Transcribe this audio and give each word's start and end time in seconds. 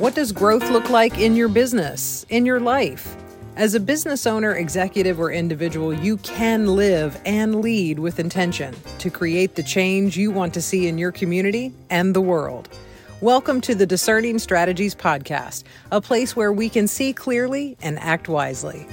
What 0.00 0.14
does 0.14 0.32
growth 0.32 0.70
look 0.70 0.88
like 0.88 1.18
in 1.18 1.36
your 1.36 1.48
business, 1.48 2.24
in 2.30 2.46
your 2.46 2.58
life? 2.58 3.14
As 3.56 3.74
a 3.74 3.80
business 3.80 4.26
owner, 4.26 4.54
executive, 4.54 5.20
or 5.20 5.30
individual, 5.30 5.92
you 5.92 6.16
can 6.16 6.68
live 6.68 7.20
and 7.26 7.60
lead 7.60 7.98
with 7.98 8.18
intention 8.18 8.74
to 8.96 9.10
create 9.10 9.56
the 9.56 9.62
change 9.62 10.16
you 10.16 10.30
want 10.30 10.54
to 10.54 10.62
see 10.62 10.88
in 10.88 10.96
your 10.96 11.12
community 11.12 11.74
and 11.90 12.16
the 12.16 12.20
world. 12.22 12.70
Welcome 13.20 13.60
to 13.60 13.74
the 13.74 13.84
Discerning 13.84 14.38
Strategies 14.38 14.94
Podcast, 14.94 15.64
a 15.92 16.00
place 16.00 16.34
where 16.34 16.50
we 16.50 16.70
can 16.70 16.88
see 16.88 17.12
clearly 17.12 17.76
and 17.82 17.98
act 17.98 18.26
wisely. 18.26 18.86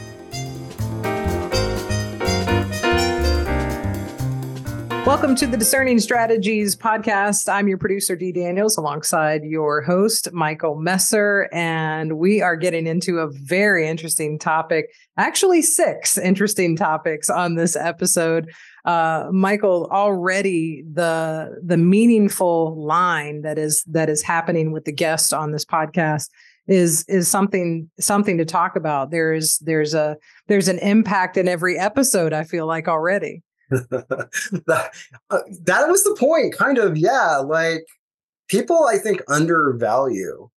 Welcome 5.07 5.35
to 5.35 5.47
the 5.47 5.55
Discerning 5.55 5.99
Strategies 5.99 6.75
podcast. 6.75 7.47
I'm 7.47 7.69
your 7.69 7.77
producer, 7.77 8.17
Dee 8.17 8.33
Daniels, 8.33 8.75
alongside 8.75 9.45
your 9.45 9.81
host, 9.81 10.33
Michael 10.33 10.75
Messer. 10.75 11.47
And 11.53 12.17
we 12.17 12.41
are 12.41 12.57
getting 12.57 12.87
into 12.87 13.19
a 13.19 13.31
very 13.31 13.87
interesting 13.87 14.37
topic, 14.37 14.87
actually, 15.15 15.61
six 15.61 16.17
interesting 16.17 16.75
topics 16.75 17.29
on 17.29 17.55
this 17.55 17.77
episode. 17.77 18.51
Uh, 18.83 19.29
Michael, 19.31 19.87
already 19.93 20.83
the 20.91 21.57
the 21.63 21.77
meaningful 21.77 22.75
line 22.75 23.43
that 23.43 23.57
is 23.57 23.85
that 23.85 24.09
is 24.09 24.21
happening 24.21 24.73
with 24.73 24.83
the 24.83 24.91
guest 24.91 25.33
on 25.33 25.53
this 25.53 25.63
podcast 25.63 26.27
is 26.67 27.05
is 27.07 27.29
something 27.29 27.89
something 27.97 28.37
to 28.39 28.45
talk 28.45 28.75
about. 28.75 29.11
There's 29.11 29.57
there's 29.59 29.93
a 29.93 30.17
there's 30.47 30.67
an 30.67 30.79
impact 30.79 31.37
in 31.37 31.47
every 31.47 31.79
episode. 31.79 32.33
I 32.33 32.43
feel 32.43 32.67
like 32.67 32.89
already. 32.89 33.41
That, 33.69 34.91
uh, 35.29 35.39
that 35.63 35.87
was 35.89 36.03
the 36.03 36.15
point, 36.17 36.55
kind 36.55 36.77
of. 36.77 36.97
Yeah. 36.97 37.37
Like 37.37 37.85
people, 38.47 38.85
I 38.85 38.97
think, 38.97 39.21
undervalue 39.27 40.49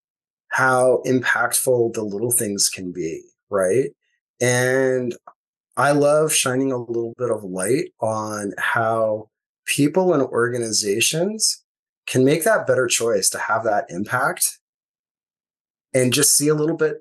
how 0.49 1.03
impactful 1.07 1.95
the 1.95 2.03
little 2.03 2.33
things 2.33 2.69
can 2.69 2.93
be. 2.93 3.23
Right. 3.51 3.91
And 4.41 5.17
I 5.77 5.93
love 5.93 6.33
shining 6.33 6.73
a 6.73 6.79
little 6.79 7.15
bit 7.19 7.31
of 7.31 7.45
light 7.45 7.93
on 8.01 8.53
how 8.59 9.31
people 9.67 10.13
and 10.13 10.23
organizations 10.23 11.65
can 12.07 12.25
make 12.25 12.45
that 12.45 12.67
better 12.67 12.87
choice 12.87 13.31
to 13.31 13.39
have 13.39 13.65
that 13.65 13.87
impact 13.89 14.59
and 15.95 16.13
just 16.13 16.37
see 16.37 16.49
a 16.49 16.55
little 16.55 16.77
bit 16.77 16.97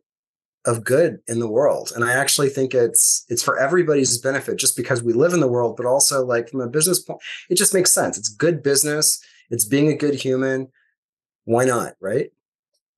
of 0.65 0.83
good 0.83 1.19
in 1.27 1.39
the 1.39 1.49
world 1.49 1.91
and 1.95 2.03
i 2.03 2.11
actually 2.11 2.49
think 2.49 2.73
it's 2.73 3.25
it's 3.29 3.41
for 3.41 3.57
everybody's 3.57 4.17
benefit 4.17 4.57
just 4.57 4.75
because 4.75 5.01
we 5.01 5.13
live 5.13 5.33
in 5.33 5.39
the 5.39 5.47
world 5.47 5.75
but 5.77 5.85
also 5.85 6.25
like 6.25 6.49
from 6.49 6.61
a 6.61 6.67
business 6.67 6.99
point 6.99 7.19
it 7.49 7.55
just 7.55 7.73
makes 7.73 7.91
sense 7.91 8.17
it's 8.17 8.29
good 8.29 8.61
business 8.61 9.23
it's 9.49 9.65
being 9.65 9.87
a 9.87 9.95
good 9.95 10.15
human 10.15 10.67
why 11.45 11.63
not 11.63 11.93
right 12.01 12.31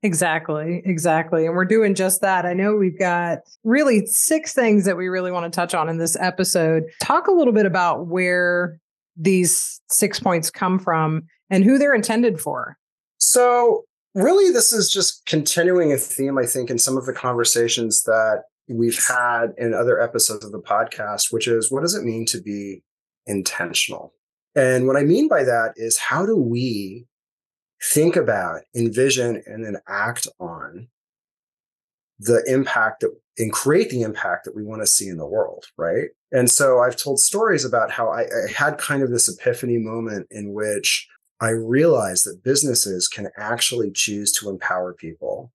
Exactly, 0.03 0.81
exactly. 0.83 1.45
And 1.45 1.55
we're 1.55 1.65
doing 1.65 1.93
just 1.93 2.21
that. 2.21 2.45
I 2.45 2.53
know 2.53 2.75
we've 2.75 2.97
got 2.97 3.39
really 3.63 4.05
six 4.07 4.51
things 4.51 4.85
that 4.85 4.97
we 4.97 5.07
really 5.07 5.31
want 5.31 5.51
to 5.51 5.55
touch 5.55 5.75
on 5.75 5.89
in 5.89 5.99
this 5.99 6.17
episode. 6.19 6.85
Talk 7.01 7.27
a 7.27 7.31
little 7.31 7.53
bit 7.53 7.67
about 7.67 8.07
where 8.07 8.79
these 9.15 9.79
six 9.91 10.19
points 10.19 10.49
come 10.49 10.79
from 10.79 11.23
and 11.51 11.63
who 11.63 11.77
they're 11.77 11.93
intended 11.93 12.39
for. 12.39 12.77
So, 13.19 13.83
really, 14.15 14.51
this 14.51 14.73
is 14.73 14.91
just 14.91 15.25
continuing 15.25 15.91
a 15.91 15.97
theme, 15.97 16.37
I 16.37 16.45
think, 16.45 16.69
in 16.69 16.77
some 16.77 16.97
of 16.97 17.05
the 17.05 17.13
conversations 17.13 18.03
that 18.03 18.43
we've 18.67 18.99
had 19.07 19.53
in 19.57 19.73
other 19.73 19.99
episodes 19.99 20.45
of 20.45 20.51
the 20.51 20.61
podcast, 20.61 21.31
which 21.31 21.47
is 21.47 21.71
what 21.71 21.81
does 21.81 21.95
it 21.95 22.03
mean 22.03 22.25
to 22.27 22.41
be 22.41 22.83
intentional? 23.25 24.13
And 24.55 24.87
what 24.87 24.97
I 24.97 25.03
mean 25.03 25.27
by 25.27 25.43
that 25.43 25.73
is 25.75 25.97
how 25.97 26.25
do 26.25 26.35
we 26.35 27.05
think 27.81 28.15
about, 28.15 28.61
envision, 28.75 29.41
and 29.45 29.65
then 29.65 29.77
act 29.87 30.27
on 30.39 30.87
the 32.19 32.43
impact 32.47 33.01
that 33.01 33.11
and 33.37 33.51
create 33.51 33.89
the 33.89 34.01
impact 34.01 34.45
that 34.45 34.55
we 34.55 34.63
want 34.63 34.81
to 34.81 34.87
see 34.87 35.07
in 35.07 35.17
the 35.17 35.25
world, 35.25 35.65
right? 35.77 36.09
And 36.31 36.49
so 36.51 36.79
I've 36.79 36.95
told 36.95 37.19
stories 37.19 37.65
about 37.65 37.89
how 37.91 38.09
I, 38.09 38.21
I 38.21 38.51
had 38.55 38.77
kind 38.77 39.01
of 39.03 39.09
this 39.09 39.27
epiphany 39.27 39.77
moment 39.77 40.27
in 40.29 40.53
which 40.53 41.07
I 41.41 41.49
realized 41.49 42.25
that 42.25 42.43
businesses 42.43 43.07
can 43.07 43.29
actually 43.35 43.91
choose 43.91 44.31
to 44.33 44.49
empower 44.49 44.93
people. 44.93 45.51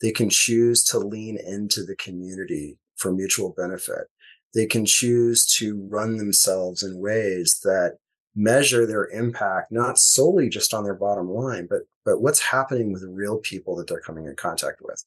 They 0.00 0.10
can 0.10 0.28
choose 0.28 0.82
to 0.86 0.98
lean 0.98 1.38
into 1.38 1.84
the 1.84 1.94
community 1.94 2.76
for 2.96 3.12
mutual 3.12 3.54
benefit. 3.56 4.08
They 4.52 4.66
can 4.66 4.84
choose 4.84 5.46
to 5.58 5.86
run 5.88 6.16
themselves 6.16 6.82
in 6.82 6.98
ways 6.98 7.60
that 7.62 7.98
measure 8.34 8.84
their 8.84 9.06
impact 9.10 9.70
not 9.70 9.98
solely 9.98 10.48
just 10.48 10.74
on 10.74 10.84
their 10.84 10.94
bottom 10.94 11.30
line, 11.30 11.66
but 11.70 11.82
but 12.04 12.20
what's 12.20 12.40
happening 12.40 12.92
with 12.92 13.04
real 13.08 13.38
people 13.38 13.76
that 13.76 13.86
they're 13.86 14.00
coming 14.00 14.26
in 14.26 14.34
contact 14.34 14.80
with. 14.82 15.04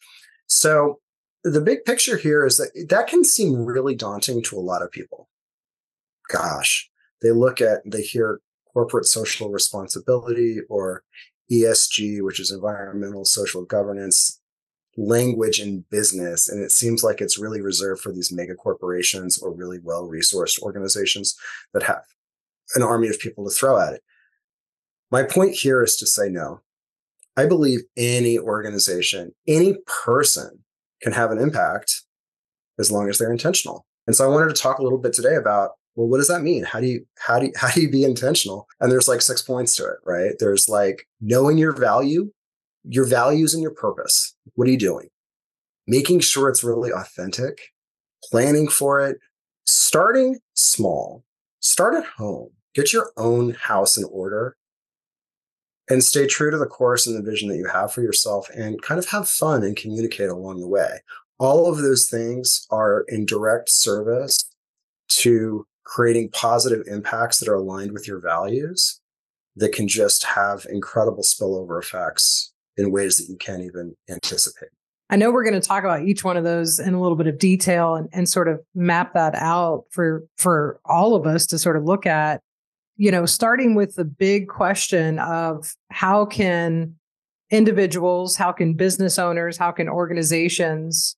So 0.48 1.00
the 1.44 1.62
big 1.62 1.84
picture 1.84 2.18
here 2.18 2.46
is 2.46 2.58
that 2.58 2.88
that 2.90 3.08
can 3.08 3.26
seem 3.26 3.66
really 3.66 3.96
daunting 3.96 4.42
to 4.44 4.58
a 4.58 4.62
lot 4.62 4.82
of 4.82 4.92
people. 4.92 5.28
Gosh, 6.32 6.90
they 7.22 7.32
look 7.32 7.60
at 7.60 7.82
they 7.86 8.02
hear 8.02 8.40
corporate 8.76 9.06
social 9.06 9.50
responsibility 9.50 10.60
or 10.70 11.04
ESG, 11.50 12.22
which 12.22 12.40
is 12.40 12.52
environmental 12.52 13.24
social 13.24 13.64
governance 13.64 14.42
language 14.98 15.60
in 15.60 15.86
business. 15.90 16.50
And 16.50 16.62
it 16.62 16.72
seems 16.72 17.02
like 17.02 17.22
it's 17.22 17.40
really 17.40 17.62
reserved 17.62 18.02
for 18.02 18.12
these 18.12 18.34
mega 18.34 18.54
corporations 18.54 19.42
or 19.42 19.52
really 19.52 19.80
well 19.82 20.08
resourced 20.10 20.62
organizations 20.62 21.38
that 21.74 21.84
have 21.84 22.04
an 22.76 22.84
army 22.84 23.08
of 23.08 23.20
people 23.20 23.46
to 23.46 23.50
throw 23.50 23.80
at 23.80 23.94
it. 23.94 24.04
My 25.10 25.24
point 25.24 25.54
here 25.54 25.82
is 25.82 25.96
to 25.98 26.06
say 26.06 26.30
no. 26.30 26.62
I 27.38 27.46
believe 27.46 27.82
any 27.96 28.38
organization, 28.38 29.34
any 29.48 29.76
person 29.88 30.64
can 31.02 31.14
have 31.14 31.32
an 31.32 31.38
impact 31.38 32.02
as 32.78 32.92
long 32.92 33.08
as 33.08 33.18
they're 33.18 33.32
intentional. 33.32 33.86
And 34.08 34.16
so 34.16 34.26
I 34.26 34.34
wanted 34.34 34.54
to 34.54 34.62
talk 34.62 34.80
a 34.80 34.84
little 34.84 34.98
bit 34.98 35.14
today 35.14 35.36
about 35.36 35.72
well, 35.96 36.08
what 36.08 36.18
does 36.18 36.28
that 36.28 36.44
mean? 36.44 36.64
How 36.64 36.80
do 36.80 36.88
you 36.88 37.06
how 37.18 37.40
do 37.40 37.48
you, 37.48 37.54
how 37.58 37.72
do 37.72 37.82
you 37.82 37.90
be 37.90 38.04
intentional? 38.04 38.68
And 38.80 38.92
there's 38.92 39.08
like 39.08 39.22
six 39.22 39.42
points 39.42 39.76
to 39.78 39.86
it, 39.86 39.98
right? 40.06 40.34
There's 40.40 40.70
like 40.70 41.08
knowing 41.22 41.58
your 41.58 41.74
value, 41.74 42.32
your 42.84 43.06
values 43.06 43.54
and 43.54 43.64
your 43.64 43.74
purpose. 43.74 44.36
What 44.56 44.68
are 44.68 44.72
you 44.72 44.78
doing? 44.78 45.10
Making 45.88 46.20
sure 46.20 46.50
it's 46.50 46.64
really 46.64 46.92
authentic, 46.92 47.60
planning 48.24 48.68
for 48.68 49.00
it, 49.00 49.20
starting 49.66 50.40
small. 50.54 51.24
Start 51.60 51.96
at 51.96 52.06
home. 52.06 52.50
Get 52.74 52.92
your 52.92 53.12
own 53.18 53.52
house 53.54 53.98
in 53.98 54.04
order 54.06 54.58
and 55.90 56.04
stay 56.04 56.28
true 56.28 56.52
to 56.52 56.58
the 56.58 56.66
course 56.66 57.06
and 57.06 57.16
the 57.16 57.30
vision 57.30 57.50
that 57.50 57.58
you 57.58 57.68
have 57.68 57.92
for 57.92 58.02
yourself 58.02 58.50
and 58.50 58.82
kind 58.82 59.00
of 59.00 59.08
have 59.10 59.30
fun 59.30 59.64
and 59.64 59.76
communicate 59.76 60.30
along 60.30 60.60
the 60.60 60.68
way. 60.68 61.02
All 61.38 61.70
of 61.70 61.78
those 61.78 62.10
things 62.10 62.66
are 62.72 63.06
in 63.08 63.26
direct 63.26 63.70
service 63.70 64.52
to 65.10 65.66
creating 65.86 66.30
positive 66.30 66.86
impacts 66.88 67.40
that 67.40 67.48
are 67.48 67.56
aligned 67.56 67.94
with 67.94 68.08
your 68.08 68.20
values 68.20 69.00
that 69.56 69.72
can 69.72 69.88
just 69.88 70.26
have 70.26 70.66
incredible 70.70 71.24
spillover 71.24 71.80
effects 71.82 72.52
in 72.76 72.92
ways 72.92 73.18
that 73.18 73.30
you 73.30 73.38
can't 73.38 73.64
even 73.64 73.96
anticipate. 74.10 74.70
I 75.10 75.16
know 75.16 75.32
we're 75.32 75.44
going 75.44 75.60
to 75.60 75.66
talk 75.66 75.84
about 75.84 76.02
each 76.02 76.24
one 76.24 76.36
of 76.36 76.44
those 76.44 76.80
in 76.80 76.94
a 76.94 77.02
little 77.02 77.16
bit 77.16 77.28
of 77.28 77.38
detail 77.38 77.96
and, 77.96 78.10
and 78.12 78.28
sort 78.28 78.48
of 78.48 78.60
map 78.74 79.14
that 79.14 79.36
out 79.36 79.86
for 79.92 80.24
for 80.38 80.80
all 80.84 81.16
of 81.16 81.28
us 81.28 81.46
to 81.48 81.60
sort 81.60 81.78
of 81.78 81.84
look 81.84 82.08
at, 82.08 82.42
you 82.98 83.12
know, 83.12 83.26
starting 83.26 83.76
with 83.76 83.96
the 83.96 84.04
big 84.04 84.48
question 84.48 85.20
of 85.20 85.74
how 85.92 86.26
can 86.26 86.96
individuals, 87.52 88.36
how 88.36 88.52
can 88.52 88.74
business 88.74 89.20
owners, 89.20 89.58
how 89.58 89.72
can 89.72 89.88
organizations 89.88 91.16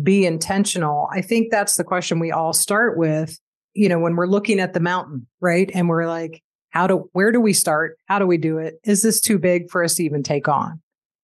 be 0.00 0.24
intentional? 0.24 1.08
I 1.12 1.20
think 1.20 1.50
that's 1.50 1.74
the 1.74 1.84
question 1.84 2.20
we 2.20 2.30
all 2.30 2.52
start 2.52 2.96
with 2.96 3.38
you 3.74 3.88
know, 3.88 3.98
when 3.98 4.16
we're 4.16 4.26
looking 4.26 4.60
at 4.60 4.72
the 4.72 4.80
mountain, 4.80 5.26
right? 5.40 5.70
And 5.74 5.88
we're 5.88 6.06
like, 6.06 6.42
how 6.70 6.86
do, 6.86 7.08
where 7.12 7.30
do 7.30 7.40
we 7.40 7.52
start? 7.52 7.98
How 8.06 8.18
do 8.18 8.26
we 8.26 8.36
do 8.36 8.58
it? 8.58 8.80
Is 8.84 9.02
this 9.02 9.20
too 9.20 9.38
big 9.38 9.70
for 9.70 9.84
us 9.84 9.94
to 9.96 10.04
even 10.04 10.22
take 10.22 10.48
on? 10.48 10.80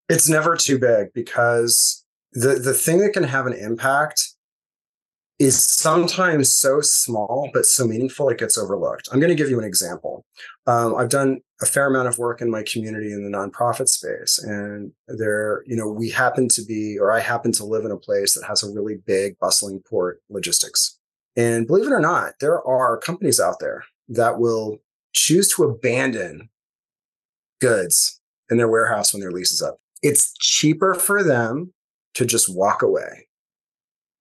It's 0.08 0.28
never 0.28 0.56
too 0.56 0.78
big 0.78 1.12
because 1.14 2.04
the, 2.32 2.54
the 2.54 2.74
thing 2.74 2.98
that 2.98 3.12
can 3.12 3.24
have 3.24 3.46
an 3.46 3.52
impact 3.52 4.28
is 5.40 5.64
sometimes 5.64 6.52
so 6.52 6.82
small 6.82 7.48
but 7.54 7.64
so 7.64 7.86
meaningful 7.86 8.28
it 8.28 8.38
gets 8.38 8.58
overlooked. 8.58 9.08
I'm 9.10 9.20
going 9.20 9.30
to 9.30 9.34
give 9.34 9.48
you 9.48 9.58
an 9.58 9.64
example. 9.64 10.24
Um, 10.66 10.94
I've 10.94 11.08
done 11.08 11.40
a 11.62 11.66
fair 11.66 11.86
amount 11.86 12.08
of 12.08 12.18
work 12.18 12.42
in 12.42 12.50
my 12.50 12.62
community 12.62 13.10
in 13.10 13.24
the 13.24 13.36
nonprofit 13.36 13.88
space, 13.88 14.38
and 14.38 14.92
there, 15.08 15.64
you 15.66 15.76
know, 15.76 15.88
we 15.88 16.10
happen 16.10 16.46
to 16.48 16.62
be, 16.62 16.98
or 16.98 17.10
I 17.10 17.20
happen 17.20 17.52
to 17.52 17.64
live 17.64 17.86
in 17.86 17.90
a 17.90 17.96
place 17.96 18.34
that 18.34 18.46
has 18.46 18.62
a 18.62 18.70
really 18.70 18.96
big, 18.96 19.38
bustling 19.38 19.80
port 19.80 20.20
logistics 20.28 20.99
and 21.40 21.66
believe 21.66 21.86
it 21.86 21.92
or 21.92 22.00
not, 22.00 22.34
there 22.40 22.62
are 22.66 22.98
companies 22.98 23.40
out 23.40 23.60
there 23.60 23.84
that 24.08 24.38
will 24.38 24.78
choose 25.14 25.50
to 25.54 25.64
abandon 25.64 26.50
goods 27.62 28.20
in 28.50 28.58
their 28.58 28.68
warehouse 28.68 29.14
when 29.14 29.20
their 29.20 29.32
lease 29.32 29.50
is 29.50 29.62
up. 29.62 29.78
It's 30.02 30.34
cheaper 30.34 30.94
for 30.94 31.22
them 31.22 31.72
to 32.14 32.26
just 32.26 32.54
walk 32.54 32.82
away. 32.82 33.26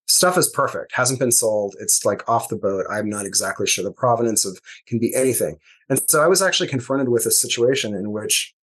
Stuff 0.08 0.38
is 0.38 0.50
perfect, 0.50 0.94
hasn't 0.96 1.20
been 1.20 1.32
sold. 1.32 1.76
It's 1.80 2.06
like 2.06 2.28
off 2.30 2.48
the 2.48 2.56
boat. 2.56 2.86
I'm 2.90 3.10
not 3.10 3.26
exactly 3.26 3.68
sure 3.68 3.84
the 3.84 3.92
provenance 3.92 4.46
of 4.46 4.58
can 4.88 4.98
be 4.98 5.14
anything. 5.14 5.58
And 5.90 6.00
so 6.10 6.24
I 6.24 6.28
was 6.28 6.42
actually 6.42 6.70
confronted 6.70 7.10
with 7.10 7.26
a 7.26 7.32
situation 7.32 7.94
in 7.94 8.12
which 8.12 8.54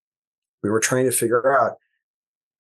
we 0.63 0.71
were 0.71 0.81
trying 0.81 1.05
to 1.05 1.13
figure 1.13 1.59
out 1.61 1.77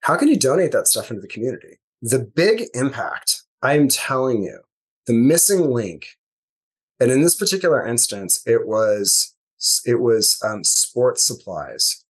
how 0.00 0.16
can 0.16 0.28
you 0.28 0.37
donate 0.37 0.72
that 0.72 0.88
stuff 0.88 1.10
into 1.10 1.22
the 1.22 1.26
community? 1.26 1.81
The 2.02 2.19
big 2.19 2.64
impact, 2.75 3.43
I'm 3.62 3.88
telling 3.88 4.43
you, 4.43 4.60
the 5.06 5.14
missing 5.14 5.70
link, 5.70 6.06
and 7.00 7.11
in 7.11 7.23
this 7.23 7.37
particular 7.37 7.87
instance, 7.87 8.41
it 8.47 8.67
was 8.67 9.35
it 9.85 10.00
was 10.00 10.41
um, 10.44 10.64
sports 10.64 11.26
supplies. 11.26 12.05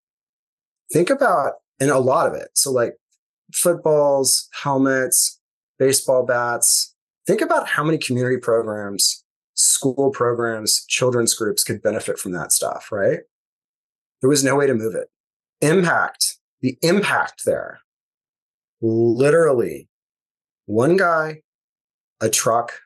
Think 0.92 1.10
about 1.10 1.54
and 1.80 1.90
a 1.90 1.98
lot 1.98 2.26
of 2.26 2.34
it. 2.34 2.48
So 2.54 2.72
like 2.72 2.94
footballs, 3.52 4.48
helmets, 4.62 5.40
baseball 5.78 6.24
bats. 6.24 6.94
Think 7.26 7.40
about 7.40 7.68
how 7.68 7.84
many 7.84 7.98
community 7.98 8.38
programs, 8.38 9.24
school 9.54 10.10
programs, 10.10 10.84
children's 10.86 11.34
groups 11.34 11.64
could 11.64 11.82
benefit 11.82 12.18
from 12.18 12.32
that 12.32 12.52
stuff, 12.52 12.90
right? 12.92 13.20
There 14.20 14.30
was 14.30 14.44
no 14.44 14.56
way 14.56 14.66
to 14.66 14.74
move 14.74 14.94
it. 14.94 15.08
Impact, 15.60 16.36
the 16.60 16.78
impact 16.82 17.44
there, 17.44 17.80
literally 18.80 19.88
one 20.66 20.96
guy, 20.96 21.42
a 22.20 22.28
truck 22.28 22.80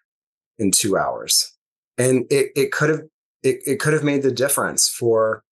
in 0.61 0.71
two 0.71 0.97
hours. 0.97 1.53
And 1.99 2.27
it, 2.31 2.53
it 2.55 2.73
could 2.73 2.91
have 2.91 3.01
it, 3.43 3.61
it 3.67 3.81
could 3.81 3.95
have 3.95 4.05
made 4.05 4.23
the 4.23 4.31
difference 4.31 4.89
for 4.89 5.43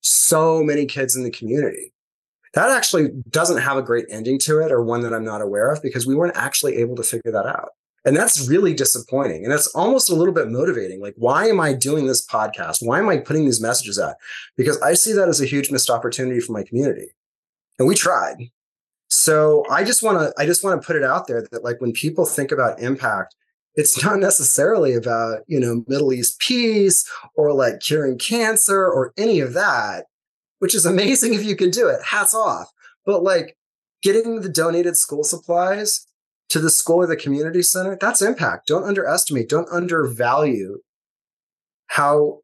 so 0.00 0.62
many 0.62 0.86
kids 0.86 1.16
in 1.16 1.24
the 1.24 1.30
community. 1.30 1.92
That 2.54 2.70
actually 2.70 3.08
doesn't 3.28 3.60
have 3.60 3.76
a 3.76 3.82
great 3.82 4.06
ending 4.08 4.38
to 4.40 4.60
it 4.60 4.70
or 4.70 4.82
one 4.82 5.00
that 5.00 5.12
I'm 5.12 5.24
not 5.24 5.42
aware 5.42 5.72
of 5.72 5.82
because 5.82 6.06
we 6.06 6.14
weren't 6.14 6.36
actually 6.36 6.76
able 6.76 6.94
to 6.96 7.02
figure 7.02 7.32
that 7.32 7.46
out. 7.46 7.70
And 8.04 8.16
that's 8.16 8.48
really 8.48 8.74
disappointing. 8.74 9.44
And 9.44 9.52
that's 9.52 9.66
almost 9.68 10.10
a 10.10 10.14
little 10.14 10.34
bit 10.34 10.50
motivating. 10.50 11.00
Like, 11.00 11.14
why 11.16 11.46
am 11.46 11.58
I 11.58 11.72
doing 11.72 12.06
this 12.06 12.24
podcast? 12.24 12.78
Why 12.80 12.98
am 12.98 13.08
I 13.08 13.16
putting 13.16 13.46
these 13.46 13.62
messages 13.62 13.98
out? 13.98 14.16
Because 14.56 14.80
I 14.82 14.94
see 14.94 15.12
that 15.14 15.28
as 15.28 15.40
a 15.40 15.46
huge 15.46 15.70
missed 15.70 15.90
opportunity 15.90 16.38
for 16.38 16.52
my 16.52 16.62
community. 16.62 17.08
And 17.78 17.88
we 17.88 17.94
tried. 17.94 18.50
So 19.08 19.64
I 19.70 19.84
just 19.84 20.02
want 20.02 20.18
to, 20.18 20.34
I 20.40 20.44
just 20.46 20.62
want 20.62 20.80
to 20.80 20.86
put 20.86 20.96
it 20.96 21.02
out 21.02 21.26
there 21.26 21.46
that 21.50 21.64
like 21.64 21.80
when 21.80 21.92
people 21.92 22.26
think 22.26 22.52
about 22.52 22.78
impact, 22.80 23.34
it's 23.76 24.04
not 24.04 24.18
necessarily 24.18 24.94
about, 24.94 25.40
you 25.46 25.58
know, 25.58 25.84
Middle 25.88 26.12
East 26.12 26.38
peace 26.38 27.10
or 27.34 27.52
like 27.52 27.80
curing 27.80 28.18
cancer 28.18 28.86
or 28.86 29.12
any 29.16 29.40
of 29.40 29.52
that 29.54 30.04
which 30.64 30.74
is 30.74 30.86
amazing 30.86 31.34
if 31.34 31.44
you 31.44 31.54
can 31.54 31.68
do 31.68 31.88
it. 31.88 32.02
Hats 32.02 32.32
off. 32.32 32.72
But 33.04 33.22
like 33.22 33.54
getting 34.02 34.40
the 34.40 34.48
donated 34.48 34.96
school 34.96 35.22
supplies 35.22 36.06
to 36.48 36.58
the 36.58 36.70
school 36.70 37.02
or 37.02 37.06
the 37.06 37.16
community 37.16 37.60
center, 37.60 37.98
that's 38.00 38.22
impact. 38.22 38.66
Don't 38.66 38.84
underestimate, 38.84 39.50
don't 39.50 39.68
undervalue 39.70 40.78
how 41.88 42.40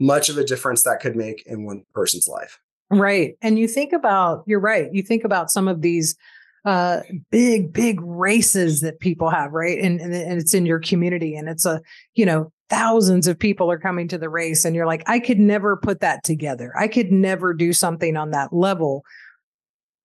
much 0.00 0.28
of 0.28 0.36
a 0.36 0.42
difference 0.42 0.82
that 0.82 0.98
could 0.98 1.14
make 1.14 1.44
in 1.46 1.64
one 1.64 1.84
person's 1.94 2.26
life. 2.26 2.58
Right. 2.90 3.36
And 3.40 3.56
you 3.56 3.68
think 3.68 3.92
about, 3.92 4.42
you're 4.48 4.58
right. 4.58 4.92
You 4.92 5.04
think 5.04 5.22
about 5.22 5.52
some 5.52 5.68
of 5.68 5.80
these 5.80 6.16
uh 6.64 7.00
big 7.30 7.72
big 7.72 8.00
races 8.02 8.80
that 8.80 9.00
people 9.00 9.30
have 9.30 9.52
right? 9.52 9.78
And, 9.78 10.00
and 10.00 10.12
and 10.12 10.40
it's 10.40 10.54
in 10.54 10.66
your 10.66 10.80
community 10.80 11.34
and 11.34 11.48
it's 11.48 11.64
a 11.64 11.80
you 12.14 12.26
know 12.26 12.52
thousands 12.68 13.26
of 13.26 13.38
people 13.38 13.70
are 13.70 13.78
coming 13.78 14.06
to 14.08 14.18
the 14.18 14.28
race 14.28 14.64
and 14.64 14.76
you're 14.76 14.86
like 14.86 15.02
i 15.08 15.18
could 15.18 15.40
never 15.40 15.76
put 15.76 16.00
that 16.00 16.22
together. 16.22 16.72
I 16.78 16.88
could 16.88 17.10
never 17.10 17.52
do 17.52 17.72
something 17.72 18.16
on 18.16 18.30
that 18.30 18.52
level. 18.52 19.04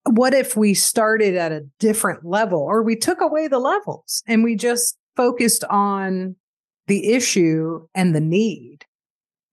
What 0.09 0.33
if 0.33 0.55
we 0.55 0.73
started 0.73 1.35
at 1.35 1.51
a 1.51 1.65
different 1.79 2.25
level 2.25 2.59
or 2.59 2.83
we 2.83 2.95
took 2.95 3.21
away 3.21 3.47
the 3.47 3.59
levels 3.59 4.23
and 4.27 4.43
we 4.43 4.55
just 4.55 4.97
focused 5.15 5.63
on 5.65 6.35
the 6.87 7.13
issue 7.13 7.87
and 7.95 8.15
the 8.15 8.21
need? 8.21 8.85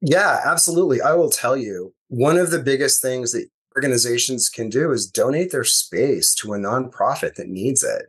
Yeah 0.01 0.41
absolutely. 0.45 1.01
I 1.01 1.15
will 1.15 1.31
tell 1.31 1.57
you 1.57 1.95
one 2.09 2.37
of 2.37 2.51
the 2.51 2.59
biggest 2.59 3.01
things 3.01 3.33
that 3.33 3.47
organizations 3.77 4.49
can 4.49 4.69
do 4.69 4.91
is 4.93 5.07
donate 5.07 5.51
their 5.51 5.65
space 5.65 6.35
to 6.37 6.53
a 6.53 6.59
nonprofit 6.59 7.35
that 7.35 7.49
needs 7.49 7.83
it. 7.83 8.07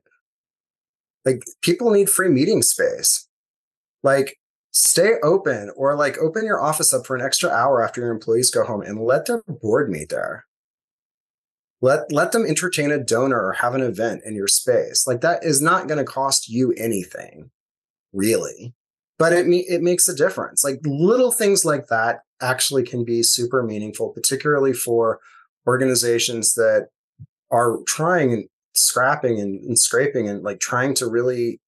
Like 1.25 1.43
people 1.61 1.91
need 1.91 2.09
free 2.09 2.29
meeting 2.29 2.61
space. 2.61 3.27
Like 4.03 4.37
stay 4.71 5.13
open 5.23 5.71
or 5.75 5.95
like 5.95 6.17
open 6.17 6.45
your 6.45 6.61
office 6.61 6.93
up 6.93 7.05
for 7.05 7.15
an 7.15 7.21
extra 7.21 7.49
hour 7.49 7.81
after 7.81 8.01
your 8.01 8.11
employees 8.11 8.49
go 8.49 8.65
home 8.65 8.81
and 8.81 8.99
let 8.99 9.25
their 9.25 9.43
board 9.47 9.89
meet 9.89 10.09
there. 10.09 10.45
Let 11.81 12.11
let 12.11 12.31
them 12.31 12.45
entertain 12.45 12.91
a 12.91 13.03
donor 13.03 13.45
or 13.45 13.53
have 13.53 13.75
an 13.75 13.81
event 13.81 14.23
in 14.25 14.35
your 14.35 14.47
space. 14.47 15.05
Like 15.05 15.21
that 15.21 15.43
is 15.43 15.61
not 15.61 15.87
going 15.87 15.97
to 15.97 16.05
cost 16.05 16.49
you 16.49 16.73
anything 16.73 17.51
really. 18.11 18.73
But 19.19 19.31
it 19.33 19.45
it 19.47 19.81
makes 19.81 20.07
a 20.07 20.15
difference. 20.15 20.63
Like 20.63 20.79
little 20.83 21.31
things 21.31 21.63
like 21.65 21.87
that 21.87 22.21
actually 22.41 22.83
can 22.83 23.05
be 23.05 23.23
super 23.23 23.63
meaningful 23.63 24.09
particularly 24.09 24.73
for 24.73 25.19
organizations 25.67 26.55
that 26.55 26.87
are 27.51 27.77
trying 27.87 28.33
and 28.33 28.45
scrapping 28.73 29.39
and, 29.39 29.59
and 29.61 29.77
scraping 29.77 30.27
and 30.27 30.43
like 30.43 30.59
trying 30.59 30.93
to 30.95 31.07
really 31.07 31.59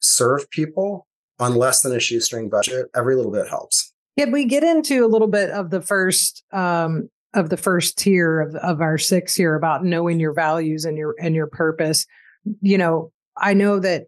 serve 0.00 0.48
people 0.50 1.06
on 1.38 1.56
less 1.56 1.80
than 1.80 1.94
a 1.94 2.00
shoestring 2.00 2.48
budget, 2.48 2.86
every 2.94 3.16
little 3.16 3.32
bit 3.32 3.48
helps. 3.48 3.92
Yeah, 4.16 4.26
we 4.26 4.44
get 4.44 4.62
into 4.62 5.04
a 5.04 5.08
little 5.08 5.28
bit 5.28 5.50
of 5.50 5.70
the 5.70 5.80
first 5.80 6.44
um, 6.52 7.08
of 7.32 7.50
the 7.50 7.56
first 7.56 7.98
tier 7.98 8.40
of, 8.40 8.54
of 8.56 8.80
our 8.80 8.96
six 8.96 9.34
here 9.34 9.56
about 9.56 9.84
knowing 9.84 10.20
your 10.20 10.32
values 10.32 10.84
and 10.84 10.96
your 10.96 11.16
and 11.20 11.34
your 11.34 11.48
purpose. 11.48 12.06
You 12.60 12.78
know, 12.78 13.10
I 13.36 13.54
know 13.54 13.80
that 13.80 14.04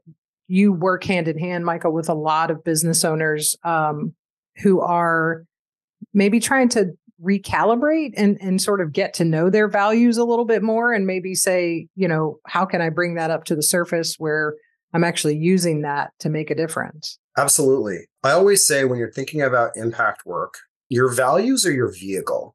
you 0.46 0.72
work 0.72 1.02
hand 1.02 1.26
in 1.26 1.38
hand, 1.38 1.64
Michael, 1.64 1.92
with 1.92 2.08
a 2.08 2.14
lot 2.14 2.52
of 2.52 2.62
business 2.62 3.04
owners 3.04 3.56
um, 3.64 4.14
who 4.58 4.80
are 4.80 5.44
maybe 6.14 6.38
trying 6.38 6.68
to 6.68 6.96
recalibrate 7.22 8.12
and 8.16 8.36
and 8.40 8.60
sort 8.60 8.80
of 8.80 8.92
get 8.92 9.14
to 9.14 9.24
know 9.24 9.48
their 9.48 9.68
values 9.68 10.16
a 10.18 10.24
little 10.24 10.44
bit 10.44 10.62
more 10.62 10.92
and 10.92 11.06
maybe 11.06 11.34
say, 11.34 11.88
you 11.94 12.06
know, 12.06 12.38
how 12.46 12.64
can 12.66 12.82
I 12.82 12.90
bring 12.90 13.14
that 13.14 13.30
up 13.30 13.44
to 13.44 13.56
the 13.56 13.62
surface 13.62 14.16
where 14.18 14.54
I'm 14.96 15.04
actually 15.04 15.36
using 15.36 15.82
that 15.82 16.12
to 16.20 16.30
make 16.30 16.50
a 16.50 16.54
difference. 16.54 17.18
Absolutely. 17.36 18.06
I 18.24 18.30
always 18.30 18.66
say 18.66 18.84
when 18.84 18.98
you're 18.98 19.12
thinking 19.12 19.42
about 19.42 19.76
impact 19.76 20.24
work, 20.24 20.54
your 20.88 21.12
values 21.12 21.66
are 21.66 21.72
your 21.72 21.92
vehicle. 21.92 22.54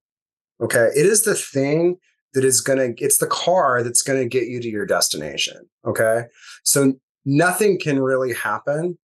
Okay. 0.59 0.89
It 0.95 1.05
is 1.05 1.23
the 1.23 1.35
thing 1.35 1.97
that 2.33 2.43
is 2.43 2.61
going 2.61 2.79
to, 2.79 3.03
it's 3.03 3.19
the 3.19 3.27
car 3.27 3.83
that's 3.83 4.01
going 4.01 4.19
to 4.19 4.27
get 4.27 4.47
you 4.47 4.59
to 4.59 4.67
your 4.67 4.87
destination. 4.87 5.69
Okay. 5.85 6.23
So 6.63 6.93
nothing 7.25 7.79
can 7.79 7.99
really 7.99 8.33
happen 8.33 8.97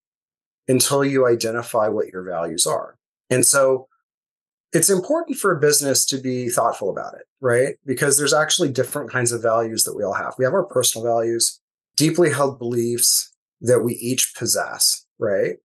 until 0.67 1.05
you 1.05 1.27
identify 1.27 1.89
what 1.89 2.07
your 2.07 2.23
values 2.23 2.65
are. 2.65 2.97
And 3.29 3.45
so 3.45 3.87
it's 4.73 4.89
important 4.89 5.37
for 5.37 5.55
a 5.55 5.59
business 5.59 6.05
to 6.05 6.17
be 6.17 6.49
thoughtful 6.49 6.89
about 6.89 7.13
it, 7.13 7.25
right? 7.39 7.75
Because 7.85 8.17
there's 8.17 8.33
actually 8.33 8.69
different 8.69 9.09
kinds 9.09 9.31
of 9.31 9.41
values 9.41 9.83
that 9.83 9.95
we 9.95 10.03
all 10.03 10.13
have. 10.13 10.35
We 10.37 10.45
have 10.45 10.53
our 10.53 10.65
personal 10.65 11.05
values, 11.05 11.59
deeply 11.95 12.31
held 12.31 12.59
beliefs 12.59 13.33
that 13.61 13.79
we 13.79 13.93
each 13.93 14.35
possess, 14.35 15.05
right? 15.19 15.55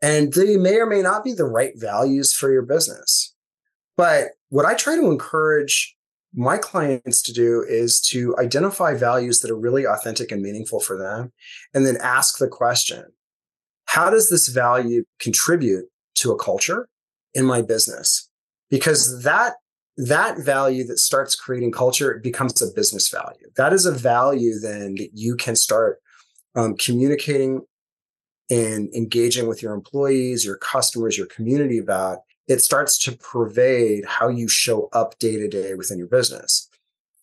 And 0.00 0.32
they 0.32 0.56
may 0.56 0.76
or 0.76 0.86
may 0.86 1.02
not 1.02 1.24
be 1.24 1.32
the 1.32 1.44
right 1.44 1.72
values 1.76 2.32
for 2.32 2.50
your 2.50 2.62
business. 2.62 3.34
But 3.96 4.28
what 4.48 4.64
I 4.64 4.74
try 4.74 4.96
to 4.96 5.10
encourage 5.10 5.96
my 6.34 6.56
clients 6.56 7.22
to 7.22 7.32
do 7.32 7.64
is 7.68 8.00
to 8.00 8.36
identify 8.38 8.94
values 8.94 9.40
that 9.40 9.50
are 9.50 9.58
really 9.58 9.86
authentic 9.86 10.30
and 10.30 10.42
meaningful 10.42 10.80
for 10.80 10.96
them, 10.96 11.32
and 11.74 11.86
then 11.86 11.96
ask 12.00 12.38
the 12.38 12.48
question 12.48 13.04
How 13.86 14.10
does 14.10 14.30
this 14.30 14.48
value 14.48 15.04
contribute 15.18 15.86
to 16.16 16.32
a 16.32 16.38
culture 16.38 16.88
in 17.34 17.44
my 17.44 17.62
business? 17.62 18.28
Because 18.70 19.22
that 19.22 19.54
that 19.96 20.38
value 20.38 20.84
that 20.84 20.98
starts 20.98 21.34
creating 21.34 21.72
culture 21.72 22.20
becomes 22.22 22.62
a 22.62 22.72
business 22.72 23.08
value. 23.08 23.48
That 23.56 23.72
is 23.72 23.84
a 23.84 23.90
value 23.90 24.60
then 24.60 24.94
that 24.94 25.10
you 25.12 25.34
can 25.34 25.56
start 25.56 26.00
um, 26.54 26.76
communicating 26.76 27.62
and 28.48 28.94
engaging 28.94 29.48
with 29.48 29.60
your 29.60 29.74
employees, 29.74 30.44
your 30.44 30.56
customers, 30.56 31.18
your 31.18 31.26
community 31.26 31.78
about. 31.78 32.18
It 32.46 32.62
starts 32.62 32.96
to 33.00 33.12
pervade 33.12 34.04
how 34.06 34.28
you 34.28 34.48
show 34.48 34.88
up 34.92 35.18
day 35.18 35.36
to 35.36 35.48
day 35.48 35.74
within 35.74 35.98
your 35.98 36.06
business. 36.06 36.68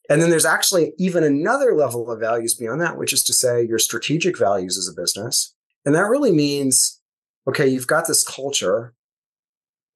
And 0.09 0.21
then 0.21 0.29
there's 0.29 0.45
actually 0.45 0.93
even 0.99 1.23
another 1.23 1.75
level 1.75 2.11
of 2.11 2.19
values 2.19 2.53
beyond 2.53 2.81
that, 2.81 2.97
which 2.97 3.13
is 3.13 3.23
to 3.23 3.33
say 3.33 3.65
your 3.65 3.79
strategic 3.79 4.37
values 4.37 4.77
as 4.77 4.87
a 4.87 4.93
business. 4.93 5.55
And 5.83 5.95
that 5.95 6.09
really 6.09 6.31
means, 6.31 7.01
okay, 7.47 7.67
you've 7.67 7.87
got 7.87 8.07
this 8.07 8.23
culture 8.23 8.93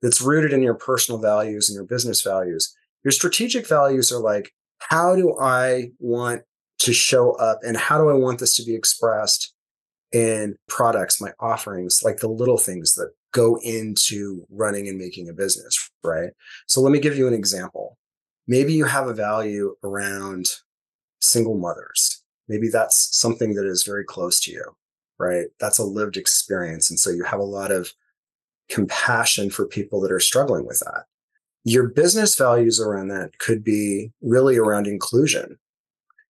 that's 0.01 0.21
rooted 0.21 0.53
in 0.53 0.61
your 0.61 0.75
personal 0.75 1.19
values 1.19 1.69
and 1.69 1.75
your 1.75 1.85
business 1.85 2.21
values. 2.21 2.75
Your 3.03 3.11
strategic 3.11 3.67
values 3.67 4.11
are 4.11 4.19
like, 4.19 4.53
how 4.79 5.15
do 5.15 5.37
I 5.39 5.91
want 5.99 6.43
to 6.79 6.93
show 6.93 7.33
up 7.33 7.59
and 7.63 7.75
how 7.75 7.97
do 7.97 8.09
I 8.09 8.13
want 8.13 8.39
this 8.39 8.55
to 8.55 8.63
be 8.63 8.75
expressed 8.75 9.53
in 10.11 10.55
products, 10.67 11.21
my 11.21 11.31
offerings, 11.39 12.01
like 12.03 12.17
the 12.17 12.29
little 12.29 12.57
things 12.57 12.95
that 12.95 13.11
go 13.31 13.59
into 13.61 14.45
running 14.49 14.87
and 14.87 14.97
making 14.97 15.29
a 15.29 15.33
business, 15.33 15.91
right? 16.03 16.31
So 16.67 16.81
let 16.81 16.91
me 16.91 16.99
give 16.99 17.17
you 17.17 17.27
an 17.27 17.33
example. 17.33 17.97
Maybe 18.47 18.73
you 18.73 18.85
have 18.85 19.07
a 19.07 19.13
value 19.13 19.75
around 19.83 20.51
single 21.19 21.57
mothers. 21.57 22.23
Maybe 22.47 22.69
that's 22.69 23.15
something 23.15 23.53
that 23.53 23.67
is 23.67 23.83
very 23.83 24.03
close 24.03 24.39
to 24.41 24.51
you, 24.51 24.63
right? 25.19 25.47
That's 25.59 25.77
a 25.77 25.83
lived 25.83 26.17
experience. 26.17 26.89
And 26.89 26.99
so 26.99 27.11
you 27.11 27.23
have 27.23 27.39
a 27.39 27.43
lot 27.43 27.71
of 27.71 27.91
compassion 28.69 29.49
for 29.49 29.65
people 29.65 29.99
that 30.01 30.11
are 30.11 30.19
struggling 30.19 30.65
with 30.65 30.79
that. 30.79 31.05
Your 31.63 31.89
business 31.89 32.35
values 32.35 32.79
around 32.79 33.09
that 33.09 33.37
could 33.39 33.63
be 33.63 34.11
really 34.21 34.57
around 34.57 34.87
inclusion. 34.87 35.57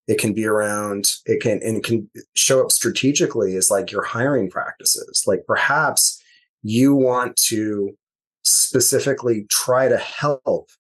It 0.07 0.19
can 0.19 0.33
be 0.33 0.47
around, 0.47 1.11
it 1.27 1.43
can, 1.43 1.61
and 1.63 1.77
it 1.77 1.85
can 1.85 2.09
show 2.35 2.65
up 2.65 2.73
strategically 2.73 3.57
as 3.57 3.71
like 3.71 3.93
your 3.93 4.05
hiring 4.05 4.49
practices. 4.49 5.25
Like 5.27 5.45
perhaps 5.47 6.23
you 6.63 6.95
want 6.95 7.37
to 7.49 7.97
specifically 8.43 9.47
try 9.51 9.89
to 9.89 9.99
help 9.99 10.71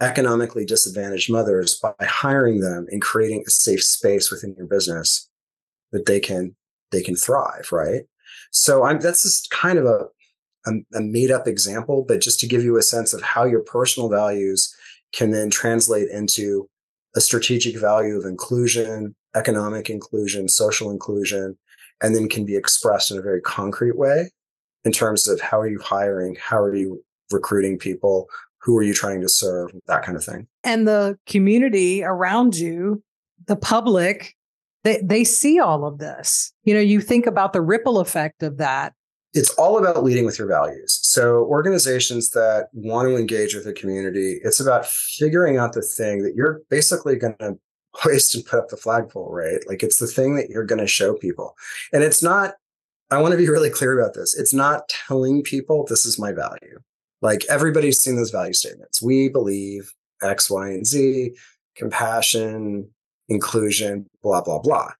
economically 0.00 0.64
disadvantaged 0.64 1.30
mothers 1.30 1.80
by 1.80 1.92
hiring 2.00 2.60
them 2.60 2.86
and 2.90 3.00
creating 3.00 3.44
a 3.46 3.50
safe 3.50 3.82
space 3.82 4.30
within 4.30 4.54
your 4.56 4.66
business 4.66 5.28
that 5.92 6.06
they 6.06 6.18
can 6.18 6.54
they 6.90 7.00
can 7.00 7.14
thrive 7.14 7.68
right 7.70 8.02
so 8.50 8.84
i'm 8.84 8.98
that's 8.98 9.22
just 9.22 9.50
kind 9.50 9.78
of 9.78 9.86
a, 9.86 10.06
a, 10.66 10.72
a 10.94 11.00
made 11.00 11.30
up 11.30 11.46
example 11.46 12.04
but 12.06 12.20
just 12.20 12.40
to 12.40 12.46
give 12.46 12.62
you 12.62 12.76
a 12.76 12.82
sense 12.82 13.12
of 13.12 13.22
how 13.22 13.44
your 13.44 13.60
personal 13.60 14.08
values 14.08 14.74
can 15.12 15.30
then 15.30 15.50
translate 15.50 16.08
into 16.10 16.68
a 17.16 17.20
strategic 17.20 17.78
value 17.78 18.16
of 18.16 18.24
inclusion 18.24 19.14
economic 19.34 19.90
inclusion 19.90 20.48
social 20.48 20.90
inclusion 20.90 21.56
and 22.02 22.14
then 22.14 22.28
can 22.28 22.44
be 22.44 22.56
expressed 22.56 23.10
in 23.10 23.18
a 23.18 23.22
very 23.22 23.40
concrete 23.40 23.96
way 23.96 24.30
in 24.84 24.92
terms 24.92 25.26
of 25.26 25.40
how 25.40 25.60
are 25.60 25.68
you 25.68 25.80
hiring 25.80 26.36
how 26.40 26.58
are 26.58 26.74
you 26.74 27.02
recruiting 27.30 27.78
people 27.78 28.28
who 28.64 28.76
are 28.78 28.82
you 28.82 28.94
trying 28.94 29.20
to 29.20 29.28
serve 29.28 29.70
that 29.86 30.02
kind 30.02 30.16
of 30.16 30.24
thing. 30.24 30.46
And 30.64 30.88
the 30.88 31.18
community 31.26 32.02
around 32.02 32.56
you 32.56 33.02
the 33.46 33.56
public 33.56 34.34
they 34.84 35.00
they 35.02 35.24
see 35.24 35.58
all 35.58 35.86
of 35.86 35.98
this. 35.98 36.52
You 36.64 36.74
know 36.74 36.80
you 36.80 37.00
think 37.00 37.26
about 37.26 37.52
the 37.52 37.60
ripple 37.60 38.00
effect 38.00 38.42
of 38.42 38.58
that 38.58 38.94
it's 39.34 39.50
all 39.54 39.78
about 39.78 40.04
leading 40.04 40.24
with 40.24 40.38
your 40.38 40.48
values 40.48 40.98
so 41.02 41.44
organizations 41.44 42.30
that 42.30 42.68
want 42.72 43.08
to 43.08 43.16
engage 43.16 43.54
with 43.54 43.64
the 43.64 43.72
community 43.72 44.40
it's 44.42 44.60
about 44.60 44.86
figuring 44.86 45.56
out 45.56 45.72
the 45.72 45.82
thing 45.82 46.22
that 46.22 46.34
you're 46.34 46.62
basically 46.70 47.16
going 47.16 47.36
to 47.38 47.58
hoist 47.94 48.34
and 48.34 48.44
put 48.44 48.58
up 48.58 48.68
the 48.68 48.76
flagpole 48.76 49.30
right 49.30 49.60
like 49.68 49.82
it's 49.82 49.98
the 49.98 50.06
thing 50.06 50.34
that 50.34 50.48
you're 50.50 50.64
going 50.64 50.80
to 50.80 50.86
show 50.86 51.14
people 51.14 51.54
and 51.92 52.02
it's 52.02 52.22
not 52.22 52.54
i 53.10 53.20
want 53.20 53.32
to 53.32 53.38
be 53.38 53.48
really 53.48 53.70
clear 53.70 53.98
about 53.98 54.14
this 54.14 54.36
it's 54.36 54.54
not 54.54 54.88
telling 54.88 55.42
people 55.42 55.86
this 55.88 56.04
is 56.04 56.18
my 56.18 56.32
value 56.32 56.80
like 57.24 57.46
everybody's 57.48 58.00
seen 58.00 58.16
those 58.16 58.30
value 58.30 58.52
statements. 58.52 59.00
We 59.00 59.30
believe 59.30 59.94
X, 60.22 60.50
Y, 60.50 60.68
and 60.68 60.86
Z, 60.86 61.34
compassion, 61.74 62.90
inclusion, 63.30 64.06
blah, 64.22 64.42
blah, 64.42 64.58
blah. 64.58 64.90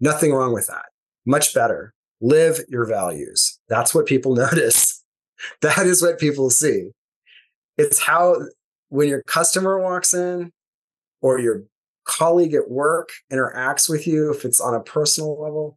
Nothing 0.00 0.32
wrong 0.32 0.54
with 0.54 0.66
that. 0.68 0.86
Much 1.26 1.52
better. 1.52 1.92
Live 2.24 2.60
your 2.70 2.86
values. 2.86 3.60
That's 3.68 3.94
what 3.94 4.06
people 4.06 4.34
notice. 4.46 5.04
That 5.60 5.86
is 5.86 6.00
what 6.00 6.18
people 6.18 6.48
see. 6.48 6.88
It's 7.76 8.02
how, 8.02 8.36
when 8.88 9.08
your 9.08 9.22
customer 9.24 9.78
walks 9.78 10.14
in 10.14 10.50
or 11.20 11.38
your 11.38 11.64
colleague 12.04 12.54
at 12.54 12.70
work 12.70 13.10
interacts 13.30 13.90
with 13.90 14.06
you, 14.06 14.32
if 14.32 14.46
it's 14.46 14.58
on 14.58 14.74
a 14.74 14.80
personal 14.80 15.38
level, 15.38 15.76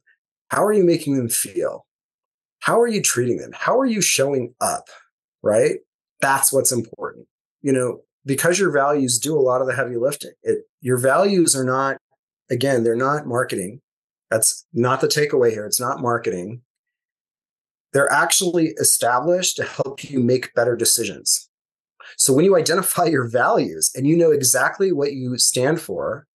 how 0.50 0.64
are 0.64 0.72
you 0.72 0.86
making 0.86 1.18
them 1.18 1.28
feel? 1.28 1.86
How 2.62 2.80
are 2.80 2.88
you 2.88 3.02
treating 3.02 3.40
them? 3.40 3.52
How 3.54 3.78
are 3.78 3.86
you 3.86 4.02
showing 4.02 4.54
up? 4.62 4.88
Right? 5.44 5.80
That's 6.22 6.54
what's 6.54 6.72
important. 6.72 7.28
You 7.62 7.74
know, 7.74 8.02
because 8.26 8.58
your 8.58 8.72
values 8.72 9.20
do 9.20 9.38
a 9.38 9.42
lot 9.42 9.60
of 9.60 9.68
the 9.68 9.76
heavy 9.76 9.98
lifting. 9.98 10.32
It, 10.44 10.60
your 10.80 10.98
values 10.98 11.58
are 11.58 11.66
not, 11.66 11.98
again, 12.50 12.86
they're 12.86 12.96
not 12.96 13.28
marketing. 13.28 13.82
That's 14.30 14.66
not 14.74 15.02
the 15.02 15.08
takeaway 15.08 15.52
here. 15.52 15.66
It's 15.66 15.80
not 15.80 16.02
marketing. 16.02 16.62
They're 17.94 18.12
actually 18.12 18.68
established 18.80 19.56
to 19.58 19.64
help 19.64 20.04
you 20.04 20.20
make 20.20 20.54
better 20.54 20.76
decisions. 20.76 21.50
So 22.18 22.34
when 22.34 22.46
you 22.46 22.58
identify 22.58 23.06
your 23.06 23.28
values 23.28 23.92
and 23.96 24.08
you 24.08 24.18
know 24.18 24.32
exactly 24.32 24.92
what 24.92 25.14
you 25.14 25.38
stand 25.38 25.82
for, 25.82 26.28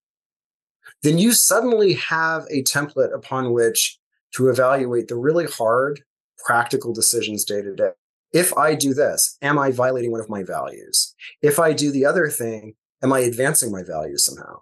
then 1.03 1.19
you 1.19 1.33
suddenly 1.33 1.95
have 1.95 2.45
a 2.51 2.63
template 2.63 3.15
upon 3.15 3.53
which 3.53 3.99
to 4.35 4.49
evaluate 4.49 5.09
the 5.09 5.17
really 5.17 5.47
hard 5.47 6.03
practical 6.45 6.93
decisions 6.93 7.45
day 7.45 7.63
to 7.63 7.75
day 7.75 7.91
if 8.33 8.57
I 8.57 8.75
do 8.75 8.95
this, 8.95 9.37
am 9.43 9.59
I 9.59 9.71
violating 9.71 10.11
one 10.11 10.21
of 10.21 10.31
my 10.31 10.43
values? 10.43 11.15
If 11.43 11.59
I 11.59 11.73
do 11.73 11.91
the 11.91 12.07
other 12.07 12.29
thing, 12.29 12.75
am 13.03 13.13
I 13.13 13.21
advancing 13.21 13.71
my 13.71 13.83
values 13.83 14.25
somehow? 14.25 14.61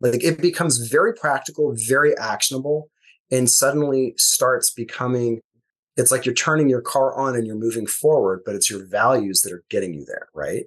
Like 0.00 0.24
it 0.24 0.40
becomes 0.40 0.88
very 0.88 1.14
practical, 1.14 1.74
very 1.76 2.16
actionable, 2.16 2.90
and 3.30 3.48
suddenly 3.48 4.14
starts 4.16 4.70
becoming 4.70 5.40
it's 5.96 6.10
like 6.10 6.24
you're 6.24 6.34
turning 6.34 6.68
your 6.68 6.80
car 6.80 7.14
on 7.14 7.34
and 7.34 7.46
you're 7.46 7.56
moving 7.56 7.86
forward, 7.86 8.40
but 8.46 8.54
it's 8.54 8.70
your 8.70 8.86
values 8.86 9.42
that 9.42 9.52
are 9.52 9.64
getting 9.68 9.92
you 9.92 10.04
there, 10.06 10.28
right? 10.34 10.64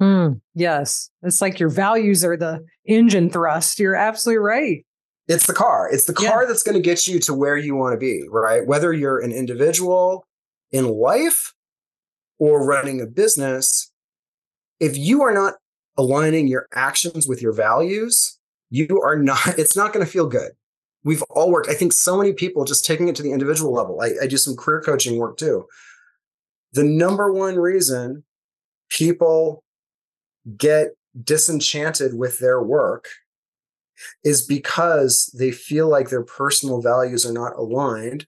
Mm, 0.00 0.40
yes. 0.54 1.10
It's 1.22 1.40
like 1.40 1.58
your 1.58 1.68
values 1.68 2.24
are 2.24 2.36
the 2.36 2.64
engine 2.84 3.30
thrust. 3.30 3.78
You're 3.78 3.94
absolutely 3.94 4.38
right. 4.38 4.84
It's 5.26 5.46
the 5.46 5.54
car. 5.54 5.88
It's 5.90 6.04
the 6.04 6.12
car 6.12 6.42
yeah. 6.42 6.48
that's 6.48 6.62
going 6.62 6.76
to 6.76 6.82
get 6.82 7.06
you 7.06 7.18
to 7.20 7.32
where 7.32 7.56
you 7.56 7.74
want 7.74 7.94
to 7.94 7.98
be, 7.98 8.24
right? 8.30 8.66
Whether 8.66 8.92
you're 8.92 9.20
an 9.20 9.32
individual 9.32 10.26
in 10.70 10.86
life 10.86 11.54
or 12.38 12.66
running 12.66 13.00
a 13.00 13.06
business, 13.06 13.90
if 14.80 14.98
you 14.98 15.22
are 15.22 15.32
not 15.32 15.54
aligning 15.96 16.46
your 16.46 16.68
actions 16.74 17.26
with 17.26 17.40
your 17.40 17.52
values, 17.52 18.38
you 18.74 19.00
are 19.02 19.16
not, 19.16 19.38
it's 19.58 19.76
not 19.76 19.92
going 19.92 20.04
to 20.04 20.10
feel 20.10 20.26
good. 20.26 20.52
We've 21.04 21.22
all 21.30 21.50
worked. 21.50 21.68
I 21.68 21.74
think 21.74 21.92
so 21.92 22.16
many 22.16 22.32
people 22.32 22.64
just 22.64 22.84
taking 22.84 23.08
it 23.08 23.16
to 23.16 23.22
the 23.22 23.32
individual 23.32 23.72
level. 23.72 24.00
I, 24.00 24.12
I 24.22 24.26
do 24.26 24.38
some 24.38 24.56
career 24.56 24.80
coaching 24.80 25.18
work 25.18 25.36
too. 25.36 25.66
The 26.72 26.84
number 26.84 27.32
one 27.32 27.56
reason 27.56 28.24
people 28.88 29.62
get 30.56 30.88
disenchanted 31.22 32.14
with 32.14 32.38
their 32.38 32.60
work 32.62 33.08
is 34.24 34.44
because 34.44 35.26
they 35.38 35.52
feel 35.52 35.88
like 35.88 36.08
their 36.08 36.24
personal 36.24 36.80
values 36.80 37.24
are 37.24 37.32
not 37.32 37.54
aligned 37.56 38.26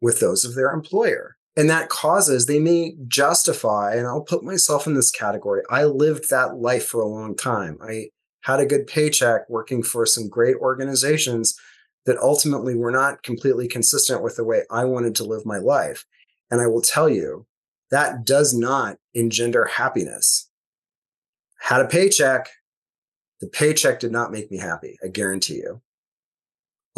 with 0.00 0.20
those 0.20 0.44
of 0.44 0.54
their 0.54 0.70
employer. 0.70 1.36
And 1.56 1.68
that 1.68 1.88
causes, 1.88 2.46
they 2.46 2.60
may 2.60 2.94
justify, 3.08 3.96
and 3.96 4.06
I'll 4.06 4.22
put 4.22 4.44
myself 4.44 4.86
in 4.86 4.94
this 4.94 5.10
category. 5.10 5.62
I 5.68 5.84
lived 5.84 6.30
that 6.30 6.58
life 6.58 6.86
for 6.86 7.00
a 7.00 7.08
long 7.08 7.34
time. 7.34 7.78
I 7.82 8.10
had 8.42 8.60
a 8.60 8.66
good 8.66 8.86
paycheck 8.86 9.48
working 9.48 9.82
for 9.82 10.06
some 10.06 10.28
great 10.28 10.56
organizations 10.56 11.58
that 12.06 12.18
ultimately 12.18 12.74
were 12.74 12.90
not 12.90 13.22
completely 13.22 13.68
consistent 13.68 14.22
with 14.22 14.36
the 14.36 14.44
way 14.44 14.62
I 14.70 14.84
wanted 14.84 15.14
to 15.16 15.24
live 15.24 15.44
my 15.44 15.58
life. 15.58 16.04
And 16.50 16.60
I 16.60 16.66
will 16.66 16.80
tell 16.80 17.08
you, 17.08 17.46
that 17.90 18.24
does 18.24 18.54
not 18.54 18.96
engender 19.14 19.64
happiness. 19.64 20.50
Had 21.60 21.80
a 21.80 21.88
paycheck, 21.88 22.48
the 23.40 23.48
paycheck 23.48 23.98
did 23.98 24.12
not 24.12 24.30
make 24.30 24.50
me 24.50 24.58
happy. 24.58 24.98
I 25.02 25.08
guarantee 25.08 25.56
you 25.56 25.82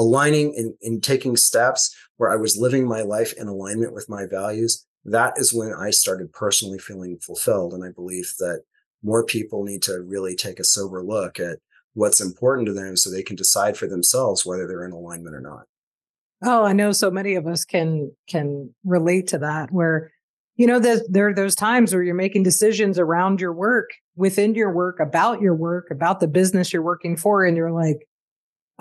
aligning 0.00 0.54
and, 0.56 0.74
and 0.82 1.02
taking 1.02 1.36
steps 1.36 1.94
where 2.16 2.32
I 2.32 2.36
was 2.36 2.56
living 2.56 2.88
my 2.88 3.02
life 3.02 3.34
in 3.34 3.48
alignment 3.48 3.92
with 3.92 4.08
my 4.08 4.24
values, 4.24 4.86
that 5.04 5.34
is 5.36 5.52
when 5.52 5.74
I 5.74 5.90
started 5.90 6.32
personally 6.32 6.78
feeling 6.78 7.18
fulfilled. 7.18 7.74
And 7.74 7.84
I 7.84 7.90
believe 7.90 8.32
that 8.38 8.62
more 9.02 9.24
people 9.24 9.64
need 9.64 9.82
to 9.82 10.00
really 10.00 10.36
take 10.36 10.60
a 10.60 10.64
sober 10.64 11.02
look 11.02 11.40
at 11.40 11.58
what's 11.94 12.20
important 12.20 12.66
to 12.66 12.72
them 12.72 12.96
so 12.96 13.10
they 13.10 13.22
can 13.22 13.36
decide 13.36 13.76
for 13.76 13.86
themselves 13.86 14.46
whether 14.46 14.66
they're 14.66 14.84
in 14.84 14.92
alignment 14.92 15.34
or 15.34 15.40
not. 15.40 15.64
Oh, 16.42 16.64
I 16.64 16.72
know 16.72 16.92
so 16.92 17.10
many 17.10 17.34
of 17.34 17.46
us 17.46 17.64
can 17.64 18.12
can 18.28 18.74
relate 18.84 19.26
to 19.28 19.38
that 19.38 19.70
where 19.72 20.10
you 20.56 20.66
know 20.66 20.78
there 20.78 21.00
there 21.08 21.28
are 21.28 21.34
those 21.34 21.54
times 21.54 21.92
where 21.92 22.02
you're 22.02 22.14
making 22.14 22.42
decisions 22.42 22.98
around 22.98 23.40
your 23.40 23.52
work, 23.52 23.90
within 24.16 24.54
your 24.54 24.72
work, 24.72 25.00
about 25.00 25.40
your 25.40 25.54
work, 25.54 25.88
about 25.90 26.20
the 26.20 26.28
business 26.28 26.72
you're 26.72 26.82
working 26.82 27.16
for 27.16 27.44
and 27.44 27.56
you're 27.56 27.72
like 27.72 28.06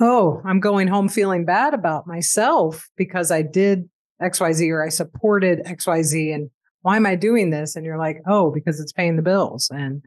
oh, 0.01 0.41
I'm 0.45 0.59
going 0.59 0.87
home 0.87 1.09
feeling 1.09 1.45
bad 1.45 1.73
about 1.73 2.07
myself 2.07 2.89
because 2.95 3.31
I 3.31 3.41
did 3.41 3.89
XYZ 4.21 4.69
or 4.69 4.83
I 4.83 4.89
supported 4.89 5.59
XYZ. 5.65 6.33
And 6.33 6.49
why 6.81 6.95
am 6.95 7.05
I 7.05 7.15
doing 7.15 7.49
this? 7.49 7.75
And 7.75 7.85
you're 7.85 7.97
like, 7.97 8.21
oh, 8.27 8.51
because 8.51 8.79
it's 8.79 8.93
paying 8.93 9.15
the 9.15 9.21
bills. 9.21 9.69
And, 9.73 10.03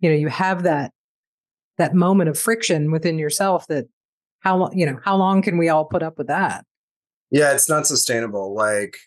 you 0.00 0.08
know, 0.08 0.16
you 0.16 0.28
have 0.28 0.62
that, 0.62 0.92
that 1.78 1.94
moment 1.94 2.30
of 2.30 2.38
friction 2.38 2.92
within 2.92 3.18
yourself 3.18 3.66
that 3.68 3.86
how, 4.40 4.56
long, 4.56 4.76
you 4.76 4.86
know, 4.86 4.98
how 5.04 5.16
long 5.16 5.42
can 5.42 5.58
we 5.58 5.68
all 5.68 5.84
put 5.84 6.02
up 6.02 6.18
with 6.18 6.28
that? 6.28 6.64
Yeah, 7.30 7.52
it's 7.54 7.68
not 7.68 7.86
sustainable. 7.86 8.54
Like, 8.54 8.98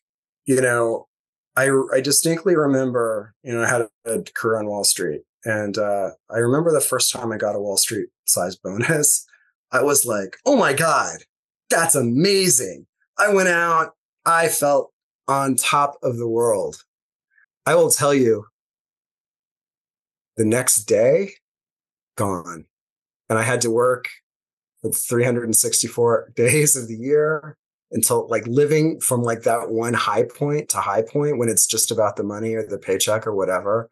you 0.46 0.60
know, 0.60 1.08
I, 1.56 1.70
I 1.94 2.02
distinctly 2.02 2.56
remember, 2.56 3.34
you 3.44 3.54
know, 3.54 3.64
I 3.64 3.70
had 3.70 3.88
a, 4.06 4.22
career 4.34 4.60
on 4.60 4.68
Wall 4.68 4.84
Street. 4.84 5.22
And 5.46 5.78
uh, 5.78 6.12
I 6.30 6.38
remember 6.38 6.72
the 6.72 6.82
first 6.82 7.12
time 7.12 7.32
I 7.32 7.38
got 7.38 7.56
a 7.56 7.60
Wall 7.60 7.78
Street 7.78 8.08
size 8.26 8.56
bonus. 8.64 9.26
I 9.72 9.84
was 9.84 10.06
like, 10.06 10.38
oh 10.46 10.56
my 10.56 10.74
God, 10.74 11.20
that's 11.70 11.96
amazing. 11.96 12.88
I 13.18 13.34
went 13.34 13.50
out, 13.50 13.94
I 14.26 14.48
felt 14.48 14.92
on 15.28 15.56
top 15.56 15.98
of 16.04 16.18
the 16.18 16.28
world. 16.28 16.84
I 17.66 17.76
will 17.76 17.90
tell 17.90 18.14
you, 18.14 18.48
the 20.38 20.46
next 20.46 20.84
day, 20.84 21.32
gone. 22.18 22.66
And 23.30 23.40
I 23.40 23.44
had 23.44 23.62
to 23.62 23.72
work 23.72 24.10
for 24.82 24.92
364 24.92 26.34
days 26.36 26.76
of 26.76 26.88
the 26.88 26.96
year 26.96 27.58
until 27.92 28.28
like 28.28 28.46
living 28.48 29.00
from 29.00 29.22
like 29.24 29.44
that 29.44 29.70
one 29.70 29.94
high 29.94 30.24
point 30.24 30.70
to 30.70 30.78
high 30.78 31.02
point 31.02 31.38
when 31.38 31.50
it's 31.50 31.68
just 31.68 31.92
about 31.92 32.16
the 32.16 32.24
money 32.24 32.54
or 32.56 32.64
the 32.64 32.80
paycheck 32.80 33.28
or 33.28 33.36
whatever 33.36 33.90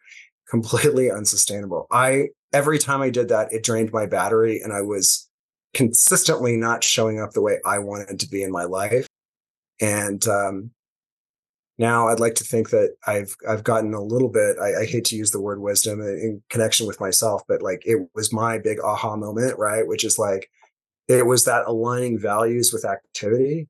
completely 0.50 1.12
unsustainable 1.12 1.86
i 1.92 2.28
every 2.54 2.80
time 2.80 3.02
i 3.02 3.10
did 3.10 3.30
that 3.30 3.54
it 3.54 3.64
drained 3.64 3.94
my 3.94 4.08
battery 4.08 4.60
and 4.62 4.74
i 4.74 4.82
was 4.82 5.30
consistently 5.74 6.56
not 6.56 6.84
showing 6.84 7.20
up 7.20 7.32
the 7.32 7.42
way 7.42 7.60
I 7.66 7.80
wanted 7.80 8.20
to 8.20 8.30
be 8.30 8.44
in 8.44 8.52
my 8.52 8.64
life. 8.64 9.08
And 9.82 10.26
um, 10.28 10.72
now 11.84 12.08
I'd 12.08 12.22
like 12.22 12.36
to 12.36 12.46
think 12.46 12.70
that 12.70 12.96
I've 13.06 13.36
I've 13.48 13.66
gotten 13.66 13.94
a 13.94 14.02
little 14.02 14.30
bit. 14.30 14.56
I, 14.58 14.82
I, 14.82 14.86
hate 14.86 15.04
to 15.06 15.18
use 15.18 15.32
the 15.32 15.42
word 15.42 15.60
wisdom 15.60 16.00
in 16.00 16.42
connection 16.50 16.88
with 16.88 17.02
myself, 17.02 17.42
but 17.46 17.62
like 17.62 17.84
it 17.86 18.08
was 18.16 18.32
my 18.32 18.58
big 18.58 18.80
aha 18.80 19.18
moment, 19.18 19.60
right? 19.60 19.86
Which 19.86 20.06
is 20.06 20.18
like 20.18 20.50
it 21.10 21.26
was 21.26 21.44
that 21.44 21.66
aligning 21.68 22.18
values 22.18 22.72
with 22.72 22.86
activity 22.86 23.68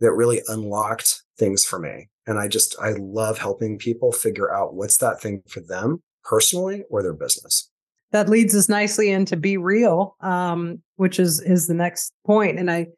that 0.00 0.12
really 0.12 0.42
unlocked 0.48 1.22
things 1.38 1.64
for 1.64 1.78
me. 1.78 2.08
And 2.26 2.36
I 2.36 2.48
just 2.48 2.74
I 2.80 2.94
love 2.98 3.38
helping 3.38 3.78
people 3.78 4.10
figure 4.10 4.52
out 4.52 4.74
what's 4.74 4.96
that 4.96 5.20
thing 5.20 5.42
for 5.46 5.60
them 5.60 6.02
personally 6.24 6.82
or 6.90 7.00
their 7.00 7.14
business. 7.14 7.70
That 8.10 8.28
leads 8.28 8.56
us 8.56 8.68
nicely 8.68 9.08
into 9.12 9.36
be 9.36 9.56
real, 9.56 10.16
um, 10.20 10.82
which 10.96 11.20
is 11.20 11.40
is 11.40 11.68
the 11.68 11.74
next 11.74 12.12
point. 12.26 12.58
And 12.58 12.72
I 12.72 12.88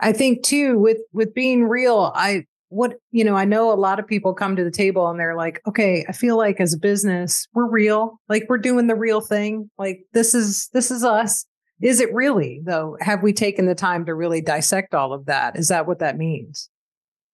I 0.00 0.12
think 0.12 0.42
too 0.42 0.80
with 0.80 0.98
with 1.12 1.32
being 1.32 1.62
real, 1.62 2.10
I 2.16 2.46
what 2.70 2.94
you 3.10 3.22
know 3.24 3.36
i 3.36 3.44
know 3.44 3.70
a 3.72 3.74
lot 3.74 3.98
of 3.98 4.06
people 4.06 4.32
come 4.32 4.56
to 4.56 4.64
the 4.64 4.70
table 4.70 5.08
and 5.08 5.20
they're 5.20 5.36
like 5.36 5.60
okay 5.66 6.04
i 6.08 6.12
feel 6.12 6.36
like 6.36 6.60
as 6.60 6.72
a 6.72 6.78
business 6.78 7.46
we're 7.52 7.68
real 7.68 8.20
like 8.28 8.46
we're 8.48 8.58
doing 8.58 8.86
the 8.86 8.94
real 8.94 9.20
thing 9.20 9.68
like 9.78 10.00
this 10.12 10.34
is 10.34 10.68
this 10.72 10.90
is 10.90 11.04
us. 11.04 11.46
Is 11.82 12.00
it 12.00 12.12
really 12.12 12.60
though? 12.64 12.96
Have 13.00 13.22
we 13.22 13.32
taken 13.32 13.66
the 13.66 13.74
time 13.74 14.04
to 14.06 14.14
really 14.14 14.40
dissect 14.40 14.94
all 14.94 15.12
of 15.12 15.26
that? 15.26 15.56
Is 15.56 15.68
that 15.68 15.86
what 15.86 15.98
that 16.00 16.16
means? 16.16 16.68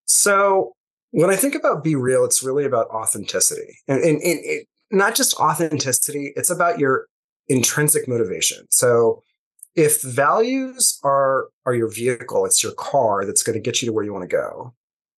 So 0.07 0.73
when 1.11 1.31
i 1.31 1.37
think 1.37 1.55
about 1.55 1.85
be 1.85 1.95
real 1.95 2.25
it's 2.25 2.43
really 2.43 2.64
about 2.64 2.88
authenticity. 2.88 3.78
And, 3.88 4.02
and, 4.02 4.21
and 4.23 4.40
it, 4.43 4.66
not 4.90 5.14
just 5.14 5.35
authenticity 5.35 6.33
it's 6.37 6.50
about 6.50 6.78
your 6.78 7.07
intrinsic 7.49 8.09
motivation. 8.09 8.66
So 8.71 9.23
if 9.75 10.02
values 10.02 10.99
are 11.05 11.49
are 11.64 11.75
your 11.75 11.88
vehicle 11.88 12.45
it's 12.47 12.62
your 12.62 12.73
car 12.73 13.25
that's 13.25 13.43
going 13.43 13.55
to 13.55 13.61
get 13.61 13.83
you 13.83 13.87
to 13.87 13.93
where 13.93 14.05
you 14.05 14.12
want 14.12 14.28
to 14.28 14.37
go 14.37 14.75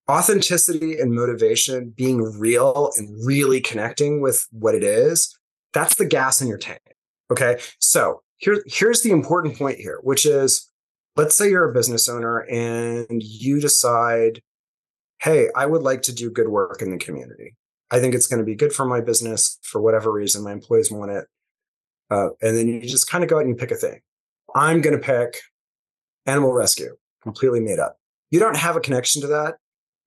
authenticity 0.09 0.99
and 0.99 1.13
motivation, 1.13 1.93
being 1.95 2.21
real 2.39 2.89
and 2.97 3.25
really 3.25 3.61
connecting 3.61 4.21
with 4.21 4.47
what 4.51 4.73
it 4.73 4.83
is, 4.83 5.37
that's 5.71 5.95
the 5.95 6.05
gas 6.05 6.41
in 6.41 6.47
your 6.47 6.57
tank. 6.57 6.81
Okay. 7.31 7.59
So 7.77 8.23
here, 8.37 8.63
here's 8.65 9.03
the 9.03 9.11
important 9.11 9.57
point 9.57 9.77
here, 9.77 9.99
which 10.01 10.25
is 10.25 10.69
let's 11.15 11.37
say 11.37 11.49
you're 11.49 11.69
a 11.69 11.73
business 11.73 12.09
owner 12.09 12.39
and 12.39 13.21
you 13.21 13.61
decide, 13.61 14.41
hey, 15.21 15.49
I 15.55 15.67
would 15.67 15.83
like 15.83 16.01
to 16.03 16.13
do 16.13 16.31
good 16.31 16.49
work 16.49 16.81
in 16.81 16.89
the 16.89 16.97
community. 16.97 17.55
I 17.91 17.99
think 17.99 18.15
it's 18.15 18.27
going 18.27 18.39
to 18.39 18.45
be 18.45 18.55
good 18.55 18.73
for 18.73 18.85
my 18.85 19.01
business 19.01 19.59
for 19.63 19.81
whatever 19.81 20.11
reason. 20.11 20.43
My 20.43 20.53
employees 20.53 20.91
want 20.91 21.11
it. 21.11 21.25
Uh, 22.09 22.29
and 22.41 22.57
then 22.57 22.67
you 22.67 22.81
just 22.81 23.09
kind 23.09 23.23
of 23.23 23.29
go 23.29 23.37
out 23.37 23.41
and 23.41 23.49
you 23.49 23.55
pick 23.55 23.71
a 23.71 23.75
thing. 23.75 23.99
I'm 24.55 24.81
going 24.81 24.99
to 24.99 25.03
pick 25.03 25.41
animal 26.25 26.53
rescue, 26.53 26.95
completely 27.21 27.59
made 27.59 27.77
up. 27.77 27.97
You 28.31 28.39
don't 28.39 28.57
have 28.57 28.75
a 28.75 28.79
connection 28.79 29.21
to 29.21 29.27
that 29.27 29.57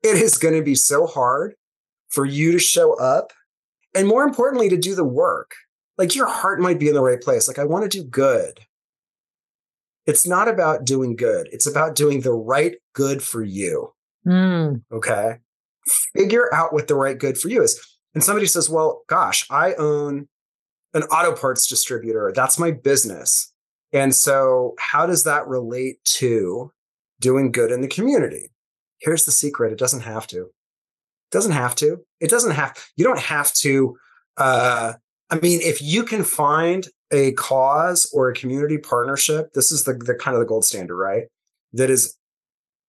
it 0.02 0.16
is 0.16 0.38
going 0.38 0.54
to 0.54 0.62
be 0.62 0.75
so 0.75 1.06
hard 1.06 1.54
for 2.09 2.26
you 2.26 2.52
to 2.52 2.59
show 2.59 2.94
up 2.94 3.32
and 3.94 4.06
more 4.06 4.25
importantly 4.25 4.68
to 4.68 4.76
do 4.76 4.94
the 4.94 5.04
work. 5.04 5.52
Like 5.99 6.14
your 6.14 6.26
heart 6.26 6.61
might 6.61 6.78
be 6.78 6.88
in 6.88 6.94
the 6.94 7.02
right 7.02 7.21
place. 7.21 7.49
Like 7.49 7.59
i 7.59 7.64
want 7.64 7.90
to 7.90 7.99
do 7.99 8.04
good. 8.04 8.61
It's 10.06 10.26
not 10.26 10.49
about 10.49 10.85
doing 10.85 11.14
good. 11.14 11.49
It's 11.52 11.66
about 11.66 11.94
doing 11.94 12.21
the 12.21 12.32
right 12.32 12.75
good 12.92 13.23
for 13.23 13.42
you. 13.42 13.92
Mm. 14.26 14.82
okay? 14.92 15.38
Figure 16.16 16.52
out 16.54 16.73
what 16.73 16.87
the 16.87 16.94
right 16.94 17.18
good 17.18 17.38
for 17.38 17.49
you 17.49 17.62
is. 17.62 17.80
And 18.14 18.23
somebody 18.23 18.47
says 18.47 18.68
well 18.68 19.02
gosh 19.09 19.47
i 19.50 19.75
own 19.75 20.28
an 20.94 21.02
auto 21.04 21.35
parts 21.35 21.66
distributor. 21.66 22.32
That's 22.35 22.59
my 22.59 22.71
business. 22.71 23.52
And 23.92 24.14
so 24.14 24.75
how 24.78 25.06
does 25.06 25.25
that 25.25 25.47
relate 25.47 26.02
to 26.04 26.73
doing 27.21 27.52
good 27.52 27.71
in 27.71 27.80
the 27.80 27.88
community 27.88 28.51
Here's 29.02 29.25
the 29.25 29.32
secret. 29.32 29.73
It 29.73 29.78
doesn't 29.78 30.02
have 30.02 30.26
to. 30.28 30.43
It 30.43 31.32
doesn't 31.32 31.52
have 31.52 31.75
to. 31.76 31.99
It 32.21 32.30
doesn't 32.30 32.52
have, 32.52 32.76
you 32.97 33.04
don't 33.04 33.19
have 33.19 33.52
to. 33.54 33.97
Uh, 34.36 34.93
I 35.28 35.38
mean, 35.41 35.60
if 35.62 35.82
you 35.82 36.04
can 36.04 36.23
find 36.23 36.86
a 37.10 37.32
cause 37.32 38.10
or 38.15 38.28
a 38.28 38.34
community 38.34 38.78
partnership, 38.78 39.52
this 39.54 39.73
is 39.73 39.84
the, 39.84 39.95
the 39.95 40.15
kind 40.15 40.34
of 40.34 40.41
the 40.41 40.47
gold 40.47 40.65
standard, 40.65 40.97
right? 40.97 41.25
That 41.73 41.91
is 41.91 42.17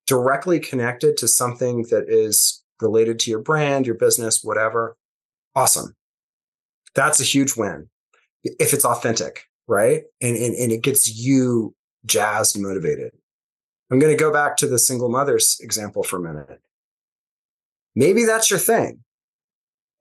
directly 0.06 0.60
connected 0.60 1.18
to 1.18 1.28
something 1.28 1.84
that 1.90 2.06
is 2.08 2.64
related 2.80 3.18
to 3.20 3.32
your 3.32 3.40
brand, 3.40 3.86
your 3.86 3.96
business, 3.96 4.44
whatever. 4.44 4.96
Awesome. 5.56 5.96
That's 6.94 7.20
a 7.20 7.24
huge 7.24 7.56
win. 7.58 7.90
If 8.44 8.74
it's 8.74 8.86
authentic, 8.86 9.46
right? 9.68 10.04
And, 10.22 10.36
and, 10.36 10.54
and 10.56 10.72
it 10.72 10.84
gets 10.84 11.18
you 11.18 11.74
jazzed 12.06 12.56
and 12.56 12.66
motivated. 12.66 13.14
I'm 13.94 14.00
going 14.00 14.12
to 14.12 14.20
go 14.20 14.34
back 14.34 14.58
to 14.58 14.68
the 14.68 14.80
single 14.80 15.08
mothers 15.08 15.60
example 15.62 16.02
for 16.02 16.18
a 16.18 16.20
minute. 16.20 16.60
Maybe 17.94 18.26
that's 18.26 18.50
your 18.50 18.58
thing. 18.58 19.04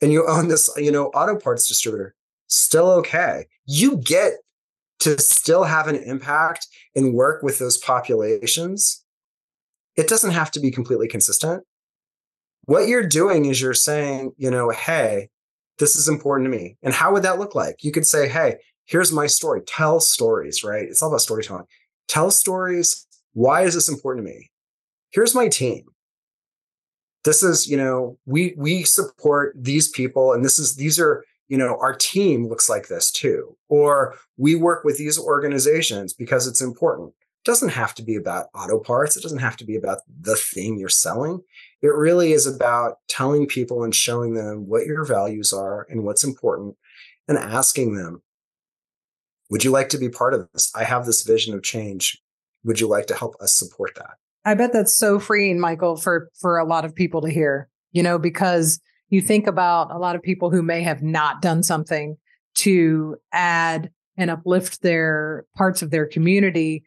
And 0.01 0.11
you 0.11 0.27
own 0.27 0.49
this, 0.49 0.71
you 0.79 0.91
know, 0.91 1.09
auto 1.09 1.39
parts 1.39 1.69
distributor. 1.69 2.15
Still 2.47 2.91
okay. 2.91 3.49
You 3.67 3.99
get 3.99 4.39
to 5.01 5.21
still 5.21 5.65
have 5.65 5.89
an 5.89 5.97
impact 5.97 6.69
and 6.97 7.13
work 7.13 7.43
with 7.43 7.59
those 7.59 7.77
populations. 7.77 9.05
It 9.95 10.09
doesn't 10.09 10.31
have 10.31 10.51
to 10.53 10.61
be 10.61 10.71
completely 10.71 11.07
consistent. 11.07 11.63
What 12.65 12.89
you're 12.89 13.07
doing 13.07 13.45
is 13.45 13.61
you're 13.61 13.75
saying, 13.75 14.33
you 14.39 14.51
know, 14.51 14.71
hey, 14.71 15.29
this 15.79 15.97
is 15.97 16.09
important 16.09 16.51
to 16.51 16.59
me. 16.59 16.79
And 16.83 16.95
how 16.95 17.13
would 17.13 17.25
that 17.25 17.39
look 17.39 17.55
like? 17.55 17.85
You 17.85 17.93
could 17.93 18.07
say, 18.07 18.27
hey, 18.27 18.57
here's 18.87 19.13
my 19.13 19.27
story. 19.27 19.61
Tell 19.67 20.01
stories, 20.01 20.65
right? 20.65 20.85
It's 20.85 21.03
all 21.03 21.11
about 21.11 21.21
storytelling. 21.21 21.67
Tell 22.09 22.31
stories 22.31 23.07
why 23.33 23.63
is 23.63 23.75
this 23.75 23.89
important 23.89 24.27
to 24.27 24.33
me? 24.33 24.51
Here's 25.11 25.35
my 25.35 25.49
team. 25.49 25.85
This 27.25 27.43
is, 27.43 27.69
you 27.69 27.77
know, 27.77 28.19
we 28.27 28.55
we 28.57 28.83
support 28.83 29.55
these 29.57 29.89
people 29.89 30.33
and 30.33 30.45
this 30.45 30.59
is 30.59 30.77
these 30.77 30.99
are, 30.99 31.25
you 31.49 31.57
know, 31.57 31.79
our 31.81 31.95
team 31.95 32.49
looks 32.49 32.69
like 32.69 32.89
this 32.89 33.11
too. 33.11 33.57
Or 33.69 34.17
we 34.37 34.55
work 34.55 34.85
with 34.85 34.99
these 34.99 35.19
organizations 35.19 36.13
because 36.13 36.47
it's 36.47 36.61
important. 36.61 37.11
It 37.11 37.45
doesn't 37.45 37.71
have 37.71 37.95
to 37.95 38.03
be 38.03 38.17
about 38.17 38.47
auto 38.55 38.81
parts. 38.81 39.17
It 39.17 39.23
doesn't 39.23 39.39
have 39.39 39.57
to 39.59 39.65
be 39.65 39.77
about 39.77 39.99
the 40.21 40.37
thing 40.37 40.79
you're 40.79 40.89
selling. 40.89 41.43
It 41.81 41.95
really 41.95 42.33
is 42.33 42.47
about 42.47 42.99
telling 43.09 43.47
people 43.47 43.85
and 43.85 43.95
showing 43.95 44.35
them 44.35 44.67
what 44.69 44.87
your 44.87 45.05
values 45.05 45.53
are 45.53 45.87
and 45.91 46.05
what's 46.05 46.25
important 46.25 46.77
and 47.29 47.39
asking 47.39 47.95
them, 47.95 48.23
would 49.51 49.65
you 49.65 49.71
like 49.71 49.91
to 49.91 49.99
be 49.99 50.09
part 50.09 50.35
of 50.35 50.49
this? 50.53 50.73
I 50.75 50.85
have 50.85 51.05
this 51.05 51.23
vision 51.23 51.55
of 51.55 51.63
change 51.63 52.21
would 52.65 52.81
you 52.81 52.89
like 52.89 53.07
to 53.07 53.15
help 53.15 53.35
us 53.41 53.55
support 53.55 53.93
that? 53.97 54.15
I 54.45 54.55
bet 54.55 54.73
that's 54.73 54.97
so 54.97 55.19
freeing, 55.19 55.61
Michael, 55.61 55.97
for 55.97 56.29
for 56.41 56.59
a 56.59 56.65
lot 56.65 56.85
of 56.85 56.95
people 56.95 57.21
to 57.23 57.31
hear, 57.31 57.69
you 57.93 58.03
know, 58.03 58.19
because 58.19 58.81
you 59.09 59.21
think 59.21 59.47
about 59.47 59.91
a 59.91 59.99
lot 59.99 60.17
of 60.17 60.23
people 60.23 60.51
who 60.51 60.63
may 60.63 60.83
have 60.83 61.03
not 61.03 61.43
done 61.43 61.63
something 61.63 62.17
to 62.55 63.17
add 63.33 63.91
and 64.17 64.31
uplift 64.31 64.83
their 64.83 65.45
parts 65.57 65.83
of 65.83 65.91
their 65.91 66.07
community 66.07 66.83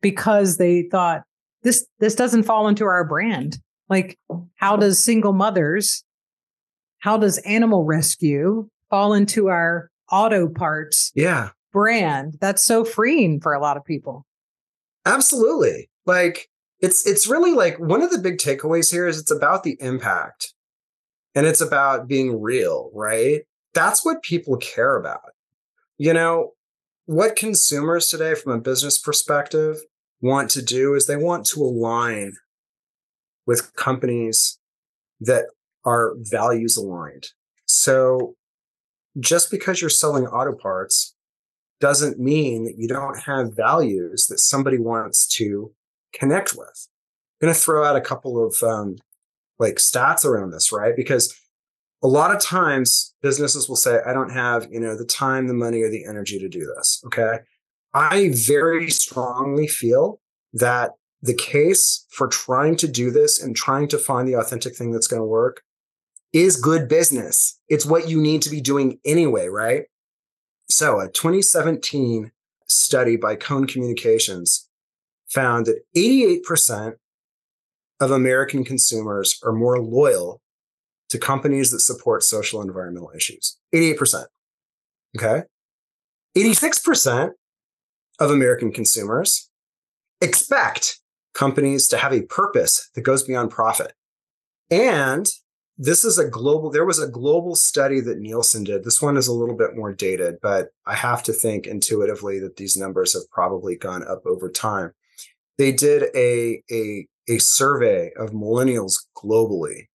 because 0.00 0.58
they 0.58 0.82
thought 0.90 1.22
this 1.62 1.86
this 1.98 2.14
doesn't 2.14 2.44
fall 2.44 2.68
into 2.68 2.84
our 2.84 3.04
brand. 3.04 3.58
Like 3.88 4.18
how 4.56 4.76
does 4.76 5.02
single 5.02 5.32
mothers 5.32 6.04
how 7.00 7.16
does 7.16 7.38
animal 7.38 7.84
rescue 7.84 8.68
fall 8.90 9.14
into 9.14 9.48
our 9.48 9.90
auto 10.10 10.48
parts 10.48 11.12
yeah 11.14 11.50
brand? 11.72 12.36
That's 12.40 12.62
so 12.62 12.84
freeing 12.84 13.40
for 13.40 13.54
a 13.54 13.60
lot 13.60 13.76
of 13.76 13.84
people. 13.84 14.26
Absolutely. 15.06 15.90
Like 16.06 16.48
it's 16.80 17.06
it's 17.06 17.26
really 17.26 17.52
like 17.52 17.78
one 17.78 18.02
of 18.02 18.10
the 18.10 18.18
big 18.18 18.38
takeaways 18.38 18.90
here 18.90 19.06
is 19.06 19.18
it's 19.18 19.30
about 19.30 19.62
the 19.62 19.76
impact 19.80 20.52
and 21.34 21.46
it's 21.46 21.60
about 21.60 22.08
being 22.08 22.40
real, 22.40 22.90
right? 22.94 23.42
That's 23.74 24.04
what 24.04 24.22
people 24.22 24.56
care 24.56 24.96
about. 24.96 25.20
You 25.98 26.12
know, 26.12 26.52
what 27.06 27.36
consumers 27.36 28.08
today 28.08 28.34
from 28.34 28.52
a 28.52 28.60
business 28.60 28.98
perspective 28.98 29.78
want 30.20 30.50
to 30.50 30.62
do 30.62 30.94
is 30.94 31.06
they 31.06 31.16
want 31.16 31.46
to 31.46 31.62
align 31.62 32.32
with 33.46 33.74
companies 33.74 34.58
that 35.20 35.46
are 35.84 36.14
values 36.18 36.76
aligned. 36.76 37.28
So 37.66 38.34
just 39.18 39.50
because 39.50 39.80
you're 39.80 39.90
selling 39.90 40.26
auto 40.26 40.54
parts 40.54 41.14
doesn't 41.80 42.18
mean 42.18 42.64
that 42.64 42.76
you 42.76 42.88
don't 42.88 43.20
have 43.20 43.56
values 43.56 44.26
that 44.26 44.38
somebody 44.38 44.78
wants 44.78 45.26
to 45.36 45.72
connect 46.12 46.54
with. 46.56 46.88
I'm 47.40 47.46
going 47.46 47.54
to 47.54 47.60
throw 47.60 47.84
out 47.84 47.96
a 47.96 48.00
couple 48.00 48.44
of 48.44 48.56
um, 48.62 48.96
like 49.58 49.76
stats 49.76 50.24
around 50.24 50.50
this, 50.50 50.72
right? 50.72 50.96
Because 50.96 51.34
a 52.02 52.08
lot 52.08 52.34
of 52.34 52.40
times 52.40 53.14
businesses 53.22 53.68
will 53.68 53.76
say, 53.76 53.98
I 54.06 54.12
don't 54.12 54.30
have, 54.30 54.68
you 54.70 54.80
know, 54.80 54.96
the 54.96 55.04
time, 55.04 55.46
the 55.46 55.54
money, 55.54 55.82
or 55.82 55.90
the 55.90 56.04
energy 56.04 56.38
to 56.38 56.48
do 56.48 56.72
this. 56.76 57.02
Okay. 57.06 57.38
I 57.94 58.30
very 58.46 58.90
strongly 58.90 59.66
feel 59.66 60.20
that 60.52 60.92
the 61.22 61.34
case 61.34 62.06
for 62.10 62.28
trying 62.28 62.76
to 62.76 62.88
do 62.88 63.10
this 63.10 63.42
and 63.42 63.56
trying 63.56 63.88
to 63.88 63.98
find 63.98 64.28
the 64.28 64.34
authentic 64.34 64.76
thing 64.76 64.92
that's 64.92 65.08
going 65.08 65.20
to 65.20 65.26
work 65.26 65.62
is 66.32 66.60
good 66.60 66.88
business. 66.88 67.58
It's 67.68 67.86
what 67.86 68.08
you 68.08 68.20
need 68.20 68.42
to 68.42 68.50
be 68.50 68.60
doing 68.60 69.00
anyway, 69.04 69.48
right? 69.48 69.84
So, 70.70 71.00
a 71.00 71.08
2017 71.08 72.30
study 72.66 73.16
by 73.16 73.36
Cone 73.36 73.66
Communications 73.66 74.68
found 75.28 75.66
that 75.66 75.82
88% 75.96 76.94
of 78.00 78.10
American 78.10 78.64
consumers 78.64 79.40
are 79.44 79.52
more 79.52 79.80
loyal 79.80 80.40
to 81.08 81.18
companies 81.18 81.70
that 81.70 81.80
support 81.80 82.22
social 82.22 82.60
and 82.60 82.68
environmental 82.68 83.10
issues. 83.14 83.56
88%. 83.74 84.24
Okay. 85.16 85.42
86% 86.36 87.30
of 88.20 88.30
American 88.30 88.72
consumers 88.72 89.48
expect 90.20 91.00
companies 91.34 91.88
to 91.88 91.96
have 91.96 92.12
a 92.12 92.22
purpose 92.22 92.90
that 92.94 93.02
goes 93.02 93.22
beyond 93.22 93.50
profit. 93.50 93.92
And 94.70 95.26
this 95.78 96.04
is 96.04 96.18
a 96.18 96.28
global, 96.28 96.70
there 96.70 96.84
was 96.84 96.98
a 96.98 97.08
global 97.08 97.54
study 97.54 98.00
that 98.00 98.18
Nielsen 98.18 98.64
did. 98.64 98.82
This 98.82 99.00
one 99.00 99.16
is 99.16 99.28
a 99.28 99.32
little 99.32 99.56
bit 99.56 99.76
more 99.76 99.92
dated, 99.92 100.38
but 100.42 100.70
I 100.84 100.96
have 100.96 101.22
to 101.24 101.32
think 101.32 101.68
intuitively 101.68 102.40
that 102.40 102.56
these 102.56 102.76
numbers 102.76 103.14
have 103.14 103.30
probably 103.30 103.76
gone 103.76 104.02
up 104.06 104.26
over 104.26 104.50
time. 104.50 104.92
They 105.56 105.70
did 105.70 106.10
a, 106.16 106.62
a, 106.70 107.06
a 107.28 107.38
survey 107.38 108.10
of 108.16 108.30
millennials 108.30 109.06
globally. 109.16 109.86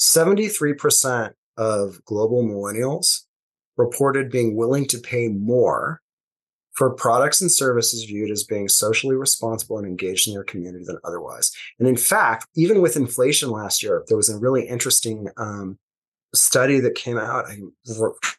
73% 0.00 1.32
of 1.56 2.04
global 2.04 2.42
millennials 2.42 3.22
reported 3.76 4.30
being 4.30 4.56
willing 4.56 4.86
to 4.88 4.98
pay 4.98 5.28
more 5.28 6.00
for 6.80 6.88
products 6.88 7.42
and 7.42 7.52
services 7.52 8.04
viewed 8.04 8.30
as 8.30 8.42
being 8.42 8.66
socially 8.66 9.14
responsible 9.14 9.76
and 9.76 9.86
engaged 9.86 10.26
in 10.26 10.32
their 10.32 10.42
community 10.42 10.82
than 10.82 10.96
otherwise. 11.04 11.52
And 11.78 11.86
in 11.86 11.98
fact, 11.98 12.46
even 12.56 12.80
with 12.80 12.96
inflation 12.96 13.50
last 13.50 13.82
year, 13.82 14.02
there 14.08 14.16
was 14.16 14.30
a 14.30 14.38
really 14.38 14.66
interesting 14.66 15.28
um, 15.36 15.78
study 16.34 16.80
that 16.80 16.94
came 16.94 17.18
out. 17.18 17.44
I'm 17.50 17.74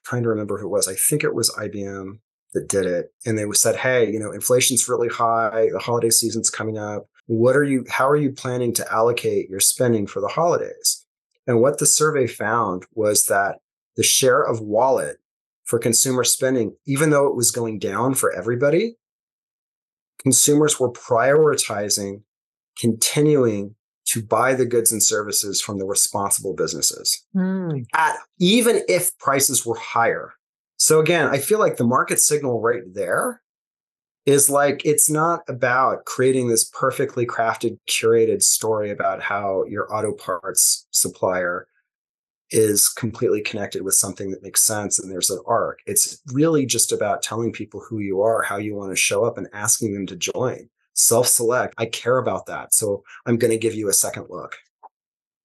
trying 0.04 0.23
to 0.23 0.30
remember 0.30 0.58
who 0.58 0.65
it 0.65 0.71
was. 0.71 0.88
I 0.88 0.95
think 0.95 1.23
it 1.23 1.36
was 1.36 1.51
IBM 1.51 2.17
that 2.56 2.67
did 2.67 2.88
it. 2.88 3.13
And 3.27 3.38
they 3.38 3.45
said, 3.51 3.75
hey, 3.75 4.12
you 4.12 4.17
know, 4.17 4.32
inflation's 4.32 4.89
really 4.89 5.10
high. 5.10 5.69
The 5.71 5.77
holiday 5.77 6.10
season's 6.10 6.49
coming 6.49 6.80
up. 6.80 7.08
What 7.27 7.56
are 7.56 7.63
you, 7.63 7.86
how 7.91 8.10
are 8.10 8.15
you 8.15 8.32
planning 8.32 8.73
to 8.73 8.91
allocate 8.91 9.51
your 9.51 9.60
spending 9.60 10.08
for 10.08 10.19
the 10.19 10.27
holidays? 10.30 11.06
And 11.45 11.62
what 11.62 11.77
the 11.77 11.86
survey 11.86 12.25
found 12.25 12.88
was 12.95 13.25
that 13.25 13.60
the 13.97 14.04
share 14.04 14.41
of 14.41 14.62
wallet 14.62 15.17
for 15.65 15.80
consumer 15.80 16.24
spending, 16.24 16.76
even 16.86 17.10
though 17.10 17.28
it 17.28 17.36
was 17.36 17.52
going 17.52 17.80
down 17.80 18.13
for 18.13 18.32
everybody, 18.34 18.95
consumers 20.21 20.80
were 20.80 20.91
prioritizing 20.91 22.21
continuing 22.80 23.76
to 24.06 24.24
buy 24.24 24.54
the 24.54 24.65
goods 24.65 24.91
and 24.91 25.02
services 25.02 25.62
from 25.62 25.78
the 25.78 25.86
responsible 25.86 26.54
businesses 26.54 27.24
mm. 27.36 27.86
at 27.93 28.17
even 28.39 28.82
if 28.88 29.17
prices 29.19 29.65
were 29.65 29.78
higher. 29.78 30.34
So 30.78 31.00
again, 31.00 31.28
I 31.28 31.38
feel 31.38 31.60
like 31.60 31.78
the 31.78 31.84
market 31.84 32.19
signal 32.19 32.60
right 32.60 32.82
there 32.93 33.41
is 34.26 34.50
like 34.50 34.82
it's 34.86 35.10
not 35.10 35.41
about 35.47 36.06
creating 36.06 36.47
this 36.47 36.63
perfectly 36.65 37.26
crafted 37.26 37.78
curated 37.88 38.41
story 38.41 38.91
about 38.91 39.21
how 39.21 39.63
your 39.65 39.93
auto 39.93 40.13
parts 40.13 40.88
supplier 40.91 41.67
is 42.52 42.90
completely 42.90 43.42
connected 43.42 43.82
with 43.82 43.96
something 43.96 44.32
that 44.32 44.44
makes 44.44 44.62
sense 44.62 45.00
and 45.00 45.12
there's 45.12 45.30
an 45.30 45.42
arc. 45.48 45.80
It's 45.86 46.22
really 46.34 46.66
just 46.66 46.92
about 46.92 47.24
telling 47.24 47.52
people 47.52 47.82
who 47.82 48.00
you 48.00 48.22
are, 48.22 48.42
how 48.42 48.58
you 48.58 48.76
want 48.76 48.92
to 48.92 48.96
show 48.96 49.26
up, 49.26 49.38
and 49.38 49.48
asking 49.54 49.94
them 49.94 50.06
to 50.08 50.16
join. 50.16 50.70
Self 50.94 51.28
select. 51.28 51.74
I 51.78 51.86
care 51.86 52.18
about 52.18 52.46
that. 52.48 52.74
So 52.74 53.04
I'm 53.26 53.38
going 53.38 53.52
to 53.52 53.58
give 53.58 53.74
you 53.74 53.90
a 53.90 53.94
second 53.94 54.28
look. 54.30 54.58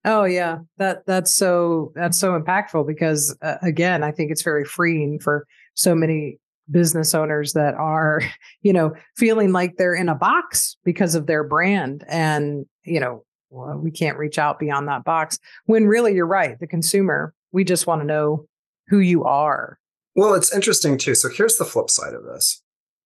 Oh 0.04 0.24
yeah, 0.24 0.58
that 0.78 1.04
that's 1.06 1.34
so 1.34 1.92
that's 1.96 2.18
so 2.18 2.38
impactful 2.38 2.86
because 2.86 3.36
uh, 3.42 3.56
again, 3.62 4.04
I 4.04 4.12
think 4.12 4.30
it's 4.30 4.42
very 4.42 4.64
freeing 4.64 5.18
for 5.18 5.46
so 5.74 5.96
many 5.96 6.38
business 6.70 7.14
owners 7.14 7.52
that 7.52 7.74
are, 7.74 8.22
you 8.62 8.72
know, 8.72 8.94
feeling 9.16 9.52
like 9.52 9.76
they're 9.76 9.94
in 9.94 10.08
a 10.08 10.14
box 10.14 10.76
because 10.84 11.14
of 11.14 11.26
their 11.26 11.44
brand 11.44 12.04
and, 12.08 12.66
you 12.84 13.00
know, 13.00 13.24
well, 13.56 13.78
we 13.78 13.90
can't 13.90 14.18
reach 14.18 14.38
out 14.38 14.58
beyond 14.58 14.88
that 14.88 15.04
box 15.04 15.38
when 15.64 15.86
really 15.86 16.14
you're 16.14 16.26
right 16.26 16.58
the 16.60 16.66
consumer 16.66 17.34
we 17.52 17.64
just 17.64 17.86
want 17.86 18.00
to 18.02 18.06
know 18.06 18.46
who 18.88 18.98
you 18.98 19.24
are. 19.24 19.78
Well 20.14 20.34
it's 20.34 20.54
interesting 20.54 20.98
too 20.98 21.14
so 21.14 21.28
here's 21.28 21.56
the 21.56 21.64
flip 21.64 21.90
side 21.90 22.14
of 22.14 22.24
this. 22.24 22.62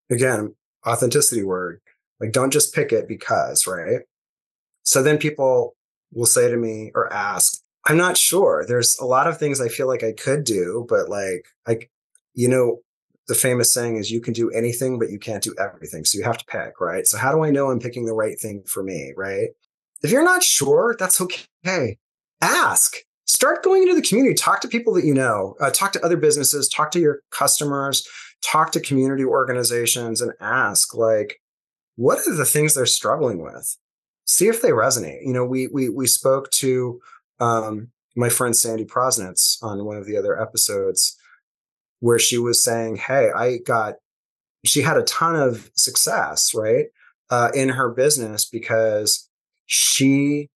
Again 0.09 0.55
authenticity 0.85 1.43
word 1.43 1.79
like 2.19 2.31
don't 2.31 2.51
just 2.51 2.73
pick 2.73 2.91
it 2.91 3.07
because 3.07 3.65
right? 3.67 4.01
So 4.83 5.03
then 5.03 5.17
people 5.17 5.75
will 6.13 6.25
say 6.25 6.49
to 6.49 6.57
me 6.57 6.91
or 6.95 7.11
ask 7.11 7.61
i'm 7.85 7.97
not 7.97 8.17
sure 8.17 8.65
there's 8.67 8.97
a 8.99 9.05
lot 9.05 9.27
of 9.27 9.37
things 9.37 9.61
i 9.61 9.67
feel 9.67 9.87
like 9.87 10.03
i 10.03 10.11
could 10.11 10.43
do 10.43 10.85
but 10.89 11.09
like 11.09 11.45
i 11.67 11.79
you 12.33 12.47
know 12.47 12.79
the 13.27 13.35
famous 13.35 13.73
saying 13.73 13.95
is 13.95 14.11
you 14.11 14.19
can 14.19 14.33
do 14.33 14.49
anything 14.51 14.99
but 14.99 15.09
you 15.09 15.19
can't 15.19 15.43
do 15.43 15.55
everything 15.59 16.03
so 16.03 16.17
you 16.17 16.23
have 16.23 16.37
to 16.37 16.45
pick 16.45 16.81
right? 16.81 17.07
So 17.07 17.17
how 17.17 17.31
do 17.31 17.43
i 17.43 17.49
know 17.49 17.71
i'm 17.71 17.79
picking 17.79 18.05
the 18.05 18.13
right 18.13 18.39
thing 18.39 18.63
for 18.65 18.83
me 18.83 19.13
right 19.15 19.49
if 20.03 20.11
you're 20.11 20.23
not 20.23 20.43
sure, 20.43 20.95
that's 20.97 21.21
okay. 21.21 21.97
Ask. 22.41 22.95
Start 23.25 23.63
going 23.63 23.83
into 23.83 23.95
the 23.95 24.01
community. 24.01 24.33
Talk 24.33 24.61
to 24.61 24.67
people 24.67 24.93
that 24.93 25.05
you 25.05 25.13
know. 25.13 25.55
Uh, 25.59 25.69
talk 25.69 25.93
to 25.93 26.03
other 26.03 26.17
businesses. 26.17 26.67
Talk 26.67 26.91
to 26.91 26.99
your 26.99 27.21
customers. 27.31 28.07
Talk 28.43 28.71
to 28.71 28.79
community 28.79 29.23
organizations 29.23 30.21
and 30.21 30.33
ask, 30.41 30.95
like, 30.95 31.39
what 31.95 32.19
are 32.27 32.35
the 32.35 32.45
things 32.45 32.73
they're 32.73 32.85
struggling 32.85 33.41
with? 33.41 33.77
See 34.25 34.47
if 34.47 34.61
they 34.61 34.71
resonate. 34.71 35.25
You 35.25 35.33
know, 35.33 35.45
we 35.45 35.67
we 35.67 35.89
we 35.89 36.07
spoke 36.07 36.49
to 36.51 36.99
um, 37.39 37.89
my 38.15 38.29
friend 38.29 38.55
Sandy 38.55 38.85
Prosnitz 38.85 39.63
on 39.63 39.85
one 39.85 39.97
of 39.97 40.05
the 40.05 40.17
other 40.17 40.39
episodes 40.41 41.17
where 41.99 42.19
she 42.19 42.37
was 42.37 42.63
saying, 42.63 42.97
"Hey, 42.97 43.31
I 43.35 43.57
got." 43.57 43.95
She 44.63 44.81
had 44.81 44.97
a 44.97 45.03
ton 45.03 45.35
of 45.35 45.71
success, 45.75 46.53
right, 46.53 46.85
uh, 47.31 47.49
in 47.55 47.69
her 47.69 47.89
business 47.89 48.45
because 48.45 49.27
she 49.71 50.49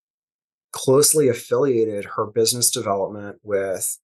closely 0.73 1.29
affiliated 1.29 2.05
her 2.05 2.27
business 2.27 2.69
development 2.69 3.39
with 3.45 3.97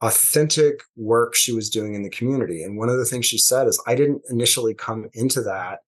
authentic 0.00 0.82
work 0.96 1.34
she 1.34 1.52
was 1.52 1.68
doing 1.68 1.94
in 1.94 2.02
the 2.02 2.08
community. 2.08 2.62
And 2.62 2.78
one 2.78 2.88
of 2.88 2.96
the 2.96 3.04
things 3.04 3.26
she 3.26 3.36
said 3.36 3.66
is, 3.66 3.82
I 3.86 3.94
didn't 3.94 4.22
initially 4.30 4.72
come 4.72 5.10
into 5.12 5.42
that 5.42 5.80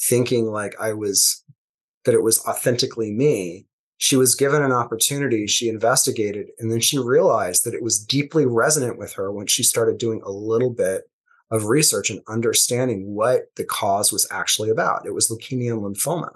thinking 0.00 0.46
like 0.46 0.76
I 0.80 0.92
was, 0.92 1.42
that 2.04 2.14
it 2.14 2.22
was 2.22 2.38
authentically 2.46 3.10
me. 3.10 3.66
She 3.96 4.14
was 4.14 4.36
given 4.36 4.62
an 4.62 4.70
opportunity, 4.70 5.48
she 5.48 5.68
investigated, 5.68 6.50
and 6.60 6.70
then 6.70 6.80
she 6.80 6.98
realized 6.98 7.64
that 7.64 7.74
it 7.74 7.82
was 7.82 7.98
deeply 7.98 8.46
resonant 8.46 8.96
with 8.96 9.12
her 9.14 9.32
when 9.32 9.48
she 9.48 9.64
started 9.64 9.98
doing 9.98 10.22
a 10.24 10.30
little 10.30 10.70
bit 10.70 11.02
of 11.50 11.64
research 11.64 12.10
and 12.10 12.20
understanding 12.28 13.12
what 13.12 13.46
the 13.56 13.64
cause 13.64 14.12
was 14.12 14.28
actually 14.30 14.70
about. 14.70 15.04
It 15.04 15.14
was 15.14 15.28
leukemia 15.28 15.72
and 15.72 15.82
lymphoma 15.82 16.30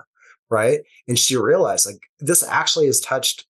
right? 0.50 0.80
And 1.06 1.18
she 1.18 1.36
realized 1.36 1.86
like 1.86 2.00
this 2.20 2.42
actually 2.42 2.86
has 2.86 3.00
touched 3.00 3.46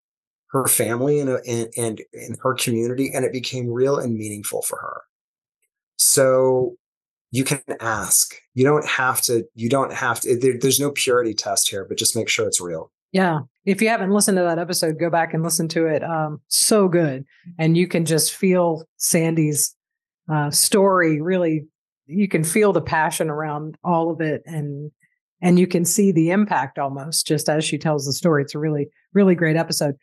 her 0.50 0.66
family 0.66 1.20
and 1.20 1.30
and 1.76 2.00
in 2.12 2.36
her 2.42 2.54
community, 2.54 3.10
and 3.12 3.24
it 3.24 3.32
became 3.32 3.68
real 3.68 3.98
and 3.98 4.16
meaningful 4.16 4.62
for 4.62 4.78
her. 4.78 5.02
So 5.96 6.76
you 7.30 7.44
can 7.44 7.60
ask. 7.80 8.34
You 8.54 8.64
don't 8.64 8.86
have 8.86 9.20
to. 9.22 9.44
You 9.54 9.68
don't 9.68 9.92
have 9.92 10.20
to. 10.20 10.38
There, 10.38 10.58
there's 10.58 10.80
no 10.80 10.90
purity 10.90 11.34
test 11.34 11.68
here, 11.68 11.84
but 11.84 11.98
just 11.98 12.16
make 12.16 12.28
sure 12.28 12.46
it's 12.46 12.60
real. 12.60 12.90
Yeah. 13.12 13.40
If 13.64 13.82
you 13.82 13.88
haven't 13.88 14.10
listened 14.10 14.36
to 14.38 14.44
that 14.44 14.58
episode, 14.58 14.98
go 14.98 15.10
back 15.10 15.34
and 15.34 15.42
listen 15.42 15.68
to 15.68 15.86
it. 15.86 16.02
Um, 16.02 16.40
so 16.48 16.88
good, 16.88 17.24
and 17.58 17.76
you 17.76 17.86
can 17.86 18.04
just 18.04 18.34
feel 18.34 18.84
Sandy's 18.96 19.74
uh, 20.32 20.50
story. 20.50 21.20
Really, 21.20 21.66
you 22.06 22.28
can 22.28 22.44
feel 22.44 22.72
the 22.72 22.80
passion 22.80 23.28
around 23.28 23.76
all 23.84 24.10
of 24.10 24.20
it, 24.20 24.42
and 24.46 24.90
and 25.40 25.58
you 25.58 25.66
can 25.66 25.84
see 25.84 26.12
the 26.12 26.30
impact 26.30 26.78
almost 26.78 27.26
just 27.26 27.48
as 27.48 27.64
she 27.64 27.78
tells 27.78 28.06
the 28.06 28.12
story. 28.12 28.42
It's 28.42 28.54
a 28.54 28.58
really, 28.58 28.88
really 29.12 29.34
great 29.34 29.56
episode. 29.56 29.96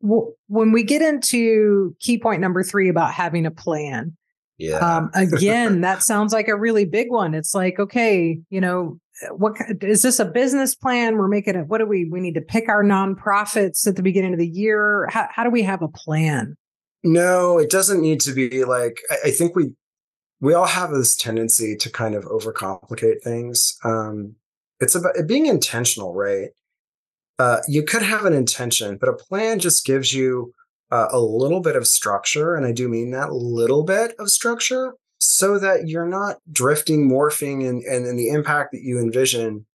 When 0.00 0.72
we 0.72 0.82
get 0.82 1.00
into 1.00 1.96
key 2.00 2.18
point 2.18 2.40
number 2.40 2.62
three 2.62 2.88
about 2.88 3.12
having 3.12 3.46
a 3.46 3.50
plan, 3.50 4.16
yeah. 4.58 4.78
Um, 4.78 5.10
again, 5.14 5.80
that 5.82 6.02
sounds 6.02 6.32
like 6.32 6.48
a 6.48 6.56
really 6.56 6.84
big 6.84 7.10
one. 7.10 7.34
It's 7.34 7.54
like, 7.54 7.78
okay, 7.78 8.38
you 8.50 8.60
know, 8.60 8.98
what 9.30 9.56
is 9.80 10.02
this 10.02 10.18
a 10.18 10.24
business 10.24 10.74
plan? 10.74 11.16
We're 11.16 11.28
making 11.28 11.56
it. 11.56 11.66
What 11.66 11.78
do 11.78 11.86
we? 11.86 12.04
We 12.04 12.20
need 12.20 12.34
to 12.34 12.40
pick 12.40 12.68
our 12.68 12.82
nonprofits 12.82 13.86
at 13.86 13.96
the 13.96 14.02
beginning 14.02 14.32
of 14.32 14.38
the 14.38 14.48
year. 14.48 15.08
How, 15.10 15.28
how 15.30 15.44
do 15.44 15.50
we 15.50 15.62
have 15.62 15.82
a 15.82 15.88
plan? 15.88 16.56
No, 17.02 17.58
it 17.58 17.70
doesn't 17.70 18.00
need 18.00 18.20
to 18.22 18.32
be 18.32 18.64
like. 18.64 19.00
I, 19.10 19.28
I 19.28 19.30
think 19.30 19.54
we 19.54 19.72
we 20.40 20.54
all 20.54 20.66
have 20.66 20.90
this 20.90 21.16
tendency 21.16 21.76
to 21.76 21.90
kind 21.90 22.14
of 22.14 22.24
overcomplicate 22.24 23.22
things. 23.22 23.76
Um, 23.84 24.34
it's 24.84 24.94
about 24.94 25.14
being 25.26 25.46
intentional, 25.46 26.14
right? 26.14 26.50
Uh, 27.38 27.58
you 27.66 27.82
could 27.82 28.02
have 28.02 28.24
an 28.24 28.32
intention, 28.32 28.96
but 28.96 29.08
a 29.08 29.14
plan 29.14 29.58
just 29.58 29.84
gives 29.84 30.14
you 30.14 30.54
uh, 30.92 31.08
a 31.10 31.18
little 31.18 31.60
bit 31.60 31.74
of 31.74 31.86
structure. 31.86 32.54
And 32.54 32.64
I 32.64 32.72
do 32.72 32.88
mean 32.88 33.10
that 33.10 33.32
little 33.32 33.82
bit 33.82 34.14
of 34.18 34.30
structure 34.30 34.94
so 35.18 35.58
that 35.58 35.88
you're 35.88 36.06
not 36.06 36.36
drifting, 36.52 37.08
morphing, 37.08 37.68
and, 37.68 37.82
and, 37.82 38.06
and 38.06 38.18
the 38.18 38.28
impact 38.28 38.72
that 38.72 38.82
you 38.82 39.00
envision 39.00 39.66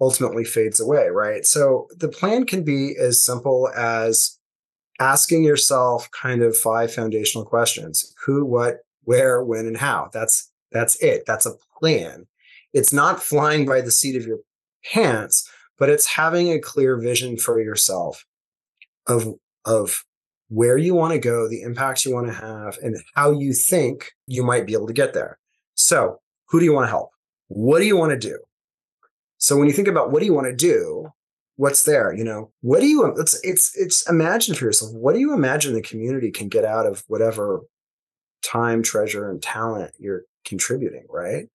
ultimately 0.00 0.44
fades 0.44 0.78
away, 0.78 1.08
right? 1.08 1.44
So 1.44 1.88
the 1.96 2.08
plan 2.08 2.46
can 2.46 2.62
be 2.62 2.94
as 2.96 3.24
simple 3.24 3.68
as 3.76 4.38
asking 5.00 5.44
yourself 5.44 6.08
kind 6.10 6.42
of 6.42 6.56
five 6.56 6.92
foundational 6.92 7.44
questions 7.44 8.14
who, 8.24 8.44
what, 8.44 8.78
where, 9.04 9.42
when, 9.42 9.66
and 9.66 9.76
how. 9.76 10.10
That's 10.12 10.52
that's 10.70 10.96
it. 11.02 11.24
That's 11.26 11.46
a 11.46 11.54
plan. 11.80 12.26
It's 12.74 12.92
not 12.92 13.22
flying 13.22 13.64
by 13.64 13.80
the 13.80 13.90
seat 13.90 14.16
of 14.16 14.26
your 14.26 14.38
pants, 14.84 15.48
but 15.78 15.88
it's 15.88 16.06
having 16.06 16.52
a 16.52 16.60
clear 16.60 16.96
vision 16.98 17.36
for 17.36 17.60
yourself 17.60 18.24
of 19.06 19.34
of 19.64 20.04
where 20.48 20.78
you 20.78 20.94
want 20.94 21.12
to 21.12 21.18
go, 21.18 21.48
the 21.48 21.62
impacts 21.62 22.04
you 22.04 22.14
want 22.14 22.26
to 22.26 22.32
have, 22.32 22.78
and 22.82 22.96
how 23.14 23.30
you 23.32 23.52
think 23.52 24.12
you 24.26 24.42
might 24.42 24.66
be 24.66 24.72
able 24.72 24.86
to 24.86 24.92
get 24.92 25.12
there. 25.12 25.38
So, 25.74 26.20
who 26.48 26.58
do 26.58 26.64
you 26.64 26.72
want 26.72 26.84
to 26.84 26.90
help? 26.90 27.10
What 27.48 27.80
do 27.80 27.86
you 27.86 27.96
want 27.96 28.12
to 28.12 28.18
do? 28.18 28.38
So, 29.36 29.56
when 29.56 29.66
you 29.66 29.72
think 29.72 29.88
about 29.88 30.10
what 30.10 30.20
do 30.20 30.26
you 30.26 30.34
want 30.34 30.46
to 30.46 30.56
do, 30.56 31.08
what's 31.56 31.84
there? 31.84 32.12
You 32.12 32.24
know, 32.24 32.50
what 32.62 32.80
do 32.80 32.86
you? 32.86 33.04
It's 33.18 33.38
it's 33.44 33.76
it's 33.76 34.08
imagine 34.08 34.54
for 34.54 34.64
yourself. 34.64 34.92
What 34.94 35.14
do 35.14 35.20
you 35.20 35.34
imagine 35.34 35.74
the 35.74 35.82
community 35.82 36.30
can 36.30 36.48
get 36.48 36.64
out 36.64 36.86
of 36.86 37.04
whatever 37.08 37.60
time, 38.42 38.82
treasure, 38.82 39.30
and 39.30 39.42
talent 39.42 39.92
you're 39.98 40.22
contributing? 40.44 41.04
Right. 41.10 41.48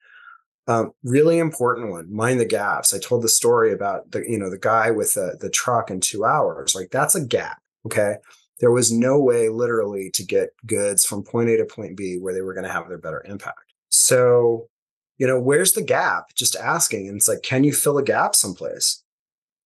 Um, 0.67 0.93
really 1.03 1.39
important 1.39 1.91
one. 1.91 2.13
Mind 2.13 2.39
the 2.39 2.45
gaps. 2.45 2.93
I 2.93 2.99
told 2.99 3.21
the 3.21 3.29
story 3.29 3.73
about 3.73 4.11
the 4.11 4.23
you 4.27 4.37
know 4.37 4.49
the 4.49 4.57
guy 4.57 4.91
with 4.91 5.13
the 5.13 5.37
the 5.39 5.49
truck 5.49 5.91
in 5.91 5.99
two 5.99 6.25
hours. 6.25 6.73
Like 6.73 6.89
that's 6.91 7.15
a 7.15 7.25
gap. 7.25 7.61
Okay 7.85 8.15
there 8.63 8.71
was 8.71 8.93
no 8.93 9.19
way 9.19 9.49
literally 9.49 10.09
to 10.11 10.23
get 10.23 10.51
goods 10.65 11.05
from 11.05 11.21
point 11.21 11.49
A 11.49 11.57
to 11.57 11.65
point 11.65 11.97
B 11.97 12.17
where 12.17 12.33
they 12.33 12.39
were 12.39 12.53
going 12.53 12.65
to 12.65 12.71
have 12.71 12.87
their 12.87 12.97
better 12.97 13.21
impact. 13.27 13.73
So, 13.89 14.69
you 15.17 15.27
know, 15.27 15.37
where's 15.37 15.73
the 15.73 15.81
gap? 15.81 16.33
Just 16.35 16.55
asking. 16.55 17.09
And 17.09 17.17
it's 17.17 17.27
like, 17.27 17.41
can 17.43 17.65
you 17.65 17.73
fill 17.73 17.97
a 17.97 18.03
gap 18.03 18.35
someplace? 18.35 19.03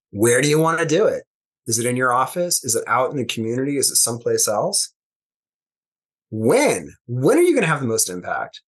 Where 0.10 0.41
do 0.41 0.49
you 0.49 0.60
want 0.60 0.79
to 0.79 0.86
do 0.86 1.05
it? 1.05 1.25
Is 1.67 1.77
it 1.77 1.86
in 1.86 1.95
your 1.95 2.12
office? 2.12 2.63
Is 2.63 2.75
it 2.75 2.83
out 2.88 3.12
in 3.12 3.17
the 3.17 3.25
community? 3.25 3.77
Is 3.77 3.91
it 3.91 3.97
someplace 3.97 4.47
else? 4.47 4.91
When? 6.31 6.95
When 7.05 7.38
are 7.38 7.41
you 7.41 7.51
going 7.51 7.62
to 7.62 7.69
have 7.69 7.81
the 7.81 7.88
most 7.88 8.10
impact? 8.10 8.62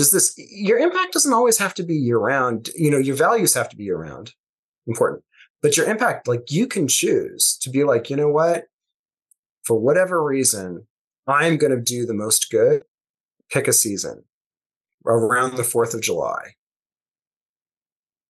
Does 0.00 0.10
this, 0.12 0.34
your 0.36 0.78
impact 0.78 1.12
doesn't 1.12 1.32
always 1.32 1.58
have 1.58 1.74
to 1.74 1.82
be 1.82 1.94
year 1.94 2.18
round. 2.18 2.70
You 2.74 2.90
know, 2.90 2.98
your 2.98 3.16
values 3.16 3.54
have 3.54 3.68
to 3.68 3.76
be 3.76 3.84
year 3.84 3.98
round. 3.98 4.32
Important. 4.86 5.22
But 5.62 5.76
your 5.76 5.86
impact, 5.86 6.26
like 6.26 6.50
you 6.50 6.66
can 6.66 6.88
choose 6.88 7.58
to 7.62 7.68
be 7.68 7.84
like, 7.84 8.08
you 8.08 8.16
know 8.16 8.30
what? 8.30 8.64
for 9.62 9.78
whatever 9.78 10.22
reason, 10.22 10.86
I'm 11.26 11.56
going 11.56 11.70
to 11.70 11.80
do 11.80 12.06
the 12.06 12.14
most 12.14 12.50
good, 12.50 12.82
pick 13.50 13.68
a 13.68 13.72
season 13.72 14.24
around 15.06 15.56
the 15.56 15.62
4th 15.62 15.94
of 15.94 16.00
July. 16.00 16.54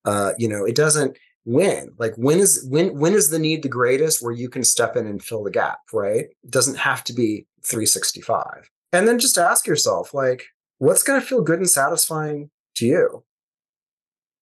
Uh, 0.05 0.33
you 0.39 0.49
know, 0.49 0.65
it 0.65 0.75
doesn't 0.75 1.17
when 1.45 1.89
like 1.99 2.13
when 2.17 2.39
is 2.39 2.67
when 2.69 2.99
when 2.99 3.15
is 3.15 3.31
the 3.31 3.39
need 3.39 3.63
the 3.63 3.69
greatest 3.69 4.23
where 4.23 4.33
you 4.33 4.47
can 4.47 4.63
step 4.63 4.95
in 4.95 5.07
and 5.07 5.25
fill 5.25 5.43
the 5.43 5.51
gap 5.51 5.79
right 5.91 6.27
it 6.45 6.51
doesn't 6.51 6.77
have 6.77 7.03
to 7.03 7.15
be 7.15 7.47
365 7.65 8.71
and 8.93 9.09
then 9.09 9.19
just 9.19 9.39
ask 9.39 9.67
yourself 9.67 10.13
like 10.13 10.45
what's 10.81 11.03
going 11.03 11.21
to 11.21 11.27
feel 11.27 11.43
good 11.43 11.59
and 11.59 11.71
satisfying 11.71 12.51
to 12.75 12.87
you 12.87 13.25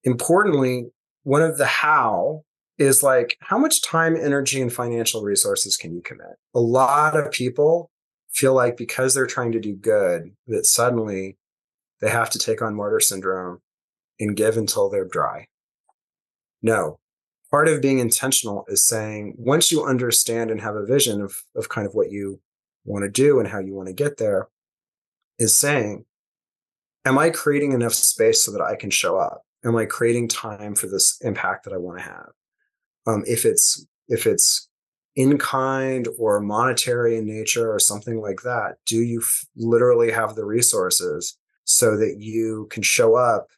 importantly 0.05 0.87
one 1.25 1.43
of 1.43 1.59
the 1.59 1.67
how 1.67 2.45
is 2.79 3.03
like 3.03 3.37
how 3.41 3.59
much 3.59 3.83
time, 3.83 4.17
energy, 4.17 4.63
and 4.63 4.73
financial 4.73 5.23
resources 5.23 5.77
can 5.77 5.95
you 5.95 6.01
commit? 6.01 6.37
A 6.55 6.61
lot 6.61 7.17
of 7.17 7.31
people 7.33 7.91
feel 8.31 8.55
like 8.55 8.77
because 8.77 9.15
they're 9.15 9.27
trying 9.27 9.53
to 9.53 9.61
do 9.61 9.75
good, 9.75 10.33
that 10.47 10.65
suddenly 10.65 11.37
they 12.01 12.09
have 12.09 12.31
to 12.31 12.39
take 12.39 12.63
on 12.63 12.77
martyr 12.77 13.01
syndrome 13.01 13.59
and 14.21 14.37
give 14.37 14.57
until 14.57 14.89
they're 14.89 15.05
dry. 15.05 15.49
No. 16.63 16.99
Part 17.51 17.69
of 17.69 17.83
being 17.83 17.99
intentional 17.99 18.65
is 18.69 18.87
saying 18.87 19.35
once 19.39 19.73
you 19.73 19.85
understand 19.85 20.51
and 20.51 20.61
have 20.61 20.77
a 20.77 20.87
vision 20.87 21.21
of, 21.21 21.43
of 21.57 21.69
kind 21.69 21.87
of 21.87 21.95
what 21.95 22.11
you 22.11 22.41
want 22.85 23.05
to 23.05 23.11
do 23.11 23.39
and 23.39 23.49
how 23.49 23.59
you 23.59 23.75
want 23.75 23.89
to 23.89 23.95
get 23.95 24.19
there, 24.19 24.49
is 25.39 25.55
saying, 25.55 26.05
Am 27.09 27.19
I 27.19 27.31
creating 27.31 27.73
enough 27.73 27.95
space 27.95 28.45
so 28.45 28.53
that 28.53 28.61
I 28.61 28.77
can 28.77 28.91
show 28.91 29.17
up? 29.17 29.43
Am 29.65 29.75
I 29.75 29.87
creating 29.87 30.29
time 30.29 30.75
for 30.75 30.87
this 30.87 31.19
impact 31.23 31.65
that 31.65 31.73
I 31.73 31.79
want 31.79 31.99
to 31.99 32.05
have? 32.05 32.29
um, 33.09 33.25
if 33.27 33.45
it's 33.45 33.85
if 34.09 34.27
it's 34.27 34.69
in 35.17 35.39
kind 35.39 36.07
or 36.19 36.41
monetary 36.41 37.17
in 37.17 37.27
nature 37.27 37.73
or 37.73 37.79
something 37.79 38.21
like 38.21 38.43
that 38.43 38.77
do 38.87 38.99
you 38.99 39.21
f- 39.21 39.47
literally 39.57 40.13
have 40.13 40.35
the 40.35 40.45
resources 40.45 41.37
so 41.65 41.97
that 41.97 42.17
you 42.21 42.69
can 42.71 42.83
show 42.83 43.17
up 43.17 43.49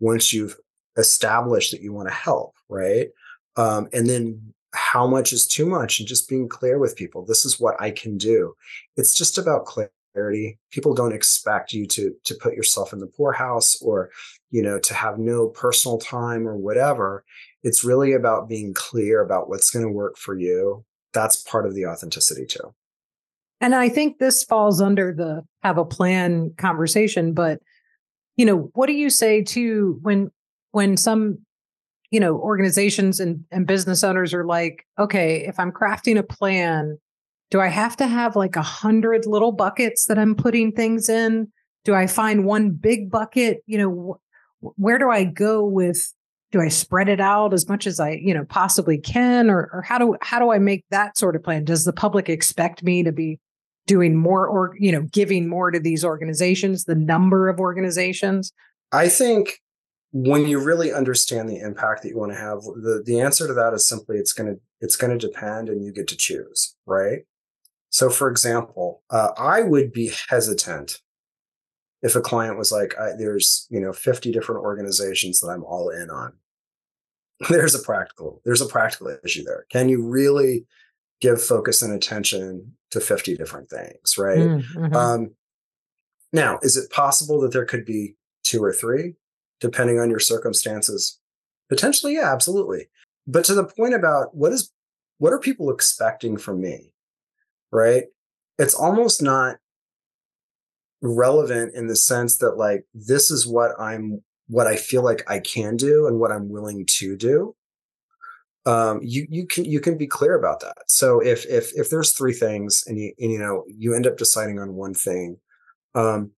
once 0.00 0.32
you've 0.32 0.56
established 0.98 1.70
that 1.70 1.80
you 1.80 1.92
want 1.92 2.08
to 2.08 2.14
help 2.14 2.54
right 2.68 3.08
um, 3.56 3.88
and 3.92 4.08
then 4.08 4.52
how 4.72 5.06
much 5.06 5.32
is 5.32 5.46
too 5.46 5.66
much 5.66 5.98
and 5.98 6.08
just 6.08 6.28
being 6.28 6.48
clear 6.48 6.78
with 6.78 6.96
people 6.96 7.24
this 7.24 7.44
is 7.44 7.58
what 7.60 7.80
i 7.80 7.90
can 7.90 8.18
do 8.18 8.54
it's 8.96 9.14
just 9.14 9.38
about 9.38 9.64
clarity 9.64 9.94
people 10.70 10.94
don't 10.94 11.12
expect 11.12 11.72
you 11.72 11.86
to 11.86 12.14
to 12.24 12.34
put 12.34 12.54
yourself 12.54 12.92
in 12.92 12.98
the 12.98 13.06
poorhouse 13.06 13.80
or 13.80 14.10
you 14.50 14.62
know 14.62 14.78
to 14.78 14.94
have 14.94 15.18
no 15.18 15.48
personal 15.48 15.98
time 15.98 16.46
or 16.48 16.56
whatever 16.56 17.24
it's 17.62 17.84
really 17.84 18.12
about 18.12 18.48
being 18.48 18.72
clear 18.74 19.22
about 19.22 19.48
what's 19.48 19.70
going 19.70 19.84
to 19.84 19.92
work 19.92 20.16
for 20.16 20.38
you. 20.38 20.84
That's 21.12 21.42
part 21.42 21.66
of 21.66 21.74
the 21.74 21.86
authenticity 21.86 22.46
too. 22.46 22.74
And 23.60 23.74
I 23.74 23.88
think 23.88 24.18
this 24.18 24.42
falls 24.42 24.80
under 24.80 25.12
the 25.12 25.42
have 25.62 25.76
a 25.76 25.84
plan 25.84 26.54
conversation, 26.56 27.34
but 27.34 27.60
you 28.36 28.46
know, 28.46 28.70
what 28.74 28.86
do 28.86 28.94
you 28.94 29.10
say 29.10 29.42
to 29.42 29.98
when 30.02 30.30
when 30.70 30.96
some 30.96 31.38
you 32.10 32.20
know 32.20 32.36
organizations 32.36 33.20
and, 33.20 33.44
and 33.50 33.66
business 33.66 34.02
owners 34.02 34.32
are 34.32 34.46
like, 34.46 34.86
okay, 34.98 35.46
if 35.46 35.60
I'm 35.60 35.72
crafting 35.72 36.16
a 36.16 36.22
plan, 36.22 36.98
do 37.50 37.60
I 37.60 37.68
have 37.68 37.96
to 37.96 38.06
have 38.06 38.36
like 38.36 38.56
a 38.56 38.62
hundred 38.62 39.26
little 39.26 39.52
buckets 39.52 40.06
that 40.06 40.18
I'm 40.18 40.34
putting 40.34 40.72
things 40.72 41.08
in? 41.08 41.50
Do 41.84 41.94
I 41.94 42.06
find 42.06 42.44
one 42.44 42.70
big 42.70 43.10
bucket? 43.10 43.62
You 43.66 43.78
know, 43.78 44.20
wh- 44.62 44.78
where 44.78 44.98
do 44.98 45.10
I 45.10 45.24
go 45.24 45.64
with 45.64 46.12
do 46.52 46.60
I 46.60 46.68
spread 46.68 47.08
it 47.08 47.20
out 47.20 47.54
as 47.54 47.68
much 47.68 47.86
as 47.86 48.00
I, 48.00 48.12
you 48.12 48.34
know, 48.34 48.44
possibly 48.44 48.98
can, 48.98 49.50
or 49.50 49.70
or 49.72 49.82
how 49.82 49.98
do 49.98 50.16
how 50.20 50.38
do 50.38 50.50
I 50.50 50.58
make 50.58 50.84
that 50.90 51.16
sort 51.16 51.36
of 51.36 51.42
plan? 51.42 51.64
Does 51.64 51.84
the 51.84 51.92
public 51.92 52.28
expect 52.28 52.82
me 52.82 53.02
to 53.02 53.12
be 53.12 53.38
doing 53.86 54.16
more 54.16 54.46
or 54.46 54.74
you 54.78 54.92
know 54.92 55.02
giving 55.02 55.48
more 55.48 55.70
to 55.70 55.80
these 55.80 56.04
organizations, 56.04 56.84
the 56.84 56.94
number 56.94 57.48
of 57.48 57.60
organizations? 57.60 58.52
I 58.92 59.08
think 59.08 59.60
when 60.12 60.46
you 60.46 60.62
really 60.62 60.92
understand 60.92 61.48
the 61.48 61.60
impact 61.60 62.02
that 62.02 62.08
you 62.08 62.18
want 62.18 62.32
to 62.32 62.38
have, 62.38 62.62
the 62.62 63.02
the 63.04 63.20
answer 63.20 63.46
to 63.46 63.54
that 63.54 63.72
is 63.72 63.86
simply 63.86 64.16
it's 64.16 64.32
gonna 64.32 64.56
it's 64.80 64.96
gonna 64.96 65.18
depend, 65.18 65.68
and 65.68 65.84
you 65.84 65.92
get 65.92 66.08
to 66.08 66.16
choose, 66.16 66.74
right? 66.86 67.20
So, 67.90 68.08
for 68.08 68.30
example, 68.30 69.02
uh, 69.10 69.30
I 69.36 69.62
would 69.62 69.92
be 69.92 70.12
hesitant 70.28 71.00
if 72.02 72.16
a 72.16 72.20
client 72.20 72.56
was 72.56 72.72
like 72.72 72.94
there's 73.18 73.66
you 73.70 73.80
know 73.80 73.92
50 73.92 74.32
different 74.32 74.62
organizations 74.62 75.40
that 75.40 75.48
i'm 75.48 75.64
all 75.64 75.90
in 75.90 76.10
on. 76.10 76.32
There's 77.48 77.74
a 77.74 77.82
practical 77.82 78.42
there's 78.44 78.60
a 78.60 78.66
practical 78.66 79.16
issue 79.24 79.44
there. 79.44 79.66
Can 79.70 79.88
you 79.88 80.06
really 80.06 80.66
give 81.20 81.42
focus 81.42 81.82
and 81.82 81.92
attention 81.92 82.72
to 82.90 83.00
50 83.00 83.36
different 83.36 83.70
things 83.70 84.16
right? 84.18 84.38
Mm, 84.38 84.64
mm-hmm. 84.74 84.94
um, 84.94 85.30
now 86.32 86.58
is 86.62 86.76
it 86.76 86.90
possible 86.90 87.40
that 87.40 87.52
there 87.52 87.64
could 87.64 87.84
be 87.84 88.14
two 88.44 88.62
or 88.62 88.72
three 88.72 89.14
depending 89.60 89.98
on 89.98 90.10
your 90.10 90.20
circumstances? 90.20 91.18
Potentially 91.68 92.14
yeah 92.14 92.32
absolutely. 92.32 92.88
But 93.26 93.44
to 93.46 93.54
the 93.54 93.64
point 93.64 93.94
about 93.94 94.34
what 94.34 94.52
is 94.52 94.70
what 95.18 95.32
are 95.32 95.38
people 95.38 95.70
expecting 95.70 96.36
from 96.36 96.60
me 96.60 96.92
right 97.72 98.04
it's 98.58 98.74
almost 98.74 99.22
not 99.22 99.56
relevant 101.02 101.74
in 101.74 101.86
the 101.86 101.96
sense 101.96 102.38
that 102.38 102.56
like 102.56 102.84
this 102.94 103.30
is 103.30 103.46
what 103.46 103.72
I'm 103.80 104.22
what 104.48 104.66
I 104.66 104.76
feel 104.76 105.02
like 105.02 105.28
I 105.30 105.38
can 105.38 105.76
do 105.76 106.06
and 106.06 106.18
what 106.18 106.32
I'm 106.32 106.50
willing 106.50 106.84
to 106.84 107.16
do. 107.16 107.54
Um, 108.66 109.00
you 109.02 109.26
you 109.30 109.46
can 109.46 109.64
you 109.64 109.80
can 109.80 109.96
be 109.96 110.06
clear 110.06 110.34
about 110.34 110.60
that. 110.60 110.76
So 110.88 111.20
if 111.20 111.46
if 111.46 111.72
if 111.74 111.88
there's 111.88 112.12
three 112.12 112.34
things 112.34 112.84
and 112.86 112.98
you 112.98 113.14
and, 113.18 113.32
you 113.32 113.38
know 113.38 113.64
you 113.66 113.94
end 113.94 114.06
up 114.06 114.18
deciding 114.18 114.58
on 114.58 114.74
one 114.74 114.92
thing, 114.92 115.38
um, 115.94 116.32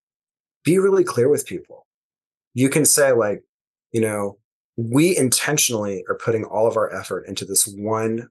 be 0.63 0.77
really 0.77 1.03
clear 1.03 1.29
with 1.29 1.47
people. 1.47 1.87
You 2.53 2.69
can 2.69 2.85
say 2.85 3.13
like, 3.13 3.43
you 3.91 4.01
know, 4.01 4.37
we 4.77 5.17
intentionally 5.17 6.03
are 6.07 6.17
putting 6.17 6.43
all 6.43 6.67
of 6.67 6.77
our 6.77 6.93
effort 6.93 7.27
into 7.27 7.45
this 7.45 7.65
one 7.65 8.29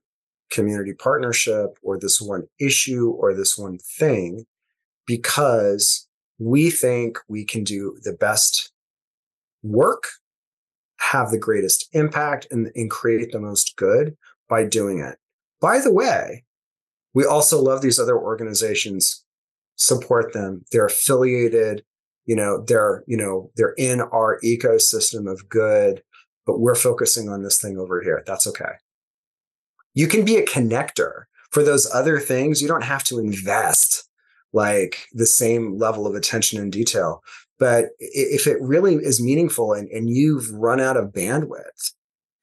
community 0.51 0.93
partnership 0.93 1.77
or 1.81 1.97
this 1.97 2.21
one 2.21 2.43
issue 2.59 3.09
or 3.09 3.33
this 3.33 3.57
one 3.57 3.77
thing 3.77 4.45
because 5.07 6.07
we 6.39 6.69
think 6.69 7.17
we 7.27 7.45
can 7.45 7.63
do 7.63 7.97
the 8.03 8.13
best 8.13 8.71
work, 9.63 10.05
have 10.99 11.31
the 11.31 11.39
greatest 11.39 11.87
impact, 11.93 12.47
and, 12.51 12.71
and 12.75 12.89
create 12.89 13.31
the 13.31 13.39
most 13.39 13.75
good 13.75 14.15
by 14.49 14.63
doing 14.63 14.99
it. 14.99 15.17
By 15.59 15.79
the 15.79 15.93
way, 15.93 16.43
we 17.13 17.25
also 17.25 17.61
love 17.61 17.81
these 17.81 17.99
other 17.99 18.17
organizations, 18.17 19.23
support 19.75 20.33
them. 20.33 20.65
They're 20.71 20.85
affiliated, 20.85 21.83
you 22.25 22.35
know, 22.35 22.63
they're, 22.65 23.03
you 23.07 23.17
know, 23.17 23.51
they're 23.55 23.75
in 23.77 24.01
our 24.01 24.39
ecosystem 24.43 25.29
of 25.31 25.49
good, 25.49 26.01
but 26.45 26.59
we're 26.59 26.75
focusing 26.75 27.29
on 27.29 27.43
this 27.43 27.61
thing 27.61 27.77
over 27.77 28.01
here. 28.01 28.23
That's 28.25 28.47
okay. 28.47 28.73
You 29.93 30.07
can 30.07 30.25
be 30.25 30.37
a 30.37 30.45
connector 30.45 31.23
for 31.51 31.63
those 31.63 31.91
other 31.93 32.19
things. 32.19 32.61
You 32.61 32.67
don't 32.67 32.83
have 32.83 33.03
to 33.05 33.19
invest 33.19 34.07
like 34.53 35.07
the 35.13 35.25
same 35.25 35.77
level 35.77 36.05
of 36.05 36.15
attention 36.15 36.59
and 36.59 36.71
detail. 36.71 37.23
But 37.59 37.89
if 37.99 38.47
it 38.47 38.61
really 38.61 38.95
is 38.95 39.21
meaningful 39.21 39.73
and, 39.73 39.87
and 39.89 40.09
you've 40.09 40.49
run 40.51 40.79
out 40.79 40.97
of 40.97 41.11
bandwidth 41.11 41.91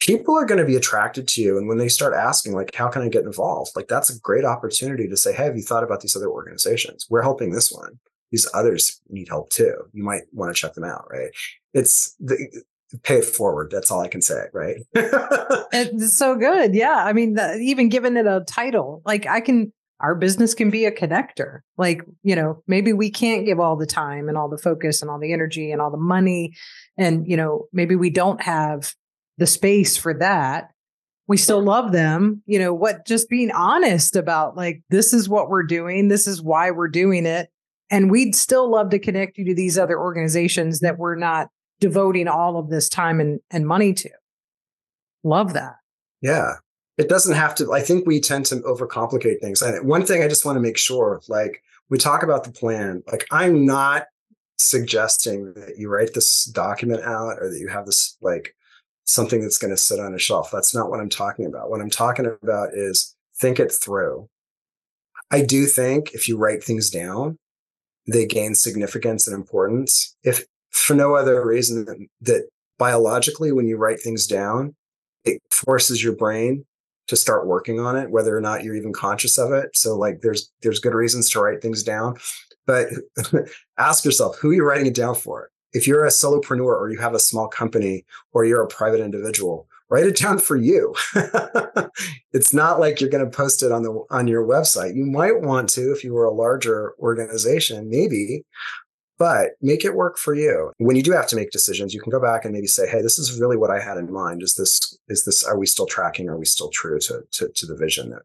people 0.01 0.37
are 0.37 0.47
going 0.47 0.61
to 0.61 0.67
be 0.67 0.77
attracted 0.77 1.27
to 1.29 1.43
you. 1.43 1.59
And 1.59 1.69
when 1.69 1.79
they 1.79 1.89
start 1.89 2.15
asking, 2.15 2.55
like, 2.55 2.75
how 2.75 2.89
can 2.89 3.03
I 3.03 3.09
get 3.09 3.25
involved? 3.25 3.73
Like, 3.75 3.89
that's 3.89 4.11
a 4.11 4.19
great 4.21 4.45
opportunity 4.45 5.09
to 5.09 5.17
say, 5.17 5.33
hey, 5.33 5.45
have 5.45 5.57
you 5.57 5.63
thought 5.63 5.85
about 5.85 6.01
these 6.01 6.17
other 6.17 6.31
organizations? 6.31 7.07
We're 7.11 7.23
helping 7.23 7.51
this 7.51 7.73
one. 7.73 7.99
These 8.31 8.49
others 8.55 9.01
need 9.09 9.29
help 9.29 9.51
too. 9.51 9.75
You 9.93 10.05
might 10.05 10.23
want 10.33 10.55
to 10.55 10.61
check 10.61 10.75
them 10.75 10.85
out, 10.85 11.07
right? 11.11 11.31
It's 11.73 12.15
the, 12.21 12.63
pay 13.03 13.19
it 13.19 13.25
forward. 13.25 13.71
That's 13.71 13.91
all 13.91 14.01
I 14.01 14.09
can 14.09 14.23
say, 14.23 14.45
right? 14.53 14.77
it's 14.95 16.17
so 16.17 16.37
good. 16.37 16.75
Yeah. 16.75 17.05
I 17.05 17.13
mean, 17.13 17.35
the, 17.35 17.57
even 17.59 17.89
giving 17.89 18.17
it 18.17 18.27
a 18.27 18.45
title, 18.47 19.03
like 19.05 19.27
I 19.27 19.41
can, 19.41 19.73
our 20.01 20.15
business 20.15 20.55
can 20.55 20.71
be 20.71 20.85
a 20.85 20.93
connector. 20.93 21.61
Like, 21.77 22.03
you 22.23 22.37
know, 22.37 22.63
maybe 22.67 22.93
we 22.93 23.11
can't 23.11 23.45
give 23.45 23.61
all 23.61 23.77
the 23.77 23.87
time 23.87 24.29
and 24.29 24.39
all 24.39 24.49
the 24.49 24.59
focus 24.59 25.03
and 25.03 25.11
all 25.11 25.19
the 25.19 25.33
energy 25.33 25.73
and 25.73 25.83
all 25.83 25.91
the 25.91 25.97
money. 25.97 26.55
And, 26.97 27.29
you 27.29 27.37
know, 27.37 27.67
maybe 27.73 27.97
we 27.97 28.11
don't 28.11 28.41
have 28.43 28.95
the 29.39 29.47
space 29.47 29.97
for 29.97 30.15
that 30.15 30.71
we 31.29 31.37
still 31.37 31.63
love 31.63 31.93
them 31.93 32.43
you 32.47 32.59
know 32.59 32.75
what 32.75 33.07
just 33.07 33.29
being 33.29 33.53
honest 33.53 34.17
about 34.17 34.57
like 34.57 34.83
this 34.91 35.13
is 35.13 35.29
what 35.29 35.49
we're 35.49 35.63
doing 35.63 36.09
this 36.09 36.27
is 36.27 36.43
why 36.43 36.71
we're 36.71 36.89
doing 36.89 37.25
it 37.25 37.51
and 37.91 38.11
we'd 38.11 38.35
still 38.35 38.69
love 38.69 38.91
to 38.91 38.99
connect 38.99 39.39
you 39.39 39.45
to 39.45 39.55
these 39.55 39.79
other 39.79 39.99
organizations 39.99 40.81
that 40.81 40.99
we're 40.99 41.15
not 41.15 41.49
devoting 41.81 42.29
all 42.29 42.59
of 42.59 42.71
this 42.71 42.89
time 42.89 43.21
and, 43.21 43.41
and 43.51 43.67
money 43.67 43.93
to 43.93 44.11
love 45.25 45.53
that 45.53 45.77
yeah 46.21 46.55
it 46.97 47.09
doesn't 47.09 47.37
have 47.37 47.55
to 47.55 47.73
i 47.73 47.81
think 47.81 48.07
we 48.07 48.21
tend 48.21 48.47
to 48.47 48.57
overcomplicate 48.57 49.41
things 49.41 49.63
and 49.63 49.87
one 49.87 50.05
thing 50.05 50.23
i 50.23 50.29
just 50.29 50.45
want 50.45 50.57
to 50.57 50.61
make 50.61 50.79
sure 50.79 51.21
like 51.29 51.63
we 51.91 51.99
talk 51.99 52.23
about 52.23 52.45
the 52.45 52.53
plan 52.53 53.03
like 53.11 53.27
i'm 53.31 53.65
not 53.65 54.05
suggesting 54.59 55.53
that 55.55 55.79
you 55.79 55.89
write 55.89 56.15
this 56.15 56.45
document 56.45 57.03
out 57.03 57.39
or 57.41 57.49
that 57.51 57.59
you 57.59 57.69
have 57.69 57.87
this 57.87 58.17
like 58.21 58.55
something 59.09 59.41
that's 59.41 59.59
going 59.59 59.71
to 59.71 59.77
sit 59.77 59.99
on 59.99 60.15
a 60.15 60.19
shelf. 60.19 60.51
That's 60.51 60.75
not 60.75 60.91
what 60.91 61.01
I'm 61.01 61.09
talking 61.09 61.47
about. 61.47 61.71
What 61.71 61.81
I'm 61.81 61.91
talking 61.91 62.27
about 62.27 62.75
is 62.75 63.17
think 63.37 63.59
it 63.59 63.73
through. 63.73 64.29
I 65.31 65.43
do 65.43 65.67
think 65.67 66.13
if 66.13 66.29
you 66.29 66.37
write 66.37 66.63
things 66.63 66.91
down, 66.91 67.39
they 68.11 68.27
gain 68.27 68.55
significance 68.55 69.27
and 69.27 69.35
importance. 69.35 70.17
If 70.23 70.45
for 70.71 70.95
no 70.95 71.15
other 71.15 71.45
reason 71.47 71.85
than 71.85 72.09
that 72.23 72.49
biologically, 72.79 73.53
when 73.53 73.67
you 73.67 73.77
write 73.77 74.01
things 74.01 74.27
down, 74.27 74.75
it 75.25 75.43
forces 75.51 76.03
your 76.03 76.15
brain 76.15 76.65
to 77.09 77.17
start 77.17 77.47
working 77.47 77.81
on 77.81 77.97
it, 77.97 78.11
whether 78.11 78.37
or 78.37 78.41
not 78.41 78.63
you're 78.63 78.77
even 78.77 78.93
conscious 78.93 79.39
of 79.39 79.53
it. 79.53 79.71
So 79.75 79.97
like 79.97 80.21
there's 80.21 80.51
there's 80.63 80.81
good 80.81 80.95
reasons 80.95 81.31
to 81.31 81.41
write 81.41 81.63
things 81.63 81.83
down. 81.83 82.17
But 82.67 82.89
ask 83.79 84.05
yourself 84.05 84.37
who 84.39 84.51
you're 84.51 84.69
writing 84.69 84.87
it 84.87 84.95
down 84.95 85.15
for 85.15 85.51
if 85.73 85.87
you're 85.87 86.05
a 86.05 86.11
solopreneur 86.11 86.61
or 86.61 86.91
you 86.91 86.99
have 86.99 87.15
a 87.15 87.21
small 87.21 87.49
company 87.49 88.05
or 88.33 88.45
you're 88.45 88.63
a 88.63 88.69
private 88.69 89.01
individual, 89.01 89.67
write 89.91 90.07
it 90.07 90.17
down 90.17 90.39
for 90.39 90.57
you. 90.57 90.95
it's 92.33 92.53
not 92.55 92.81
like 92.81 93.01
you're 93.01 93.11
going 93.11 93.25
to 93.25 93.37
post 93.37 93.63
it 93.63 93.73
on 93.73 93.83
the 93.83 94.05
on 94.11 94.29
your 94.29 94.47
website. 94.47 94.95
You 94.95 95.07
might 95.07 95.41
want 95.41 95.69
to 95.71 95.93
if 95.93 96.05
you 96.05 96.15
were 96.15 96.25
a 96.25 96.33
larger 96.33 96.95
organization, 96.99 97.89
maybe, 97.89 98.45
but 99.19 99.51
make 99.61 99.85
it 99.85 99.95
work 99.95 100.17
for 100.17 100.35
you. 100.35 100.73
When 100.79 100.97
you 100.97 101.03
do 101.03 101.13
have 101.13 101.27
to 101.29 101.37
make 101.37 101.51
decisions, 101.51 101.93
you 101.93 102.01
can 102.01 102.11
go 102.11 102.21
back 102.21 102.45
and 102.45 102.53
maybe 102.55 102.67
say, 102.67 102.89
"Hey, 102.89 103.03
this 103.03 103.19
is 103.19 103.39
really 103.39 103.57
what 103.57 103.71
I 103.71 103.81
had 103.81 103.99
in 103.99 104.13
mind. 104.13 104.43
Is 104.43 104.55
this 104.55 104.97
is 105.09 105.25
this 105.25 105.45
are 105.45 105.59
we 105.59 105.67
still 105.67 105.87
tracking? 105.87 106.29
Are 106.29 106.39
we 106.39 106.47
still 106.47 106.71
true 106.71 106.99
to 107.01 107.23
to, 107.33 107.49
to 107.49 107.67
the 107.67 107.77
vision 107.77 108.11
that 108.11 108.23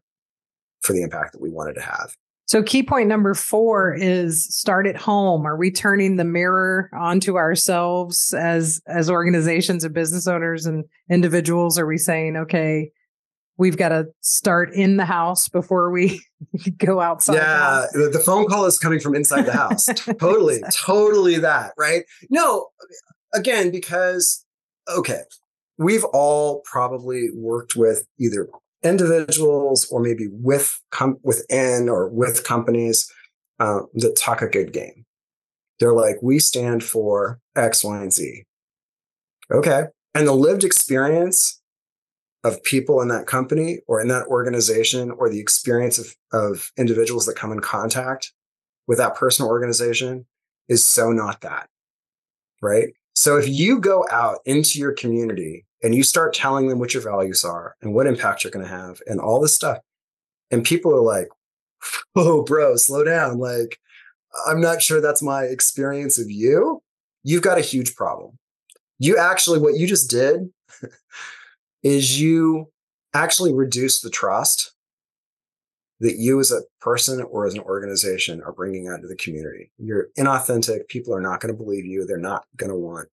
for 0.80 0.92
the 0.92 1.02
impact 1.02 1.32
that 1.32 1.42
we 1.42 1.50
wanted 1.50 1.74
to 1.74 1.82
have?" 1.82 2.14
So, 2.46 2.62
key 2.62 2.82
point 2.82 3.08
number 3.08 3.32
four 3.32 3.94
is 3.94 4.44
start 4.54 4.86
at 4.86 4.96
home. 4.96 5.46
Are 5.46 5.56
we 5.56 5.70
turning 5.70 6.16
the 6.16 6.24
mirror 6.24 6.90
onto 6.92 7.36
ourselves 7.36 8.34
as 8.34 8.82
as 8.86 9.08
organizations 9.08 9.82
and 9.82 9.94
business 9.94 10.26
owners 10.26 10.66
and 10.66 10.84
individuals? 11.10 11.78
Are 11.78 11.86
we 11.86 11.96
saying, 11.96 12.36
okay, 12.36 12.90
we've 13.56 13.76
got 13.76 13.90
to 13.90 14.06
start 14.20 14.72
in 14.72 14.96
the 14.96 15.04
house 15.04 15.48
before 15.48 15.90
we 15.90 16.20
go 16.78 17.00
outside? 17.00 17.34
Yeah, 17.34 17.86
the, 17.92 18.10
the 18.12 18.18
phone 18.18 18.46
call 18.46 18.66
is 18.66 18.78
coming 18.78 19.00
from 19.00 19.14
inside 19.14 19.42
the 19.42 19.52
house. 19.52 19.86
totally, 20.18 20.60
totally 20.72 21.38
that, 21.38 21.72
right? 21.78 22.04
No, 22.30 22.68
again, 23.32 23.70
because 23.70 24.44
okay, 24.88 25.22
we've 25.78 26.04
all 26.04 26.62
probably 26.64 27.28
worked 27.34 27.76
with 27.76 28.06
either 28.18 28.48
individuals 28.82 29.86
or 29.90 30.00
maybe 30.00 30.28
with 30.30 30.80
com- 30.90 31.18
within 31.22 31.88
or 31.88 32.08
with 32.08 32.44
companies 32.44 33.10
uh, 33.58 33.80
that 33.94 34.16
talk 34.16 34.42
a 34.42 34.48
good 34.48 34.72
game. 34.72 35.04
They're 35.80 35.94
like, 35.94 36.16
we 36.22 36.38
stand 36.38 36.84
for 36.84 37.40
X, 37.56 37.82
Y, 37.82 38.00
and 38.00 38.12
Z. 38.12 38.44
Okay. 39.50 39.84
And 40.14 40.26
the 40.26 40.32
lived 40.32 40.64
experience 40.64 41.60
of 42.44 42.62
people 42.62 43.00
in 43.00 43.08
that 43.08 43.26
company 43.26 43.80
or 43.88 44.00
in 44.00 44.08
that 44.08 44.26
organization 44.26 45.10
or 45.10 45.28
the 45.28 45.40
experience 45.40 45.98
of, 45.98 46.14
of 46.32 46.70
individuals 46.76 47.26
that 47.26 47.36
come 47.36 47.50
in 47.50 47.60
contact 47.60 48.32
with 48.86 48.98
that 48.98 49.16
person 49.16 49.46
or 49.46 49.48
organization 49.48 50.26
is 50.68 50.86
so 50.86 51.10
not 51.10 51.40
that. 51.40 51.68
Right. 52.60 52.94
So 53.14 53.36
if 53.36 53.48
you 53.48 53.80
go 53.80 54.04
out 54.10 54.38
into 54.44 54.78
your 54.78 54.92
community 54.92 55.64
and 55.82 55.94
you 55.94 56.02
start 56.02 56.34
telling 56.34 56.68
them 56.68 56.78
what 56.78 56.94
your 56.94 57.02
values 57.02 57.44
are 57.44 57.76
and 57.80 57.94
what 57.94 58.06
impact 58.06 58.44
you're 58.44 58.50
going 58.50 58.64
to 58.64 58.70
have 58.70 59.00
and 59.06 59.20
all 59.20 59.40
this 59.40 59.54
stuff. 59.54 59.78
And 60.50 60.64
people 60.64 60.94
are 60.94 61.00
like, 61.00 61.28
"Oh, 62.16 62.42
bro, 62.42 62.76
slow 62.76 63.04
down. 63.04 63.38
Like, 63.38 63.78
I'm 64.46 64.60
not 64.60 64.82
sure 64.82 65.00
that's 65.00 65.22
my 65.22 65.44
experience 65.44 66.18
of 66.18 66.30
you. 66.30 66.82
You've 67.22 67.42
got 67.42 67.58
a 67.58 67.62
huge 67.62 67.94
problem. 67.94 68.38
You 68.98 69.16
actually, 69.18 69.58
what 69.58 69.76
you 69.76 69.86
just 69.86 70.10
did 70.10 70.50
is 71.84 72.20
you 72.20 72.72
actually 73.14 73.54
reduce 73.54 74.00
the 74.00 74.10
trust 74.10 74.72
that 76.00 76.16
you 76.16 76.40
as 76.40 76.50
a 76.50 76.62
person 76.80 77.22
or 77.22 77.46
as 77.46 77.54
an 77.54 77.60
organization 77.60 78.42
are 78.42 78.52
bringing 78.52 78.88
out 78.88 79.00
to 79.00 79.06
the 79.06 79.16
community. 79.16 79.70
You're 79.78 80.08
inauthentic. 80.18 80.88
People 80.88 81.14
are 81.14 81.20
not 81.20 81.40
going 81.40 81.54
to 81.54 81.62
believe 81.62 81.86
you. 81.86 82.04
They're 82.04 82.18
not 82.18 82.44
going 82.56 82.70
to 82.70 82.76
want 82.76 83.08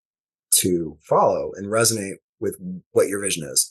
to 0.56 0.98
follow 1.02 1.52
and 1.56 1.68
resonate 1.68 2.16
with 2.40 2.58
what 2.92 3.08
your 3.08 3.22
vision 3.22 3.48
is. 3.48 3.70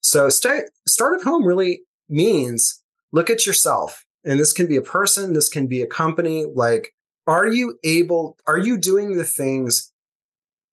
So 0.00 0.28
stay, 0.28 0.62
start 0.86 1.18
at 1.18 1.24
home 1.24 1.46
really 1.46 1.82
means 2.08 2.82
look 3.12 3.30
at 3.30 3.46
yourself. 3.46 4.04
And 4.24 4.38
this 4.38 4.52
can 4.52 4.66
be 4.66 4.76
a 4.76 4.82
person, 4.82 5.32
this 5.32 5.48
can 5.48 5.66
be 5.66 5.82
a 5.82 5.86
company. 5.86 6.44
Like, 6.54 6.94
are 7.26 7.46
you 7.46 7.78
able, 7.84 8.36
are 8.46 8.58
you 8.58 8.76
doing 8.76 9.16
the 9.16 9.24
things 9.24 9.91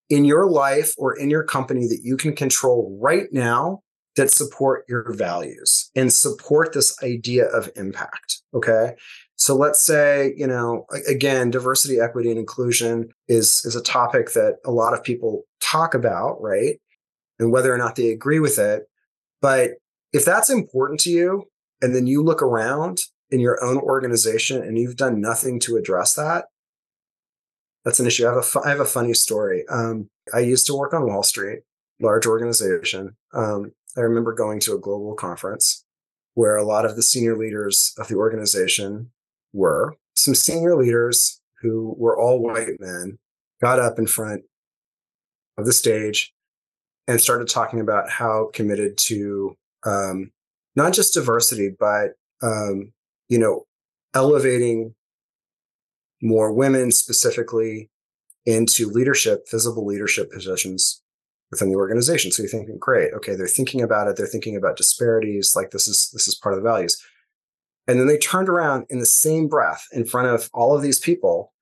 in 0.10 0.26
your 0.26 0.50
life 0.50 0.94
or 0.98 1.18
in 1.18 1.30
your 1.30 1.44
company 1.44 1.88
that 1.88 2.02
you 2.04 2.18
can 2.18 2.36
control 2.36 2.98
right 3.02 3.28
now 3.32 3.82
that 4.16 4.32
support 4.32 4.84
your 4.90 5.14
values 5.14 5.92
and 5.96 6.12
support 6.12 6.74
this 6.74 7.02
idea 7.04 7.46
of 7.46 7.70
impact? 7.76 8.42
Okay. 8.54 8.96
So 9.36 9.56
let's 9.56 9.82
say, 9.82 10.34
you 10.36 10.48
know, 10.48 10.86
again, 11.08 11.50
diversity, 11.50 12.00
equity, 12.00 12.30
and 12.30 12.40
inclusion 12.40 13.10
is, 13.30 13.64
is 13.64 13.76
a 13.76 13.82
topic 13.82 14.34
that 14.34 14.58
a 14.66 14.72
lot 14.72 14.94
of 14.94 15.04
people 15.04 15.44
talk 15.62 15.94
about, 15.94 16.42
right? 16.42 16.76
and 17.40 17.52
whether 17.52 17.74
or 17.74 17.78
not 17.78 17.96
they 17.96 18.10
agree 18.10 18.40
with 18.40 18.60
it. 18.60 18.84
But 19.42 19.72
if 20.14 20.26
that's 20.26 20.50
important 20.50 21.00
to 21.02 21.10
you, 21.10 21.46
and 21.82 21.96
then 21.96 22.06
you 22.06 22.22
look 22.22 22.42
around 22.42 23.00
in 23.30 23.40
your 23.40 23.64
own 23.64 23.78
organization 23.78 24.62
and 24.62 24.78
you've 24.78 24.98
done 24.98 25.22
nothing 25.22 25.60
to 25.62 25.78
address 25.78 26.16
that, 26.16 26.46
that's 27.86 28.00
an 28.00 28.08
issue. 28.08 28.26
I 28.26 28.30
have 28.30 28.38
a, 28.38 28.44
fu- 28.44 28.64
I 28.64 28.70
have 28.70 28.80
a 28.80 28.86
funny 28.86 29.14
story. 29.14 29.66
Um, 29.70 30.10
I 30.34 30.40
used 30.40 30.66
to 30.68 30.76
work 30.76 30.94
on 30.94 31.08
Wall 31.08 31.24
Street, 31.24 31.60
large 32.02 32.26
organization. 32.26 33.16
Um, 33.34 33.72
I 33.98 34.02
remember 34.02 34.34
going 34.34 34.60
to 34.62 34.76
a 34.76 34.80
global 34.80 35.16
conference 35.16 35.86
where 36.34 36.56
a 36.56 36.64
lot 36.64 36.86
of 36.86 36.96
the 36.96 37.04
senior 37.04 37.38
leaders 37.38 37.94
of 37.98 38.08
the 38.08 38.16
organization 38.16 39.12
were. 39.54 39.96
Some 40.16 40.36
senior 40.36 40.76
leaders 40.76 41.42
who 41.62 41.96
were 41.98 42.18
all 42.18 42.42
white 42.42 42.80
men 42.80 43.18
got 43.62 43.80
up 43.80 43.98
in 43.98 44.08
front 44.08 44.44
of 45.58 45.66
the 45.66 45.74
stage 45.74 46.34
and 47.08 47.20
started 47.20 47.48
talking 47.48 47.80
about 47.80 48.10
how 48.10 48.50
committed 48.54 48.98
to 48.98 49.58
um, 49.86 50.32
not 50.76 50.94
just 50.94 51.14
diversity, 51.14 51.76
but 51.78 52.12
um, 52.42 52.94
you 53.28 53.38
know, 53.38 53.66
elevating 54.14 54.96
more 56.22 56.52
women 56.52 56.92
specifically 56.92 57.90
into 58.46 58.90
leadership, 58.90 59.46
visible 59.50 59.86
leadership 59.86 60.32
positions 60.32 61.02
within 61.52 61.70
the 61.70 61.76
organization. 61.76 62.32
So 62.32 62.44
you're 62.44 62.50
thinking, 62.50 62.78
great, 62.80 63.14
okay, 63.14 63.36
they're 63.36 63.48
thinking 63.48 63.82
about 63.82 64.08
it. 64.08 64.16
They're 64.16 64.28
thinking 64.28 64.56
about 64.56 64.78
disparities. 64.78 65.54
Like 65.56 65.72
this 65.72 65.88
is 65.88 66.10
this 66.14 66.28
is 66.28 66.36
part 66.36 66.54
of 66.56 66.62
the 66.62 66.70
values. 66.70 67.02
And 67.88 68.00
then 68.00 68.08
they 68.08 68.18
turned 68.18 68.50
around 68.50 68.86
in 68.90 69.00
the 69.00 69.06
same 69.06 69.48
breath 69.48 69.86
in 69.92 70.06
front 70.06 70.28
of 70.28 70.50
all 70.54 70.76
of 70.76 70.84
these 70.84 71.00
people 71.00 71.54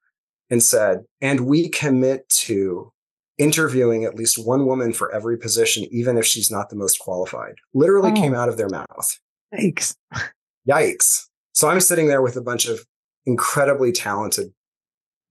and 0.49 0.61
said, 0.61 1.05
and 1.21 1.41
we 1.41 1.69
commit 1.69 2.27
to 2.29 2.91
interviewing 3.37 4.03
at 4.03 4.15
least 4.15 4.45
one 4.45 4.65
woman 4.65 4.91
for 4.91 5.11
every 5.13 5.37
position, 5.37 5.85
even 5.91 6.17
if 6.17 6.25
she's 6.25 6.51
not 6.51 6.69
the 6.69 6.75
most 6.75 6.99
qualified. 6.99 7.55
Literally 7.73 8.11
oh. 8.11 8.15
came 8.15 8.33
out 8.33 8.49
of 8.49 8.57
their 8.57 8.69
mouth. 8.69 9.19
Yikes. 9.53 9.95
Yikes. 10.69 11.27
So 11.53 11.69
I'm 11.69 11.79
sitting 11.79 12.07
there 12.07 12.21
with 12.21 12.35
a 12.35 12.41
bunch 12.41 12.67
of 12.67 12.85
incredibly 13.27 13.91
talented, 13.91 14.51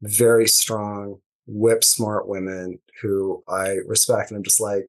very 0.03 0.47
strong, 0.47 1.19
whip 1.47 1.83
smart 1.83 2.29
women 2.29 2.79
who 3.03 3.43
I 3.49 3.79
respect. 3.87 4.31
And 4.31 4.37
I'm 4.37 4.45
just 4.45 4.61
like, 4.61 4.87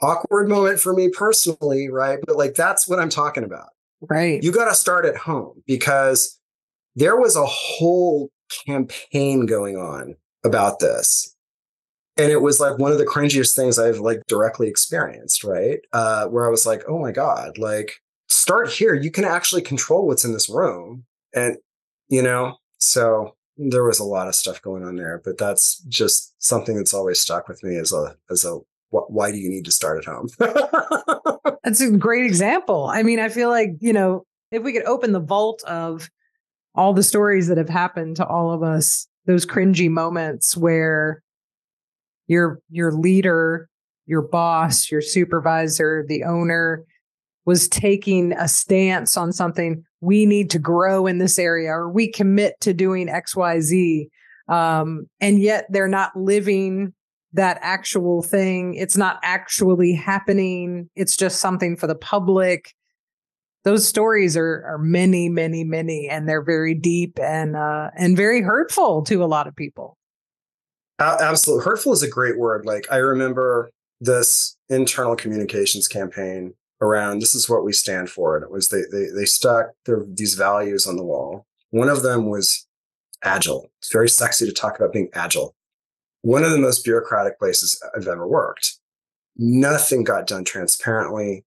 awkward 0.00 0.48
moment 0.48 0.80
for 0.80 0.92
me 0.92 1.08
personally, 1.08 1.88
right? 1.88 2.18
But 2.26 2.36
like 2.36 2.54
that's 2.54 2.86
what 2.86 2.98
I'm 2.98 3.08
talking 3.08 3.44
about. 3.44 3.68
Right. 4.00 4.42
You 4.42 4.52
got 4.52 4.66
to 4.66 4.74
start 4.74 5.06
at 5.06 5.16
home 5.16 5.62
because 5.66 6.38
there 6.96 7.16
was 7.16 7.36
a 7.36 7.46
whole 7.46 8.30
campaign 8.66 9.46
going 9.46 9.76
on 9.76 10.16
about 10.44 10.80
this. 10.80 11.34
And 12.18 12.30
it 12.30 12.42
was 12.42 12.60
like 12.60 12.78
one 12.78 12.92
of 12.92 12.98
the 12.98 13.06
cringiest 13.06 13.56
things 13.56 13.78
I've 13.78 14.00
like 14.00 14.20
directly 14.26 14.68
experienced, 14.68 15.44
right? 15.44 15.78
Uh, 15.92 16.26
where 16.26 16.46
I 16.46 16.50
was 16.50 16.66
like, 16.66 16.82
oh 16.86 16.98
my 16.98 17.12
God, 17.12 17.56
like 17.56 17.94
start 18.28 18.70
here. 18.70 18.92
You 18.92 19.10
can 19.10 19.24
actually 19.24 19.62
control 19.62 20.06
what's 20.06 20.24
in 20.24 20.32
this 20.32 20.50
room. 20.50 21.04
And, 21.34 21.56
you 22.08 22.22
know, 22.22 22.56
so 22.78 23.36
there 23.56 23.84
was 23.84 23.98
a 23.98 24.04
lot 24.04 24.28
of 24.28 24.34
stuff 24.34 24.60
going 24.62 24.82
on 24.82 24.96
there, 24.96 25.20
but 25.24 25.38
that's 25.38 25.78
just 25.88 26.34
something 26.42 26.76
that's 26.76 26.94
always 26.94 27.20
stuck 27.20 27.48
with 27.48 27.62
me 27.62 27.76
as 27.76 27.92
a, 27.92 28.16
as 28.30 28.44
a, 28.44 28.58
why 28.90 29.30
do 29.30 29.38
you 29.38 29.48
need 29.48 29.64
to 29.64 29.72
start 29.72 29.98
at 29.98 30.04
home? 30.04 30.28
that's 31.64 31.80
a 31.80 31.90
great 31.90 32.26
example. 32.26 32.86
I 32.92 33.02
mean, 33.02 33.18
I 33.18 33.28
feel 33.28 33.48
like, 33.48 33.70
you 33.80 33.92
know, 33.92 34.26
if 34.50 34.62
we 34.62 34.72
could 34.72 34.84
open 34.84 35.12
the 35.12 35.20
vault 35.20 35.62
of 35.64 36.10
all 36.74 36.92
the 36.92 37.02
stories 37.02 37.48
that 37.48 37.58
have 37.58 37.68
happened 37.68 38.16
to 38.16 38.26
all 38.26 38.52
of 38.52 38.62
us, 38.62 39.06
those 39.26 39.46
cringy 39.46 39.88
moments 39.88 40.56
where 40.56 41.22
your 42.26 42.60
your 42.70 42.92
leader, 42.92 43.68
your 44.06 44.22
boss, 44.22 44.90
your 44.90 45.00
supervisor, 45.00 46.04
the 46.06 46.24
owner 46.24 46.84
was 47.44 47.68
taking 47.68 48.32
a 48.32 48.48
stance 48.48 49.16
on 49.16 49.32
something 49.32 49.84
we 50.02 50.26
need 50.26 50.50
to 50.50 50.58
grow 50.58 51.06
in 51.06 51.16
this 51.16 51.38
area 51.38 51.70
or 51.70 51.88
we 51.88 52.10
commit 52.10 52.60
to 52.60 52.74
doing 52.74 53.08
xyz 53.08 54.08
um, 54.48 55.06
and 55.20 55.40
yet 55.40 55.66
they're 55.70 55.88
not 55.88 56.14
living 56.14 56.92
that 57.32 57.58
actual 57.62 58.22
thing. 58.22 58.74
It's 58.74 58.96
not 58.96 59.18
actually 59.22 59.94
happening. 59.94 60.90
It's 60.94 61.16
just 61.16 61.40
something 61.40 61.76
for 61.76 61.86
the 61.86 61.94
public. 61.94 62.74
Those 63.64 63.86
stories 63.86 64.36
are 64.36 64.64
are 64.66 64.78
many 64.78 65.28
many 65.28 65.64
many 65.64 66.08
and 66.08 66.28
they're 66.28 66.42
very 66.42 66.74
deep 66.74 67.18
and 67.20 67.56
uh 67.56 67.90
and 67.96 68.16
very 68.16 68.42
hurtful 68.42 69.02
to 69.04 69.22
a 69.22 69.26
lot 69.26 69.46
of 69.46 69.54
people. 69.54 69.96
Absolutely 70.98 71.64
hurtful 71.64 71.92
is 71.92 72.02
a 72.02 72.08
great 72.08 72.38
word. 72.38 72.66
Like 72.66 72.86
i 72.90 72.96
remember 72.96 73.70
this 74.00 74.56
internal 74.68 75.14
communications 75.14 75.86
campaign 75.86 76.54
around 76.82 77.20
this 77.20 77.34
is 77.34 77.48
what 77.48 77.64
we 77.64 77.72
stand 77.72 78.10
for. 78.10 78.36
And 78.36 78.44
it 78.44 78.50
was 78.50 78.68
they 78.68 78.82
they, 78.90 79.06
they 79.14 79.24
stuck 79.24 79.70
their 79.86 80.04
these 80.06 80.34
values 80.34 80.86
on 80.86 80.96
the 80.96 81.04
wall. 81.04 81.46
One 81.70 81.88
of 81.88 82.02
them 82.02 82.28
was 82.28 82.66
agile. 83.24 83.70
It's 83.78 83.92
very 83.92 84.08
sexy 84.08 84.44
to 84.44 84.52
talk 84.52 84.76
about 84.76 84.92
being 84.92 85.08
agile. 85.14 85.54
One 86.20 86.44
of 86.44 86.50
the 86.50 86.58
most 86.58 86.84
bureaucratic 86.84 87.38
places 87.38 87.82
i've 87.96 88.08
ever 88.08 88.26
worked. 88.26 88.78
Nothing 89.36 90.04
got 90.04 90.26
done 90.26 90.44
transparently. 90.44 91.44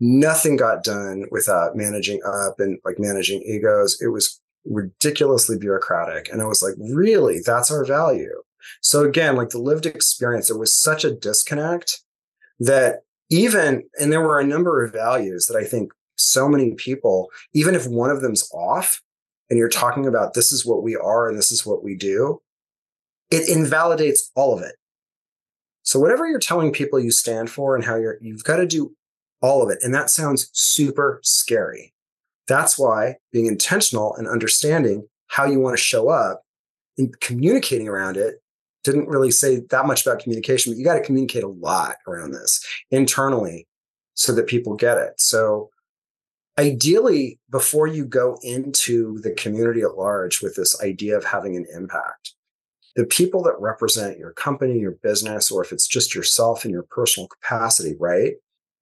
Nothing 0.00 0.56
got 0.56 0.84
done 0.84 1.24
without 1.30 1.76
managing 1.76 2.20
up 2.26 2.58
and 2.58 2.78
like 2.84 2.98
managing 2.98 3.42
egos. 3.42 3.98
It 4.02 4.08
was 4.08 4.40
ridiculously 4.64 5.58
bureaucratic. 5.58 6.28
And 6.30 6.42
i 6.42 6.44
was 6.44 6.62
like 6.62 6.74
really? 6.78 7.38
That's 7.44 7.70
our 7.70 7.84
value? 7.84 8.42
So 8.80 9.04
again 9.04 9.36
like 9.36 9.50
the 9.50 9.58
lived 9.58 9.86
experience 9.86 10.48
there 10.48 10.58
was 10.58 10.74
such 10.74 11.04
a 11.04 11.14
disconnect 11.14 12.00
that 12.58 13.02
even, 13.32 13.82
and 13.98 14.12
there 14.12 14.20
were 14.20 14.38
a 14.38 14.46
number 14.46 14.84
of 14.84 14.92
values 14.92 15.46
that 15.46 15.56
I 15.56 15.64
think 15.64 15.90
so 16.16 16.48
many 16.48 16.74
people, 16.74 17.30
even 17.54 17.74
if 17.74 17.86
one 17.86 18.10
of 18.10 18.20
them's 18.20 18.48
off, 18.52 19.00
and 19.48 19.58
you're 19.58 19.70
talking 19.70 20.06
about 20.06 20.34
this 20.34 20.52
is 20.52 20.66
what 20.66 20.82
we 20.82 20.96
are 20.96 21.28
and 21.28 21.38
this 21.38 21.50
is 21.50 21.64
what 21.64 21.82
we 21.82 21.96
do, 21.96 22.42
it 23.30 23.48
invalidates 23.48 24.30
all 24.36 24.56
of 24.56 24.62
it. 24.62 24.76
So 25.82 25.98
whatever 25.98 26.28
you're 26.28 26.38
telling 26.38 26.72
people 26.72 27.00
you 27.00 27.10
stand 27.10 27.50
for 27.50 27.74
and 27.74 27.84
how 27.84 27.96
you're, 27.96 28.18
you've 28.20 28.44
got 28.44 28.56
to 28.56 28.66
do 28.66 28.94
all 29.40 29.62
of 29.62 29.70
it. 29.70 29.78
And 29.82 29.94
that 29.94 30.10
sounds 30.10 30.50
super 30.52 31.18
scary. 31.22 31.94
That's 32.48 32.78
why 32.78 33.16
being 33.32 33.46
intentional 33.46 34.14
and 34.14 34.28
understanding 34.28 35.08
how 35.28 35.46
you 35.46 35.58
want 35.58 35.76
to 35.76 35.82
show 35.82 36.10
up 36.10 36.42
and 36.98 37.18
communicating 37.20 37.88
around 37.88 38.18
it 38.18 38.41
didn't 38.84 39.08
really 39.08 39.30
say 39.30 39.60
that 39.70 39.86
much 39.86 40.04
about 40.04 40.20
communication, 40.20 40.72
but 40.72 40.78
you 40.78 40.84
got 40.84 40.94
to 40.94 41.04
communicate 41.04 41.44
a 41.44 41.48
lot 41.48 41.96
around 42.06 42.32
this 42.32 42.64
internally 42.90 43.66
so 44.14 44.32
that 44.34 44.46
people 44.46 44.74
get 44.74 44.98
it. 44.98 45.14
So 45.18 45.70
ideally, 46.58 47.38
before 47.50 47.86
you 47.86 48.04
go 48.04 48.38
into 48.42 49.20
the 49.20 49.32
community 49.32 49.82
at 49.82 49.96
large 49.96 50.42
with 50.42 50.54
this 50.56 50.80
idea 50.82 51.16
of 51.16 51.24
having 51.24 51.56
an 51.56 51.66
impact, 51.74 52.34
the 52.94 53.06
people 53.06 53.42
that 53.44 53.58
represent 53.58 54.18
your 54.18 54.32
company, 54.32 54.78
your 54.78 54.96
business, 55.02 55.50
or 55.50 55.64
if 55.64 55.72
it's 55.72 55.86
just 55.86 56.14
yourself 56.14 56.64
in 56.64 56.70
your 56.70 56.82
personal 56.82 57.28
capacity, 57.28 57.94
right? 57.98 58.34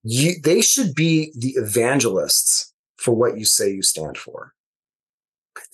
You, 0.02 0.32
they 0.42 0.62
should 0.62 0.94
be 0.94 1.32
the 1.36 1.50
evangelists 1.50 2.72
for 2.96 3.14
what 3.14 3.38
you 3.38 3.44
say 3.44 3.70
you 3.70 3.82
stand 3.82 4.18
for. 4.18 4.52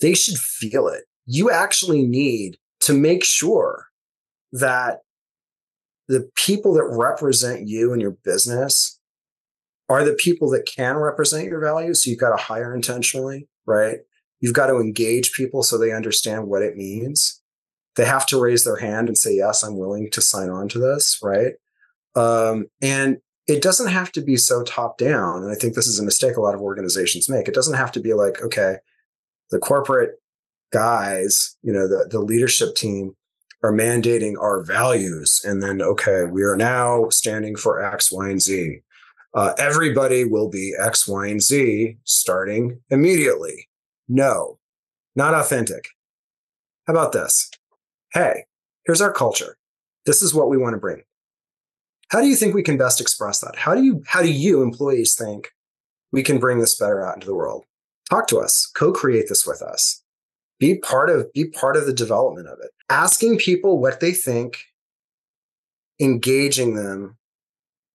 They 0.01 0.13
should 0.13 0.37
feel 0.37 0.87
it. 0.87 1.05
You 1.25 1.49
actually 1.49 2.03
need 2.03 2.57
to 2.81 2.93
make 2.93 3.23
sure 3.23 3.86
that 4.51 4.99
the 6.07 6.29
people 6.35 6.73
that 6.73 6.85
represent 6.85 7.67
you 7.67 7.91
and 7.91 8.01
your 8.01 8.17
business 8.23 8.99
are 9.89 10.03
the 10.03 10.13
people 10.13 10.49
that 10.51 10.65
can 10.65 10.97
represent 10.97 11.45
your 11.45 11.61
values. 11.61 12.03
So 12.03 12.09
you've 12.09 12.19
got 12.19 12.35
to 12.35 12.43
hire 12.43 12.73
intentionally, 12.73 13.47
right? 13.65 13.99
You've 14.39 14.53
got 14.53 14.67
to 14.67 14.77
engage 14.77 15.33
people 15.33 15.63
so 15.63 15.77
they 15.77 15.91
understand 15.91 16.47
what 16.47 16.61
it 16.61 16.75
means. 16.75 17.41
They 17.95 18.05
have 18.05 18.25
to 18.27 18.39
raise 18.39 18.63
their 18.63 18.75
hand 18.77 19.07
and 19.07 19.17
say, 19.17 19.35
Yes, 19.35 19.63
I'm 19.63 19.77
willing 19.77 20.11
to 20.11 20.21
sign 20.21 20.49
on 20.49 20.69
to 20.69 20.79
this, 20.79 21.19
right? 21.23 21.53
Um, 22.15 22.67
and 22.81 23.17
it 23.47 23.61
doesn't 23.61 23.87
have 23.87 24.11
to 24.11 24.21
be 24.21 24.37
so 24.37 24.63
top 24.63 24.97
down. 24.97 25.43
And 25.43 25.51
I 25.51 25.55
think 25.55 25.73
this 25.73 25.87
is 25.87 25.99
a 25.99 26.03
mistake 26.03 26.35
a 26.35 26.41
lot 26.41 26.53
of 26.53 26.61
organizations 26.61 27.29
make. 27.29 27.47
It 27.47 27.55
doesn't 27.55 27.77
have 27.77 27.91
to 27.93 27.99
be 27.99 28.13
like, 28.13 28.41
okay, 28.41 28.77
the 29.51 29.59
corporate 29.59 30.15
guys, 30.71 31.55
you 31.63 31.71
know, 31.71 31.87
the, 31.87 32.07
the 32.09 32.19
leadership 32.19 32.75
team 32.75 33.15
are 33.63 33.73
mandating 33.73 34.39
our 34.39 34.63
values. 34.63 35.41
And 35.43 35.61
then, 35.61 35.81
okay, 35.81 36.25
we 36.25 36.43
are 36.43 36.55
now 36.55 37.09
standing 37.09 37.55
for 37.55 37.83
X, 37.83 38.11
Y, 38.11 38.29
and 38.29 38.41
Z. 38.41 38.79
Uh, 39.33 39.53
everybody 39.57 40.23
will 40.23 40.49
be 40.49 40.73
X, 40.79 41.07
Y, 41.07 41.27
and 41.27 41.41
Z 41.41 41.97
starting 42.03 42.81
immediately. 42.89 43.67
No, 44.07 44.59
not 45.15 45.33
authentic. 45.33 45.89
How 46.85 46.93
about 46.93 47.11
this? 47.11 47.49
Hey, 48.13 48.45
here's 48.85 49.01
our 49.01 49.11
culture. 49.11 49.57
This 50.05 50.21
is 50.21 50.33
what 50.33 50.49
we 50.49 50.57
want 50.57 50.73
to 50.73 50.79
bring. 50.79 51.03
How 52.09 52.21
do 52.21 52.27
you 52.27 52.35
think 52.35 52.55
we 52.55 52.63
can 52.63 52.77
best 52.77 53.01
express 53.01 53.39
that? 53.41 53.57
How 53.57 53.75
do 53.75 53.83
you 53.83 54.01
how 54.07 54.21
do 54.21 54.31
you 54.31 54.63
employees 54.63 55.15
think 55.15 55.49
we 56.13 56.23
can 56.23 56.39
bring 56.39 56.59
this 56.59 56.77
better 56.77 57.05
out 57.05 57.15
into 57.15 57.27
the 57.27 57.35
world? 57.35 57.65
Talk 58.09 58.27
to 58.27 58.39
us, 58.39 58.65
co-create 58.73 59.27
this 59.27 59.45
with 59.45 59.61
us 59.61 60.03
be 60.59 60.77
part 60.79 61.09
of 61.09 61.31
be 61.33 61.45
part 61.45 61.75
of 61.75 61.85
the 61.85 61.93
development 61.93 62.47
of 62.47 62.59
it. 62.61 62.71
Asking 62.89 63.37
people 63.37 63.79
what 63.79 63.99
they 63.99 64.11
think 64.11 64.65
engaging 65.99 66.75
them 66.75 67.17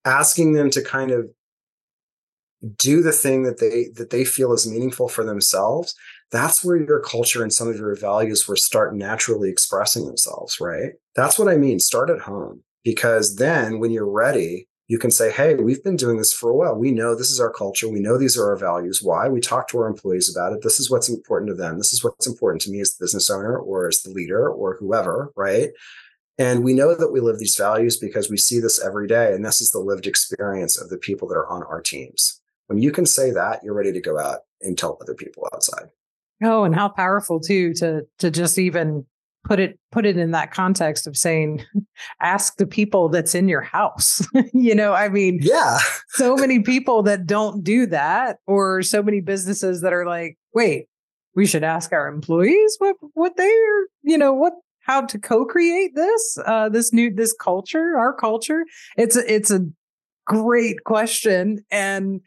asking 0.05 0.53
them 0.53 0.71
to 0.71 0.83
kind 0.83 1.11
of 1.11 1.31
do 2.77 3.03
the 3.03 3.13
thing 3.13 3.43
that 3.43 3.59
they 3.59 3.89
that 3.95 4.11
they 4.11 4.25
feel 4.25 4.53
is 4.53 4.69
meaningful 4.71 5.09
for 5.09 5.25
themselves 5.25 5.95
that's 6.31 6.65
where 6.65 6.77
your 6.77 7.01
culture 7.01 7.43
and 7.43 7.53
some 7.53 7.69
of 7.69 7.77
your 7.77 7.95
values 7.95 8.49
will 8.49 8.57
start 8.57 8.95
naturally 8.95 9.51
expressing 9.51 10.07
themselves 10.07 10.59
right? 10.61 10.93
That's 11.15 11.39
what 11.39 11.49
i 11.49 11.57
mean. 11.57 11.79
Start 11.79 12.11
at 12.11 12.21
home 12.21 12.63
because 12.85 13.37
then 13.37 13.79
when 13.79 13.91
you're 13.91 14.11
ready 14.11 14.69
you 14.93 14.99
can 14.99 15.11
say, 15.11 15.33
hey, 15.33 15.55
we've 15.55 15.83
been 15.83 15.97
doing 15.97 16.19
this 16.19 16.35
for 16.35 16.51
a 16.51 16.55
while. 16.55 16.75
We 16.75 16.91
know 16.91 17.15
this 17.15 17.31
is 17.31 17.41
our 17.41 17.51
culture. 17.51 17.89
We 17.89 17.99
know 17.99 18.19
these 18.19 18.37
are 18.37 18.51
our 18.51 18.59
values. 18.59 19.03
Why? 19.03 19.27
We 19.27 19.41
talk 19.41 19.67
to 19.69 19.79
our 19.79 19.87
employees 19.87 20.31
about 20.31 20.53
it. 20.53 20.61
This 20.61 20.79
is 20.79 20.91
what's 20.91 21.09
important 21.09 21.49
to 21.49 21.55
them. 21.55 21.79
This 21.79 21.95
is 21.95 22.05
what's 22.05 22.27
important 22.27 22.61
to 22.61 22.71
me 22.71 22.83
as 22.83 22.93
the 22.93 23.03
business 23.03 23.31
owner 23.31 23.57
or 23.57 23.89
as 23.89 24.03
the 24.03 24.11
leader 24.11 24.47
or 24.47 24.77
whoever, 24.77 25.33
right? 25.35 25.71
And 26.37 26.63
we 26.63 26.75
know 26.75 26.95
that 26.95 27.11
we 27.11 27.21
live 27.21 27.39
these 27.39 27.57
values 27.57 27.97
because 27.97 28.29
we 28.29 28.37
see 28.37 28.61
this 28.61 28.85
every 28.85 29.07
day. 29.07 29.33
And 29.33 29.43
this 29.43 29.63
is 29.63 29.71
the 29.71 29.79
lived 29.79 30.07
experience 30.07 30.79
of 30.79 30.91
the 30.91 30.99
people 30.99 31.27
that 31.29 31.37
are 31.37 31.49
on 31.49 31.63
our 31.63 31.81
teams. 31.81 32.43
When 32.67 32.77
you 32.77 32.93
can 32.93 33.07
say 33.07 33.31
that, 33.31 33.65
you're 33.65 33.73
ready 33.73 33.93
to 33.93 34.01
go 34.01 34.19
out 34.19 34.41
and 34.61 34.77
tell 34.77 34.99
other 35.01 35.15
people 35.15 35.49
outside. 35.55 35.87
Oh, 36.45 36.65
and 36.65 36.75
how 36.75 36.91
powerful 36.91 37.41
too 37.41 37.73
to 37.75 38.03
to 38.19 38.31
just 38.31 38.59
even 38.59 39.07
put 39.45 39.59
it 39.59 39.79
put 39.91 40.07
it 40.07 40.17
in 40.17 40.31
that 40.31 40.53
context 40.53 41.07
of 41.07 41.17
saying 41.17 41.65
ask 42.21 42.57
the 42.57 42.67
people 42.67 43.09
that's 43.09 43.35
in 43.35 43.49
your 43.49 43.61
house. 43.61 44.27
You 44.55 44.75
know 44.75 44.93
i 44.93 45.09
mean 45.09 45.39
yeah. 45.43 45.79
so 46.11 46.37
many 46.37 46.61
people 46.73 47.03
that 47.05 47.27
don't 47.27 47.65
do 47.65 47.87
that 47.87 48.39
or 48.47 48.83
so 48.83 49.03
many 49.03 49.21
businesses 49.21 49.81
that 49.81 49.93
are 49.93 50.07
like 50.07 50.37
wait 50.55 50.87
we 51.35 51.47
should 51.47 51.65
ask 51.65 51.93
our 51.93 52.07
employees 52.07 52.77
what 52.79 52.97
what 53.15 53.37
they're 53.37 53.87
you 54.03 54.19
know 54.19 54.33
what 54.33 54.53
how 54.81 55.01
to 55.01 55.19
co-create 55.19 55.95
this 55.95 56.39
uh 56.45 56.69
this 56.69 56.93
new 56.93 57.13
this 57.13 57.33
culture 57.33 57.97
our 57.97 58.13
culture? 58.13 58.65
It's 58.97 59.17
a, 59.17 59.33
it's 59.33 59.51
a 59.51 59.67
great 60.27 60.85
question 60.85 61.65
and 61.71 62.21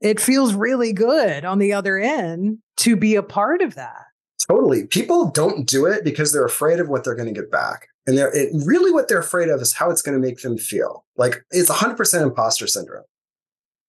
it 0.00 0.20
feels 0.20 0.54
really 0.54 0.92
good 0.92 1.44
on 1.44 1.58
the 1.58 1.72
other 1.72 1.98
end 1.98 2.58
to 2.78 2.96
be 2.96 3.14
a 3.14 3.22
part 3.22 3.62
of 3.62 3.74
that 3.74 4.04
Totally. 4.48 4.86
People 4.86 5.30
don't 5.30 5.66
do 5.66 5.86
it 5.86 6.04
because 6.04 6.32
they're 6.32 6.44
afraid 6.44 6.80
of 6.80 6.88
what 6.88 7.04
they're 7.04 7.14
going 7.14 7.32
to 7.32 7.40
get 7.40 7.50
back. 7.50 7.88
And 8.06 8.16
they're 8.16 8.34
it, 8.34 8.50
really 8.64 8.90
what 8.90 9.08
they're 9.08 9.20
afraid 9.20 9.48
of 9.48 9.60
is 9.60 9.74
how 9.74 9.90
it's 9.90 10.02
going 10.02 10.20
to 10.20 10.26
make 10.26 10.40
them 10.40 10.56
feel. 10.56 11.04
Like 11.16 11.44
it's 11.50 11.70
100% 11.70 12.22
imposter 12.22 12.66
syndrome. 12.66 13.04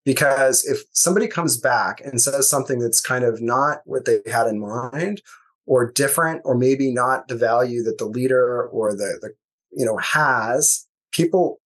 Because 0.03 0.65
if 0.65 0.81
somebody 0.93 1.27
comes 1.27 1.57
back 1.57 2.01
and 2.03 2.19
says 2.19 2.49
something 2.49 2.79
that's 2.79 2.99
kind 2.99 3.23
of 3.23 3.41
not 3.41 3.81
what 3.85 4.05
they 4.05 4.19
had 4.29 4.47
in 4.47 4.59
mind 4.59 5.21
or 5.67 5.91
different 5.91 6.41
or 6.43 6.57
maybe 6.57 6.91
not 6.91 7.27
the 7.27 7.35
value 7.35 7.83
that 7.83 7.99
the 7.99 8.05
leader 8.05 8.67
or 8.67 8.93
the, 8.93 9.19
the 9.21 9.29
you 9.71 9.85
know 9.85 9.97
has, 9.97 10.87
people 11.11 11.61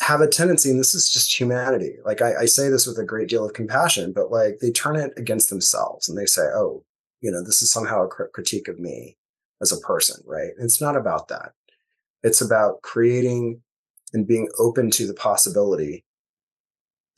have 0.00 0.20
a 0.20 0.28
tendency, 0.28 0.70
and 0.70 0.78
this 0.78 0.94
is 0.94 1.12
just 1.12 1.38
humanity. 1.38 1.96
Like 2.04 2.22
I, 2.22 2.42
I 2.42 2.44
say 2.46 2.68
this 2.68 2.86
with 2.86 2.98
a 2.98 3.04
great 3.04 3.28
deal 3.28 3.44
of 3.44 3.52
compassion, 3.52 4.12
but 4.12 4.30
like 4.30 4.58
they 4.60 4.70
turn 4.70 4.96
it 4.96 5.12
against 5.16 5.50
themselves 5.50 6.08
and 6.08 6.16
they 6.16 6.26
say, 6.26 6.42
oh, 6.54 6.84
you 7.20 7.30
know, 7.30 7.42
this 7.42 7.62
is 7.62 7.70
somehow 7.70 8.04
a 8.04 8.08
critique 8.08 8.68
of 8.68 8.78
me 8.78 9.16
as 9.60 9.72
a 9.72 9.80
person, 9.80 10.22
right? 10.26 10.50
It's 10.58 10.80
not 10.80 10.96
about 10.96 11.28
that. 11.28 11.52
It's 12.22 12.40
about 12.40 12.82
creating 12.82 13.60
and 14.12 14.26
being 14.26 14.48
open 14.58 14.90
to 14.92 15.06
the 15.06 15.14
possibility 15.14 16.04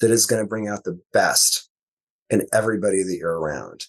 that 0.01 0.11
is 0.11 0.27
going 0.27 0.43
to 0.43 0.49
bring 0.49 0.69
out 0.69 0.85
the 0.85 1.01
best 1.13 1.69
in 2.31 2.47
everybody 2.53 3.03
that 3.03 3.17
you're 3.19 3.39
around. 3.39 3.87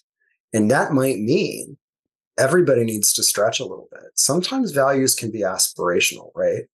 And 0.52 0.70
that 0.70 0.92
might 0.92 1.18
mean 1.18 1.78
everybody 2.38 2.84
needs 2.84 3.12
to 3.14 3.22
stretch 3.22 3.60
a 3.60 3.64
little 3.64 3.88
bit. 3.90 4.10
Sometimes 4.14 4.72
values 4.72 5.14
can 5.14 5.30
be 5.30 5.40
aspirational, 5.40 6.30
right? 6.34 6.64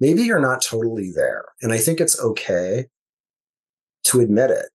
Maybe 0.00 0.22
you're 0.22 0.40
not 0.40 0.62
totally 0.62 1.10
there. 1.14 1.46
And 1.62 1.72
I 1.72 1.78
think 1.78 2.00
it's 2.00 2.20
okay 2.20 2.86
to 4.04 4.20
admit 4.20 4.50
it. 4.50 4.66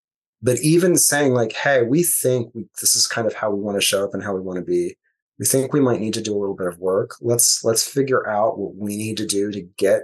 But 0.44 0.60
even 0.60 0.98
saying, 0.98 1.34
like, 1.34 1.54
hey, 1.54 1.84
we 1.84 2.04
think 2.04 2.54
we, 2.54 2.66
this 2.82 2.96
is 2.98 3.08
kind 3.08 3.26
of 3.26 3.34
how 3.34 3.50
we 3.50 3.62
want 3.62 3.78
to 3.78 3.82
show 3.82 4.04
up 4.04 4.14
and 4.14 4.22
how 4.22 4.36
we 4.36 4.41
want 4.41 4.58
to 4.58 4.66
be. 4.66 4.98
We 5.39 5.46
think 5.46 5.72
we 5.72 5.80
might 5.80 6.02
need 6.02 6.14
to 6.16 6.22
do 6.22 6.36
a 6.36 6.39
little 6.39 6.56
bit 6.56 6.68
of 6.68 6.78
work. 6.80 7.16
Let's 7.22 7.64
let's 7.64 7.88
figure 7.88 8.28
out 8.30 8.60
what 8.60 8.76
we 8.76 8.98
need 8.98 9.18
to 9.18 9.26
do 9.26 9.52
to 9.52 9.62
get 9.78 10.04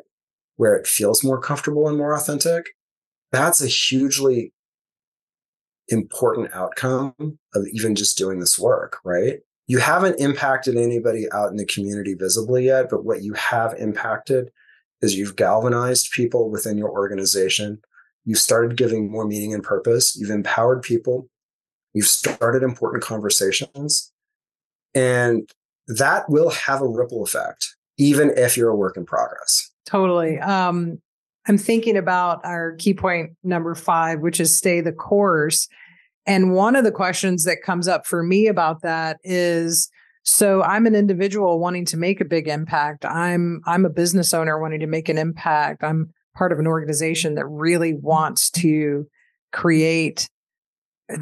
where 0.55 0.75
it 0.75 0.87
feels 0.87 1.23
more 1.23 1.39
comfortable 1.39 1.87
and 1.87 1.97
more 1.97 2.15
authentic. 2.15 2.65
That's 3.31 3.61
a 3.61 3.67
hugely 3.67 4.53
important 5.89 6.51
outcome 6.53 7.13
of 7.53 7.67
even 7.71 7.95
just 7.95 8.17
doing 8.17 8.39
this 8.39 8.57
work, 8.57 8.97
right? 9.03 9.39
You 9.67 9.79
haven't 9.79 10.19
impacted 10.19 10.77
anybody 10.77 11.27
out 11.31 11.51
in 11.51 11.57
the 11.57 11.65
community 11.65 12.13
visibly 12.13 12.65
yet, 12.65 12.87
but 12.89 13.05
what 13.05 13.23
you 13.23 13.33
have 13.33 13.73
impacted 13.77 14.49
is 15.01 15.15
you've 15.15 15.35
galvanized 15.35 16.11
people 16.11 16.49
within 16.49 16.77
your 16.77 16.89
organization. 16.89 17.81
You've 18.29 18.37
started 18.37 18.77
giving 18.77 19.09
more 19.09 19.25
meaning 19.25 19.55
and 19.55 19.63
purpose. 19.63 20.15
You've 20.15 20.29
empowered 20.29 20.83
people. 20.83 21.27
You've 21.95 22.05
started 22.05 22.61
important 22.61 23.01
conversations. 23.01 24.11
And 24.93 25.49
that 25.87 26.29
will 26.29 26.51
have 26.51 26.79
a 26.79 26.87
ripple 26.87 27.23
effect, 27.23 27.75
even 27.97 28.29
if 28.37 28.55
you're 28.55 28.69
a 28.69 28.75
work 28.75 28.97
in 28.97 29.05
progress. 29.07 29.71
Totally. 29.87 30.37
Um, 30.37 31.01
I'm 31.47 31.57
thinking 31.57 31.97
about 31.97 32.45
our 32.45 32.75
key 32.75 32.93
point 32.93 33.31
number 33.43 33.73
five, 33.73 34.19
which 34.19 34.39
is 34.39 34.55
stay 34.55 34.79
the 34.79 34.91
course. 34.91 35.67
And 36.27 36.53
one 36.53 36.75
of 36.75 36.83
the 36.83 36.91
questions 36.91 37.45
that 37.45 37.63
comes 37.63 37.87
up 37.87 38.05
for 38.05 38.21
me 38.21 38.45
about 38.45 38.83
that 38.83 39.17
is 39.23 39.89
so 40.21 40.61
I'm 40.61 40.85
an 40.85 40.93
individual 40.93 41.57
wanting 41.57 41.85
to 41.85 41.97
make 41.97 42.21
a 42.21 42.25
big 42.25 42.47
impact. 42.47 43.05
I'm 43.05 43.61
I'm 43.65 43.85
a 43.85 43.89
business 43.89 44.35
owner 44.35 44.59
wanting 44.59 44.81
to 44.81 44.87
make 44.87 45.09
an 45.09 45.17
impact. 45.17 45.83
I'm 45.83 46.13
part 46.35 46.51
of 46.51 46.59
an 46.59 46.67
organization 46.67 47.35
that 47.35 47.45
really 47.45 47.93
wants 47.93 48.49
to 48.51 49.07
create 49.51 50.29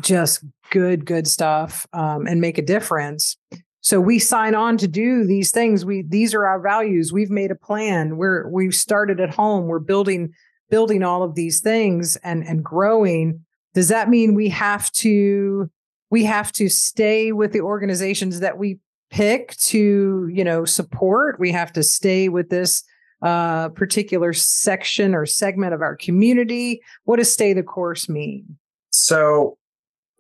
just 0.02 0.44
good 0.72 1.06
good 1.06 1.28
stuff 1.28 1.88
um, 1.94 2.28
and 2.28 2.42
make 2.42 2.58
a 2.58 2.62
difference. 2.62 3.38
So 3.82 4.02
we 4.02 4.20
sign 4.20 4.54
on 4.54 4.78
to 4.78 4.88
do 4.88 5.26
these 5.26 5.52
things. 5.52 5.86
We 5.86 6.04
these 6.08 6.34
are 6.34 6.46
our 6.46 6.62
values. 6.62 7.14
We've 7.14 7.30
made 7.30 7.52
a 7.52 7.56
plan. 7.56 8.18
We're 8.18 8.50
we've 8.50 8.74
started 8.74 9.22
at 9.22 9.34
home. 9.34 9.68
We're 9.68 9.80
building 9.80 10.34
building 10.70 11.04
all 11.04 11.24
of 11.24 11.36
these 11.36 11.62
things 11.62 12.18
and 12.18 12.46
and 12.46 12.64
growing. 12.64 13.46
Does 13.74 13.88
that 13.88 14.10
mean 14.10 14.36
we 14.36 14.50
have 14.50 14.92
to 14.94 15.70
we 16.10 16.26
have 16.26 16.52
to 16.54 16.70
stay 16.70 17.32
with 17.32 17.54
the 17.54 17.62
organizations 17.62 18.40
that 18.42 18.58
we 18.58 18.80
pick 19.10 19.56
to 19.56 20.30
you 20.30 20.44
know 20.44 20.66
support 20.66 21.40
we 21.40 21.50
have 21.50 21.72
to 21.72 21.82
stay 21.82 22.28
with 22.28 22.50
this 22.50 22.84
uh, 23.22 23.70
particular 23.70 24.34
section 24.34 25.16
or 25.16 25.26
segment 25.26 25.74
of 25.74 25.82
our 25.82 25.96
community 25.96 26.82
what 27.06 27.18
does 27.18 27.32
stay 27.32 27.54
the 27.54 27.64
course 27.64 28.08
mean 28.08 28.58
so 28.92 29.58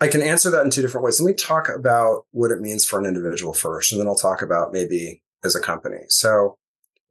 i 0.01 0.07
can 0.07 0.21
answer 0.21 0.49
that 0.49 0.63
in 0.63 0.71
two 0.71 0.81
different 0.81 1.05
ways 1.05 1.19
let 1.21 1.27
me 1.27 1.33
talk 1.33 1.69
about 1.69 2.25
what 2.31 2.51
it 2.51 2.59
means 2.59 2.85
for 2.85 2.99
an 2.99 3.05
individual 3.05 3.53
first 3.53 3.91
and 3.91 4.01
then 4.01 4.07
i'll 4.07 4.15
talk 4.15 4.41
about 4.41 4.73
maybe 4.73 5.21
as 5.43 5.55
a 5.55 5.61
company 5.61 5.99
so 6.09 6.57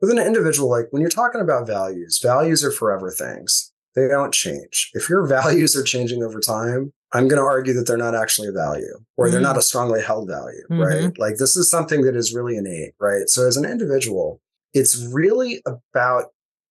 with 0.01 0.11
an 0.11 0.19
individual 0.19 0.69
like 0.69 0.87
when 0.91 1.01
you're 1.01 1.11
talking 1.11 1.41
about 1.41 1.67
values 1.67 2.19
values 2.23 2.65
are 2.65 2.73
forever 2.73 3.11
things 3.11 3.73
they 3.95 4.09
don't 4.09 4.35
change 4.35 4.91
if 4.95 5.09
your 5.09 5.25
values 5.29 5.77
are 5.77 5.85
changing 5.85 6.23
over 6.23 6.41
time 6.41 6.93
I'm 7.13 7.29
going 7.29 7.41
to 7.41 7.47
argue 7.47 7.73
that 7.75 7.87
they're 7.87 7.97
not 7.97 8.15
actually 8.15 8.49
a 8.49 8.53
value 8.53 8.99
or 9.17 9.27
mm-hmm. 9.27 9.33
they're 9.33 9.41
not 9.41 9.57
mm. 9.57 9.61
a 9.61 9.63
strongly 9.63 10.03
held 10.03 10.29
value, 10.29 10.63
mm-hmm. 10.71 10.81
right? 10.81 11.19
Like 11.19 11.37
this 11.37 11.57
is 11.57 11.71
something 11.71 12.03
that 12.03 12.17
is 12.17 12.35
really 12.35 12.57
innate, 12.57 12.95
right? 13.01 13.29
So 13.29 13.47
as 13.47 13.57
an 13.57 13.65
individual, 13.65 14.41
it's 14.75 14.97
really 15.13 15.63
about 15.67 16.27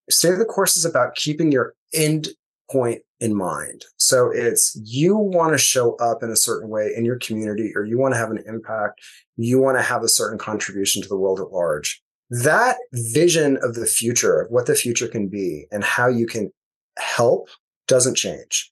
stay 0.10 0.32
the 0.32 0.46
course 0.46 0.78
is 0.78 0.86
about 0.86 1.16
keeping 1.16 1.52
your 1.52 1.74
end 1.94 2.30
point 2.72 3.02
in 3.20 3.36
mind. 3.36 3.86
So 3.98 4.30
it's 4.32 4.78
you 4.84 5.16
want 5.16 5.54
to 5.54 5.58
show 5.58 5.96
up 5.96 6.24
in 6.24 6.30
a 6.30 6.36
certain 6.36 6.70
way 6.70 6.92
in 6.96 7.06
your 7.06 7.18
community 7.18 7.72
or 7.76 7.86
you 7.86 7.98
want 7.98 8.14
to 8.14 8.18
have 8.18 8.32
an 8.32 8.44
impact, 8.46 9.02
you 9.38 9.60
want 9.60 9.78
to 9.78 9.84
have 9.84 10.04
a 10.04 10.10
certain 10.10 10.38
contribution 10.38 11.02
to 11.02 11.08
the 11.08 11.18
world 11.18 11.40
at 11.40 11.52
large. 11.52 12.02
That 12.30 12.78
vision 12.94 13.58
of 13.62 13.76
the 13.76 13.86
future, 13.86 14.42
of 14.42 14.52
what 14.52 14.66
the 14.66 14.76
future 14.76 15.08
can 15.08 15.28
be 15.28 15.68
and 15.72 15.84
how 15.84 16.08
you 16.08 16.26
can 16.26 16.52
help 16.98 17.50
doesn't 17.88 18.16
change. 18.16 18.72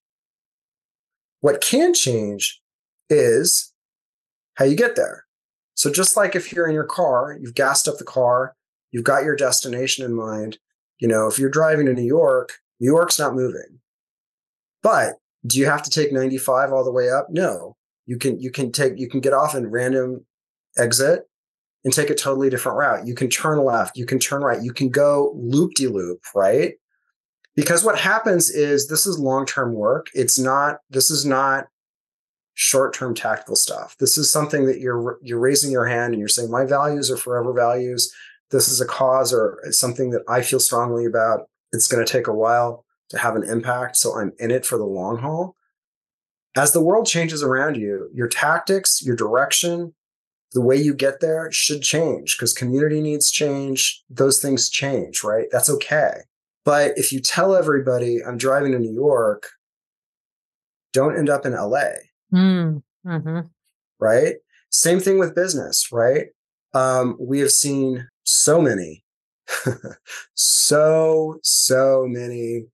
What 1.41 1.61
can 1.61 1.93
change 1.93 2.61
is 3.09 3.74
how 4.55 4.65
you 4.65 4.76
get 4.76 4.95
there. 4.95 5.26
So 5.76 5.91
just 5.91 6.15
like 6.17 6.36
if 6.36 6.51
you're 6.51 6.67
in 6.67 6.74
your 6.74 6.84
car, 6.84 7.38
you've 7.39 7.55
gassed 7.55 7.88
up 7.88 7.97
the 7.97 8.03
car, 8.03 8.55
you've 8.94 9.04
got 9.04 9.26
your 9.26 9.36
destination 9.36 10.06
in 10.06 10.14
mind. 10.14 10.58
You 11.00 11.10
know, 11.10 11.28
if 11.28 11.38
you're 11.38 11.50
driving 11.50 11.88
to 11.88 11.94
New 11.94 12.06
York, 12.06 12.54
New 12.80 12.88
York's 12.89 13.20
not 13.20 13.36
moving. 13.36 13.80
But 14.82 15.16
do 15.46 15.60
you 15.60 15.66
have 15.66 15.84
to 15.84 15.89
take 15.89 16.14
95 16.14 16.72
all 16.72 16.86
the 16.86 16.91
way 16.91 17.10
up? 17.10 17.28
No. 17.30 17.76
You 18.06 18.18
can 18.18 18.39
you 18.39 18.52
can 18.52 18.72
take 18.72 18.94
you 18.98 19.10
can 19.10 19.20
get 19.20 19.34
off 19.34 19.56
in 19.56 19.70
random 19.70 20.26
exit 20.78 21.24
and 21.84 21.94
take 21.94 22.10
a 22.10 22.16
totally 22.16 22.50
different 22.50 22.78
route. 22.78 23.06
You 23.06 23.16
can 23.16 23.30
turn 23.30 23.64
left, 23.66 23.98
you 23.98 24.06
can 24.06 24.20
turn 24.20 24.41
right, 24.41 24.62
you 24.62 24.72
can 24.72 24.89
go 24.89 25.34
loop 25.36 25.74
de 25.74 25.88
loop, 25.88 26.22
right? 26.34 26.76
because 27.56 27.84
what 27.84 28.00
happens 28.00 28.50
is 28.50 28.88
this 28.88 29.06
is 29.06 29.20
long-term 29.20 29.74
work 29.74 30.08
it's 30.14 30.39
not 30.39 30.80
this 30.89 31.10
is 31.10 31.26
not 31.26 31.68
short-term 32.56 33.16
tactical 33.16 33.56
stuff 33.56 33.96
this 34.00 34.18
is 34.18 34.32
something 34.32 34.66
that 34.66 34.80
you're 34.80 35.18
you're 35.22 35.39
raising 35.39 35.72
your 35.72 35.86
hand 35.86 36.14
and 36.14 36.20
you're 36.20 36.28
saying 36.28 36.52
my 36.52 36.66
values 36.66 37.10
are 37.10 37.18
forever 37.18 37.54
values 37.54 38.14
this 38.54 38.70
is 38.70 38.80
a 38.80 38.86
cause 38.86 39.34
or 39.34 39.60
something 39.72 40.12
that 40.12 40.24
i 40.30 40.41
feel 40.41 40.60
strongly 40.60 41.06
about 41.06 41.49
it's 41.74 41.88
going 41.88 42.04
to 42.04 42.12
take 42.12 42.28
a 42.28 42.34
while 42.34 42.86
to 43.10 43.18
have 43.18 43.36
an 43.36 43.43
impact 43.43 43.97
so 43.97 44.18
i'm 44.18 44.32
in 44.39 44.49
it 44.49 44.66
for 44.66 44.78
the 44.78 44.86
long 44.86 45.18
haul 45.18 45.56
as 46.56 46.72
the 46.72 46.82
world 46.82 47.06
changes 47.06 47.43
around 47.43 47.76
you 47.76 48.10
your 48.14 48.30
tactics 48.30 49.04
your 49.06 49.16
direction 49.16 49.93
the 50.54 50.62
way 50.62 50.78
you 50.78 50.93
get 50.93 51.20
there 51.20 51.51
should 51.51 51.82
change 51.82 52.38
because 52.38 52.54
community 52.54 53.01
needs 53.01 53.30
change 53.30 54.04
those 54.10 54.41
things 54.41 54.70
change 54.70 55.24
right 55.24 55.47
that's 55.51 55.70
okay 55.70 56.22
but 56.66 56.97
if 56.97 57.12
you 57.12 57.20
tell 57.20 57.56
everybody 57.56 58.20
I'm 58.24 58.38
driving 58.38 58.72
to 58.72 58.80
New 58.80 58.93
York, 58.93 59.49
don't 60.93 61.18
end 61.18 61.30
up 61.30 61.45
in 61.45 61.54
LA. 61.54 61.89
Mm, 62.34 62.84
mm-hmm. 63.06 63.39
Right? 63.99 64.36
Same 64.70 64.99
thing 64.99 65.20
with 65.20 65.36
business, 65.36 65.91
right? 65.91 66.28
Um, 66.74 67.18
we 67.20 67.39
have 67.39 67.51
seen 67.51 68.08
so 68.24 68.61
many, 68.61 69.03
so, 70.34 71.39
so 71.43 72.05
many, 72.07 72.65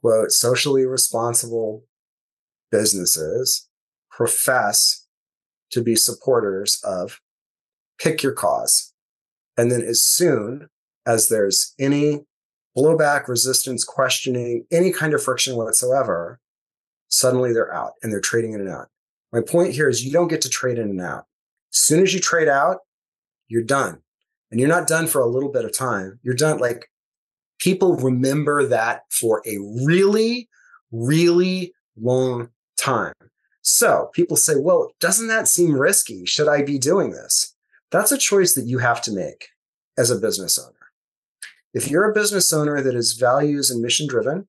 quote, 0.00 0.32
socially 0.32 0.84
responsible 0.86 1.84
businesses 2.70 3.68
profess 4.10 5.06
to 5.70 5.82
be 5.82 5.94
supporters 5.94 6.80
of 6.84 7.20
pick 7.98 8.22
your 8.22 8.32
cause. 8.32 8.92
And 9.56 9.70
then 9.70 9.82
as 9.82 10.02
soon 10.02 10.68
as 11.06 11.28
there's 11.28 11.74
any 11.78 12.24
blowback, 12.76 13.28
resistance, 13.28 13.84
questioning, 13.84 14.64
any 14.70 14.92
kind 14.92 15.14
of 15.14 15.22
friction 15.22 15.56
whatsoever, 15.56 16.40
suddenly 17.08 17.52
they're 17.52 17.74
out 17.74 17.92
and 18.02 18.12
they're 18.12 18.20
trading 18.20 18.52
in 18.52 18.60
and 18.60 18.70
out. 18.70 18.88
My 19.32 19.40
point 19.40 19.72
here 19.72 19.88
is 19.88 20.04
you 20.04 20.12
don't 20.12 20.28
get 20.28 20.40
to 20.42 20.48
trade 20.48 20.78
in 20.78 20.90
and 20.90 21.00
out. 21.00 21.24
As 21.72 21.80
soon 21.80 22.02
as 22.02 22.14
you 22.14 22.20
trade 22.20 22.48
out, 22.48 22.78
you're 23.48 23.62
done. 23.62 24.00
And 24.50 24.58
you're 24.58 24.68
not 24.68 24.86
done 24.86 25.06
for 25.06 25.20
a 25.20 25.26
little 25.26 25.50
bit 25.50 25.64
of 25.64 25.72
time. 25.72 26.18
You're 26.22 26.34
done. 26.34 26.58
Like 26.58 26.90
people 27.58 27.96
remember 27.96 28.66
that 28.66 29.02
for 29.10 29.42
a 29.46 29.58
really, 29.84 30.48
really 30.90 31.72
long 31.96 32.50
time. 32.76 33.14
So 33.62 34.10
people 34.14 34.36
say, 34.36 34.54
well, 34.56 34.92
doesn't 35.00 35.28
that 35.28 35.48
seem 35.48 35.78
risky? 35.78 36.24
Should 36.24 36.48
I 36.48 36.62
be 36.62 36.78
doing 36.78 37.10
this? 37.10 37.54
That's 37.90 38.12
a 38.12 38.18
choice 38.18 38.54
that 38.54 38.66
you 38.66 38.78
have 38.78 39.02
to 39.02 39.12
make 39.12 39.48
as 39.98 40.10
a 40.10 40.18
business 40.18 40.58
owner. 40.58 40.72
If 41.74 41.90
you're 41.90 42.10
a 42.10 42.14
business 42.14 42.52
owner 42.52 42.80
that 42.80 42.94
is 42.94 43.12
values 43.12 43.70
and 43.70 43.82
mission 43.82 44.06
driven, 44.06 44.48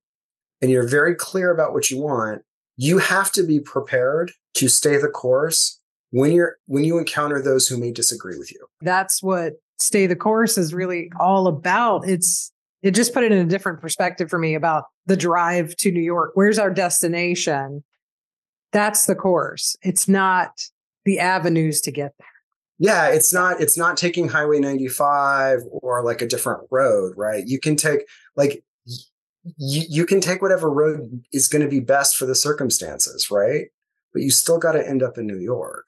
and 0.62 0.72
you're 0.72 0.88
very 0.88 1.16
clear 1.16 1.52
about 1.52 1.74
what 1.74 1.90
you 1.90 2.02
want, 2.02 2.44
you 2.78 2.98
have 2.98 3.32
to 3.34 3.44
be 3.44 3.60
prepared 3.60 4.32
to 4.56 4.68
stay 4.68 4.98
the 4.98 5.08
course 5.08 5.80
when 6.12 6.32
you're 6.32 6.58
when 6.66 6.84
you 6.84 6.98
encounter 6.98 7.42
those 7.42 7.68
who 7.68 7.78
may 7.78 7.92
disagree 7.92 8.38
with 8.38 8.52
you. 8.52 8.66
That's 8.82 9.22
what 9.22 9.54
stay 9.80 10.08
the 10.08 10.16
course 10.16 10.58
is 10.58 10.74
really 10.74 11.12
all 11.20 11.48
about. 11.48 12.08
It's 12.08 12.52
it 12.82 12.92
just 12.92 13.14
put 13.14 13.24
it 13.24 13.32
in 13.32 13.40
a 13.40 13.50
different 13.50 13.82
perspective 13.82 14.30
for 14.30 14.40
me 14.40 14.56
about 14.56 14.86
the 15.06 15.18
drive 15.18 15.76
to 15.78 15.92
New 15.92 16.02
York. 16.02 16.32
Where's 16.36 16.58
our 16.58 16.72
destination? 16.72 17.84
That's 18.72 19.06
the 19.06 19.16
course. 19.16 19.76
It's 19.82 20.08
not 20.08 20.52
the 21.06 21.20
avenues 21.20 21.82
to 21.82 21.92
get 21.92 22.14
there. 22.18 22.28
Yeah, 22.78 23.10
it's 23.10 23.34
not 23.34 23.60
it's 23.60 23.78
not 23.78 23.98
taking 23.98 24.30
highway 24.30 24.60
95 24.60 25.64
or 25.72 26.04
like 26.04 26.22
a 26.22 26.28
different 26.28 26.62
road, 26.72 27.14
right? 27.18 27.46
You 27.46 27.60
can 27.60 27.76
take 27.76 28.02
like 28.38 28.64
you, 29.58 29.84
you 29.90 30.06
can 30.06 30.22
take 30.22 30.42
whatever 30.42 30.70
road 30.70 31.24
is 31.34 31.48
going 31.48 31.62
to 31.62 31.68
be 31.68 31.82
best 31.82 32.16
for 32.16 32.26
the 32.26 32.36
circumstances, 32.36 33.30
right? 33.30 33.66
But 34.14 34.22
you 34.22 34.32
still 34.32 34.60
got 34.60 34.74
to 34.74 34.88
end 34.88 35.04
up 35.04 35.18
in 35.18 35.28
New 35.28 35.40
York. 35.40 35.88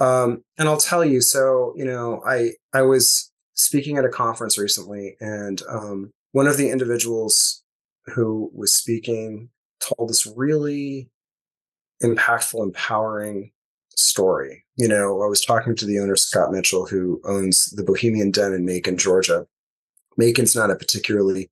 Um, 0.00 0.42
and 0.58 0.68
I'll 0.68 0.76
tell 0.76 1.04
you, 1.04 1.20
so 1.20 1.72
you 1.76 1.84
know, 1.84 2.22
I 2.26 2.52
I 2.72 2.82
was 2.82 3.30
speaking 3.54 3.96
at 3.96 4.04
a 4.04 4.08
conference 4.08 4.58
recently, 4.58 5.16
and 5.20 5.62
um, 5.68 6.12
one 6.32 6.46
of 6.46 6.56
the 6.56 6.70
individuals 6.70 7.62
who 8.06 8.50
was 8.54 8.74
speaking 8.74 9.48
told 9.80 10.10
this 10.10 10.26
really 10.36 11.08
impactful, 12.02 12.62
empowering 12.62 13.50
story. 13.96 14.64
You 14.76 14.88
know, 14.88 15.22
I 15.22 15.26
was 15.26 15.40
talking 15.40 15.76
to 15.76 15.86
the 15.86 16.00
owner, 16.00 16.16
Scott 16.16 16.52
Mitchell, 16.52 16.86
who 16.86 17.20
owns 17.24 17.66
the 17.66 17.84
Bohemian 17.84 18.30
Den 18.30 18.52
in 18.52 18.64
Macon, 18.64 18.98
Georgia. 18.98 19.46
Macon's 20.16 20.56
not 20.56 20.70
a 20.70 20.76
particularly 20.76 21.50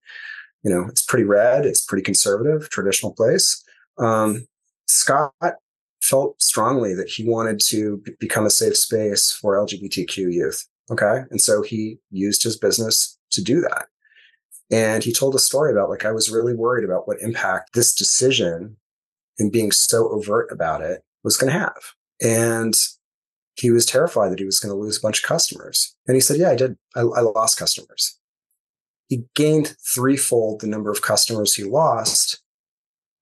you 0.62 0.70
know, 0.70 0.86
it's 0.88 1.02
pretty 1.02 1.24
red, 1.24 1.66
it's 1.66 1.84
pretty 1.84 2.02
conservative, 2.02 2.70
traditional 2.70 3.12
place. 3.12 3.62
Um, 3.98 4.46
Scott 4.86 5.32
felt 6.12 6.40
strongly 6.40 6.94
that 6.94 7.08
he 7.08 7.28
wanted 7.28 7.58
to 7.60 7.96
b- 8.04 8.12
become 8.20 8.46
a 8.46 8.50
safe 8.50 8.76
space 8.76 9.32
for 9.32 9.56
LGBTQ 9.56 10.16
youth. 10.32 10.66
Okay. 10.90 11.22
And 11.30 11.40
so 11.40 11.62
he 11.62 11.98
used 12.10 12.42
his 12.42 12.56
business 12.56 13.18
to 13.30 13.42
do 13.42 13.60
that. 13.62 13.86
And 14.70 15.02
he 15.02 15.12
told 15.12 15.34
a 15.34 15.38
story 15.38 15.72
about 15.72 15.88
like, 15.88 16.04
I 16.04 16.12
was 16.12 16.30
really 16.30 16.54
worried 16.54 16.84
about 16.84 17.08
what 17.08 17.20
impact 17.20 17.74
this 17.74 17.94
decision 17.94 18.76
and 19.38 19.50
being 19.50 19.72
so 19.72 20.08
overt 20.10 20.52
about 20.52 20.82
it 20.82 21.02
was 21.24 21.36
going 21.36 21.52
to 21.52 21.58
have. 21.58 21.94
And 22.20 22.74
he 23.54 23.70
was 23.70 23.86
terrified 23.86 24.30
that 24.30 24.38
he 24.38 24.44
was 24.44 24.60
going 24.60 24.74
to 24.74 24.80
lose 24.80 24.98
a 24.98 25.00
bunch 25.00 25.18
of 25.22 25.28
customers. 25.28 25.94
And 26.06 26.14
he 26.14 26.20
said, 26.20 26.38
Yeah, 26.38 26.50
I 26.50 26.56
did. 26.56 26.76
I, 26.94 27.00
I 27.00 27.20
lost 27.20 27.58
customers 27.58 28.18
he 29.12 29.26
gained 29.34 29.76
threefold 29.94 30.62
the 30.62 30.66
number 30.66 30.90
of 30.90 31.02
customers 31.02 31.52
he 31.52 31.64
lost 31.64 32.40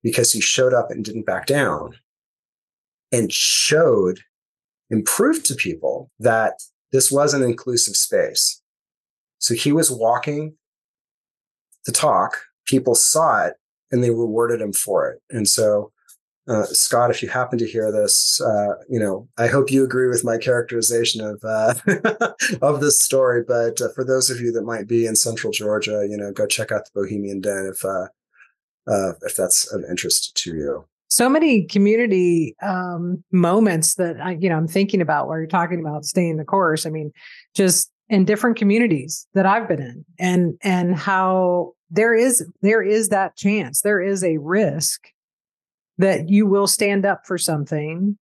because 0.04 0.32
he 0.32 0.40
showed 0.40 0.72
up 0.72 0.88
and 0.88 1.04
didn't 1.04 1.26
back 1.26 1.46
down 1.46 1.96
and 3.12 3.32
showed 3.32 4.20
and 4.90 5.04
proved 5.04 5.46
to 5.46 5.54
people 5.54 6.10
that 6.18 6.54
this 6.92 7.10
was 7.10 7.34
an 7.34 7.42
inclusive 7.42 7.96
space. 7.96 8.60
So 9.38 9.54
he 9.54 9.72
was 9.72 9.90
walking 9.90 10.54
the 11.86 11.92
talk, 11.92 12.36
people 12.66 12.94
saw 12.94 13.44
it 13.46 13.54
and 13.90 14.04
they 14.04 14.10
rewarded 14.10 14.60
him 14.60 14.72
for 14.72 15.08
it. 15.08 15.20
And 15.30 15.48
so 15.48 15.92
uh, 16.48 16.64
Scott, 16.66 17.10
if 17.10 17.22
you 17.22 17.28
happen 17.28 17.58
to 17.58 17.66
hear 17.66 17.92
this, 17.92 18.40
uh, 18.40 18.74
you 18.88 18.98
know, 18.98 19.28
I 19.38 19.46
hope 19.46 19.70
you 19.70 19.84
agree 19.84 20.08
with 20.08 20.24
my 20.24 20.36
characterization 20.36 21.20
of 21.20 21.40
uh, 21.44 21.74
of 22.62 22.80
this 22.80 22.98
story. 22.98 23.44
But 23.46 23.80
uh, 23.80 23.88
for 23.94 24.04
those 24.04 24.30
of 24.30 24.40
you 24.40 24.50
that 24.52 24.62
might 24.62 24.88
be 24.88 25.06
in 25.06 25.14
Central 25.14 25.52
Georgia, 25.52 26.06
you 26.10 26.16
know, 26.16 26.32
go 26.32 26.46
check 26.46 26.72
out 26.72 26.86
the 26.86 27.00
Bohemian 27.00 27.40
Den 27.40 27.70
if 27.72 27.84
uh, 27.84 28.08
uh, 28.88 29.12
if 29.22 29.36
that's 29.36 29.72
of 29.72 29.84
interest 29.88 30.34
to 30.42 30.56
you. 30.56 30.84
So 31.10 31.28
many 31.28 31.64
community 31.64 32.54
um, 32.62 33.22
moments 33.32 33.96
that 33.96 34.20
I, 34.20 34.38
you 34.40 34.48
know, 34.48 34.56
I'm 34.56 34.68
thinking 34.68 35.00
about 35.00 35.26
where 35.26 35.38
you're 35.38 35.48
talking 35.48 35.80
about 35.80 36.04
staying 36.04 36.36
the 36.36 36.44
course. 36.44 36.86
I 36.86 36.90
mean, 36.90 37.10
just 37.52 37.90
in 38.08 38.24
different 38.24 38.56
communities 38.56 39.26
that 39.34 39.44
I've 39.44 39.66
been 39.66 39.82
in, 39.82 40.04
and 40.20 40.54
and 40.62 40.94
how 40.94 41.72
there 41.90 42.14
is 42.14 42.46
there 42.62 42.80
is 42.80 43.08
that 43.08 43.36
chance, 43.36 43.82
there 43.82 44.00
is 44.00 44.22
a 44.22 44.38
risk 44.38 45.08
that 45.98 46.28
you 46.28 46.46
will 46.46 46.68
stand 46.68 47.04
up 47.04 47.26
for 47.26 47.36
something 47.36 48.16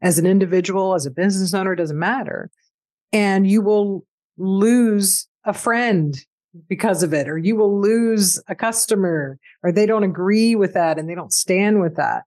as 0.00 0.18
an 0.18 0.26
individual, 0.26 0.94
as 0.94 1.04
a 1.04 1.10
business 1.10 1.52
owner, 1.52 1.74
doesn't 1.74 1.98
matter. 1.98 2.50
And 3.12 3.46
you 3.46 3.60
will 3.60 4.06
lose 4.38 5.28
a 5.44 5.52
friend 5.52 6.16
because 6.68 7.02
of 7.02 7.12
it, 7.12 7.28
or 7.28 7.36
you 7.36 7.54
will 7.54 7.80
lose 7.80 8.42
a 8.48 8.54
customer, 8.54 9.38
or 9.62 9.72
they 9.72 9.84
don't 9.86 10.04
agree 10.04 10.56
with 10.56 10.72
that 10.72 10.98
and 10.98 11.08
they 11.08 11.14
don't 11.14 11.34
stand 11.34 11.80
with 11.80 11.96
that. 11.96 12.24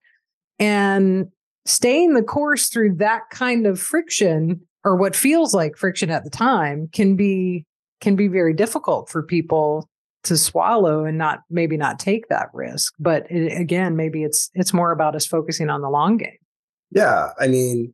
And 0.60 1.28
staying 1.66 2.14
the 2.14 2.24
course 2.24 2.68
through 2.68 2.96
that 2.96 3.30
kind 3.32 3.66
of 3.66 3.80
friction 3.80 4.62
or 4.84 4.96
what 4.96 5.16
feels 5.16 5.54
like 5.54 5.78
friction 5.78 6.10
at 6.10 6.24
the 6.24 6.30
time 6.30 6.90
can 6.92 7.16
be 7.16 7.66
can 8.02 8.16
be 8.16 8.28
very 8.28 8.54
difficult 8.54 9.10
for 9.10 9.24
people 9.24 9.88
to 10.26 10.38
swallow 10.38 11.06
and 11.06 11.18
not 11.18 11.40
maybe 11.50 11.78
not 11.78 12.00
take 12.00 12.28
that 12.30 12.50
risk. 12.54 12.94
But 13.00 13.30
it, 13.30 13.60
again 13.60 13.96
maybe 13.96 14.24
it's 14.24 14.50
it's 14.54 14.74
more 14.74 14.92
about 14.92 15.16
us 15.16 15.26
focusing 15.26 15.70
on 15.70 15.82
the 15.82 15.90
long 15.90 16.18
game. 16.18 16.38
Yeah 16.92 17.30
i 17.40 17.48
mean 17.48 17.94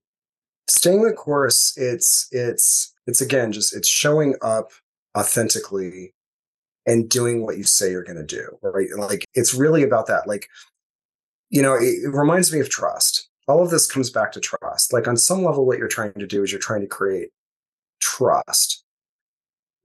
staying 0.67 1.03
the 1.03 1.13
course 1.13 1.73
it's 1.77 2.27
it's 2.31 2.93
it's 3.07 3.21
again 3.21 3.51
just 3.51 3.75
it's 3.75 3.87
showing 3.87 4.35
up 4.41 4.71
authentically 5.17 6.13
and 6.85 7.09
doing 7.09 7.43
what 7.43 7.57
you 7.57 7.63
say 7.63 7.89
you're 7.91 8.03
going 8.03 8.17
to 8.17 8.23
do 8.23 8.57
right? 8.61 8.87
Like 8.97 9.25
it's 9.33 9.53
really 9.53 9.83
about 9.83 10.07
that. 10.07 10.27
Like 10.27 10.47
you 11.49 11.61
know 11.61 11.75
it, 11.75 12.03
it 12.03 12.13
reminds 12.13 12.53
me 12.53 12.59
of 12.59 12.69
trust 12.69 13.29
all 13.47 13.63
of 13.63 13.71
this 13.71 13.87
comes 13.87 14.09
back 14.09 14.31
to 14.31 14.39
trust 14.39 14.93
like 14.93 15.07
on 15.07 15.17
some 15.17 15.43
level 15.43 15.65
what 15.65 15.77
you're 15.77 15.87
trying 15.87 16.13
to 16.13 16.27
do 16.27 16.43
is 16.43 16.51
you're 16.51 16.59
trying 16.59 16.81
to 16.81 16.87
create 16.87 17.29
trust 17.99 18.83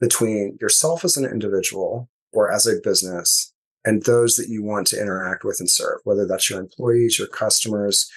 between 0.00 0.58
yourself 0.60 1.04
as 1.04 1.16
an 1.16 1.24
individual 1.24 2.08
or 2.32 2.52
as 2.52 2.66
a 2.66 2.80
business 2.82 3.54
and 3.84 4.02
those 4.02 4.36
that 4.36 4.48
you 4.48 4.62
want 4.62 4.86
to 4.88 5.00
interact 5.00 5.44
with 5.44 5.60
and 5.60 5.68
serve, 5.68 6.00
whether 6.04 6.26
that's 6.26 6.48
your 6.48 6.60
employees, 6.60 7.18
your 7.18 7.28
customers, 7.28 8.10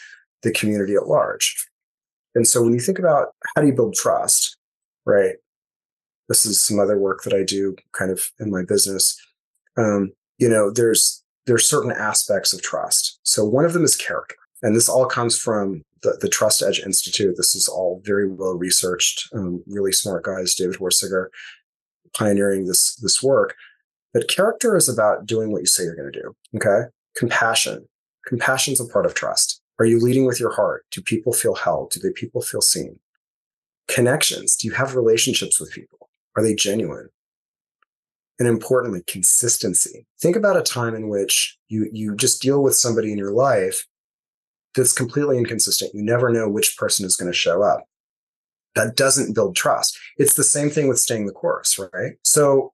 the 0.43 0.51
community 0.51 0.95
at 0.95 1.07
large. 1.07 1.67
And 2.35 2.47
so 2.47 2.61
when 2.63 2.73
you 2.73 2.79
think 2.79 2.99
about 2.99 3.29
how 3.55 3.61
do 3.61 3.67
you 3.67 3.73
build 3.73 3.95
trust, 3.95 4.57
right? 5.05 5.35
This 6.29 6.45
is 6.45 6.61
some 6.61 6.79
other 6.79 6.97
work 6.97 7.23
that 7.23 7.33
I 7.33 7.43
do 7.43 7.75
kind 7.93 8.11
of 8.11 8.31
in 8.39 8.51
my 8.51 8.63
business. 8.63 9.17
Um, 9.77 10.11
you 10.37 10.49
know, 10.49 10.71
there's 10.71 11.23
there's 11.45 11.69
certain 11.69 11.91
aspects 11.91 12.53
of 12.53 12.61
trust. 12.61 13.16
So 13.27 13.43
one 13.43 13.65
of 13.65 13.73
them 13.73 13.83
is 13.83 13.95
character. 13.95 14.35
And 14.63 14.75
this 14.75 14.89
all 14.89 15.05
comes 15.05 15.37
from 15.37 15.83
the, 16.01 16.17
the 16.21 16.29
Trust 16.29 16.63
Edge 16.63 16.79
Institute. 16.79 17.35
This 17.37 17.53
is 17.55 17.67
all 17.67 18.01
very 18.03 18.27
well 18.27 18.53
researched, 18.53 19.27
um, 19.33 19.63
really 19.67 19.91
smart 19.91 20.23
guys, 20.23 20.55
David 20.55 20.77
Horsager, 20.77 21.27
pioneering 22.15 22.65
this, 22.65 22.95
this 22.95 23.21
work. 23.21 23.55
But 24.13 24.29
character 24.29 24.75
is 24.77 24.87
about 24.87 25.25
doing 25.25 25.51
what 25.51 25.59
you 25.59 25.67
say 25.67 25.83
you're 25.83 25.95
going 25.95 26.11
to 26.11 26.21
do. 26.21 26.35
Okay. 26.55 26.89
Compassion. 27.15 27.87
Compassion's 28.25 28.79
a 28.79 28.85
part 28.85 29.05
of 29.05 29.13
trust. 29.13 29.61
Are 29.79 29.85
you 29.85 29.99
leading 29.99 30.25
with 30.25 30.39
your 30.39 30.53
heart? 30.53 30.85
Do 30.91 31.01
people 31.01 31.33
feel 31.33 31.55
held? 31.55 31.91
Do 31.91 31.99
the 31.99 32.11
people 32.11 32.41
feel 32.41 32.61
seen? 32.61 32.97
Connections. 33.87 34.55
Do 34.55 34.67
you 34.67 34.73
have 34.73 34.95
relationships 34.95 35.59
with 35.59 35.71
people? 35.71 36.09
Are 36.35 36.43
they 36.43 36.55
genuine? 36.55 37.09
And 38.39 38.47
importantly, 38.47 39.01
consistency. 39.07 40.05
Think 40.21 40.35
about 40.35 40.57
a 40.57 40.61
time 40.61 40.93
in 40.95 41.09
which 41.09 41.57
you, 41.69 41.89
you 41.91 42.15
just 42.15 42.41
deal 42.41 42.61
with 42.61 42.75
somebody 42.75 43.11
in 43.11 43.17
your 43.17 43.31
life 43.31 43.85
that's 44.75 44.93
completely 44.93 45.37
inconsistent. 45.37 45.93
You 45.93 46.03
never 46.03 46.29
know 46.29 46.47
which 46.47 46.77
person 46.77 47.05
is 47.05 47.15
going 47.15 47.31
to 47.31 47.37
show 47.37 47.63
up. 47.63 47.85
That 48.75 48.95
doesn't 48.95 49.33
build 49.33 49.55
trust. 49.55 49.97
It's 50.17 50.35
the 50.35 50.43
same 50.43 50.69
thing 50.69 50.87
with 50.87 50.99
staying 50.99 51.25
the 51.25 51.31
course, 51.33 51.79
right? 51.79 52.13
So 52.23 52.73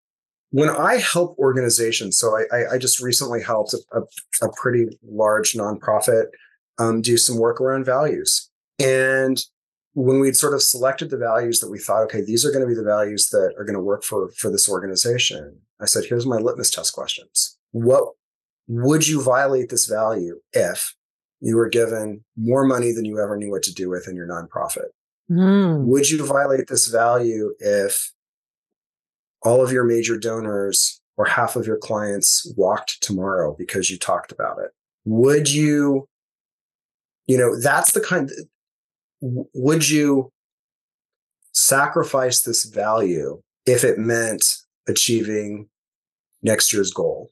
when 0.49 0.69
I 0.69 0.97
help 0.97 1.37
organizations, 1.39 2.17
so 2.17 2.37
I, 2.51 2.73
I 2.73 2.77
just 2.77 2.99
recently 2.99 3.41
helped 3.41 3.73
a, 3.73 3.79
a, 3.97 4.47
a 4.47 4.51
pretty 4.61 4.87
large 5.01 5.53
nonprofit 5.53 6.25
um, 6.77 7.01
do 7.01 7.15
some 7.15 7.37
work 7.37 7.61
around 7.61 7.85
values. 7.85 8.49
And 8.79 9.41
when 9.93 10.19
we'd 10.19 10.35
sort 10.35 10.53
of 10.53 10.61
selected 10.61 11.09
the 11.09 11.17
values 11.17 11.59
that 11.59 11.69
we 11.69 11.77
thought, 11.77 12.03
okay, 12.03 12.21
these 12.21 12.45
are 12.45 12.51
going 12.51 12.63
to 12.63 12.67
be 12.67 12.75
the 12.75 12.83
values 12.83 13.29
that 13.29 13.53
are 13.57 13.63
going 13.63 13.75
to 13.75 13.81
work 13.81 14.03
for, 14.03 14.31
for 14.31 14.49
this 14.49 14.67
organization, 14.67 15.59
I 15.79 15.85
said, 15.85 16.05
here's 16.05 16.25
my 16.25 16.37
litmus 16.37 16.71
test 16.71 16.93
questions. 16.93 17.57
What 17.71 18.05
would 18.67 19.07
you 19.07 19.21
violate 19.21 19.69
this 19.69 19.85
value 19.85 20.39
if 20.51 20.95
you 21.41 21.57
were 21.57 21.69
given 21.69 22.23
more 22.37 22.63
money 22.63 22.91
than 22.91 23.05
you 23.05 23.19
ever 23.19 23.37
knew 23.37 23.51
what 23.51 23.63
to 23.63 23.73
do 23.73 23.89
with 23.89 24.07
in 24.07 24.15
your 24.15 24.27
nonprofit? 24.27 24.87
Mm. 25.29 25.85
Would 25.85 26.09
you 26.09 26.25
violate 26.25 26.67
this 26.67 26.87
value 26.87 27.53
if 27.59 28.11
all 29.43 29.63
of 29.63 29.71
your 29.71 29.83
major 29.83 30.17
donors 30.17 31.01
or 31.17 31.25
half 31.25 31.55
of 31.55 31.67
your 31.67 31.77
clients 31.77 32.51
walked 32.57 33.01
tomorrow 33.01 33.55
because 33.57 33.91
you 33.91 33.97
talked 33.97 34.31
about 34.31 34.57
it? 34.59 34.71
Would 35.05 35.51
you, 35.51 36.07
you 37.27 37.37
know, 37.37 37.59
that's 37.59 37.91
the 37.91 38.01
kind, 38.01 38.31
would 39.23 39.89
you 39.89 40.31
sacrifice 41.53 42.41
this 42.41 42.65
value 42.65 43.41
if 43.65 43.83
it 43.83 43.97
meant 43.97 44.57
achieving 44.87 45.69
next 46.41 46.73
year's 46.73 46.91
goal? 46.91 47.29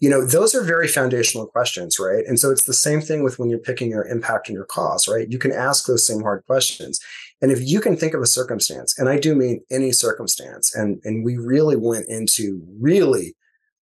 You 0.00 0.10
know, 0.10 0.24
those 0.24 0.54
are 0.54 0.62
very 0.62 0.86
foundational 0.86 1.46
questions, 1.46 1.98
right? 1.98 2.26
And 2.26 2.38
so 2.38 2.50
it's 2.50 2.64
the 2.64 2.74
same 2.74 3.00
thing 3.00 3.22
with 3.22 3.38
when 3.38 3.48
you're 3.48 3.58
picking 3.58 3.88
your 3.88 4.06
impact 4.06 4.48
and 4.48 4.54
your 4.54 4.66
cost, 4.66 5.08
right? 5.08 5.30
You 5.30 5.38
can 5.38 5.50
ask 5.50 5.86
those 5.86 6.06
same 6.06 6.20
hard 6.20 6.44
questions. 6.46 7.00
And 7.40 7.50
if 7.50 7.66
you 7.66 7.80
can 7.80 7.96
think 7.96 8.12
of 8.12 8.20
a 8.20 8.26
circumstance, 8.26 8.98
and 8.98 9.08
I 9.08 9.18
do 9.18 9.34
mean 9.34 9.62
any 9.70 9.92
circumstance, 9.92 10.74
and 10.74 11.00
and 11.04 11.24
we 11.24 11.38
really 11.38 11.76
went 11.76 12.06
into 12.08 12.62
really 12.78 13.34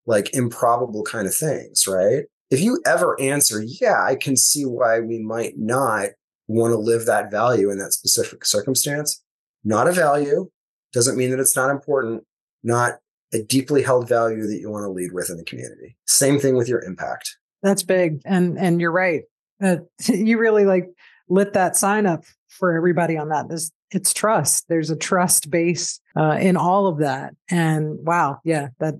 like 0.06 0.32
improbable 0.32 1.02
kind 1.02 1.26
of 1.26 1.34
things, 1.34 1.88
right? 1.88 2.24
If 2.50 2.60
you 2.60 2.80
ever 2.86 3.20
answer, 3.20 3.62
yeah, 3.62 4.02
I 4.02 4.14
can 4.14 4.36
see 4.36 4.64
why 4.64 5.00
we 5.00 5.18
might 5.18 5.58
not 5.58 6.10
want 6.50 6.72
to 6.72 6.78
live 6.78 7.06
that 7.06 7.30
value 7.30 7.70
in 7.70 7.78
that 7.78 7.92
specific 7.92 8.44
circumstance, 8.44 9.22
not 9.64 9.88
a 9.88 9.92
value, 9.92 10.50
doesn't 10.92 11.16
mean 11.16 11.30
that 11.30 11.40
it's 11.40 11.56
not 11.56 11.70
important, 11.70 12.24
not 12.62 12.94
a 13.32 13.42
deeply 13.42 13.82
held 13.82 14.08
value 14.08 14.46
that 14.46 14.58
you 14.58 14.70
want 14.70 14.84
to 14.84 14.90
lead 14.90 15.12
with 15.12 15.30
in 15.30 15.36
the 15.36 15.44
community. 15.44 15.96
Same 16.06 16.38
thing 16.38 16.56
with 16.56 16.68
your 16.68 16.82
impact. 16.82 17.36
That's 17.62 17.82
big. 17.82 18.20
And 18.24 18.58
and 18.58 18.80
you're 18.80 18.92
right. 18.92 19.22
Uh, 19.62 19.76
you 20.08 20.38
really 20.38 20.64
like 20.64 20.88
lit 21.28 21.52
that 21.52 21.76
sign 21.76 22.06
up 22.06 22.24
for 22.48 22.74
everybody 22.76 23.16
on 23.16 23.28
that. 23.28 23.48
This 23.48 23.70
it's 23.90 24.12
trust. 24.12 24.66
There's 24.68 24.90
a 24.90 24.96
trust 24.96 25.50
base 25.50 26.00
uh, 26.16 26.38
in 26.40 26.56
all 26.56 26.86
of 26.86 26.98
that. 26.98 27.34
And 27.50 27.98
wow, 28.06 28.38
yeah, 28.44 28.68
that 28.78 28.94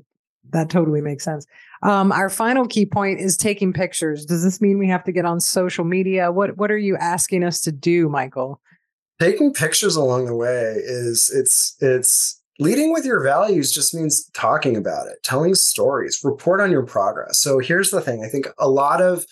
that 0.52 0.70
totally 0.70 1.00
makes 1.00 1.24
sense. 1.24 1.46
Um, 1.82 2.12
our 2.12 2.28
final 2.28 2.66
key 2.66 2.86
point 2.86 3.20
is 3.20 3.36
taking 3.36 3.72
pictures. 3.72 4.24
Does 4.24 4.42
this 4.42 4.60
mean 4.60 4.78
we 4.78 4.88
have 4.88 5.04
to 5.04 5.12
get 5.12 5.24
on 5.24 5.40
social 5.40 5.84
media? 5.84 6.30
What 6.30 6.56
what 6.56 6.70
are 6.70 6.78
you 6.78 6.96
asking 6.96 7.44
us 7.44 7.60
to 7.62 7.72
do, 7.72 8.08
Michael? 8.08 8.60
Taking 9.18 9.52
pictures 9.52 9.96
along 9.96 10.26
the 10.26 10.36
way 10.36 10.76
is 10.82 11.30
it's 11.34 11.76
it's 11.80 12.40
leading 12.58 12.92
with 12.92 13.04
your 13.04 13.22
values 13.22 13.72
just 13.72 13.94
means 13.94 14.28
talking 14.34 14.76
about 14.76 15.06
it, 15.06 15.22
telling 15.24 15.54
stories, 15.54 16.20
report 16.22 16.60
on 16.60 16.70
your 16.70 16.84
progress. 16.84 17.40
So 17.40 17.58
here's 17.58 17.90
the 17.90 18.00
thing 18.00 18.22
I 18.24 18.28
think 18.28 18.48
a 18.58 18.68
lot 18.68 19.00
of 19.00 19.24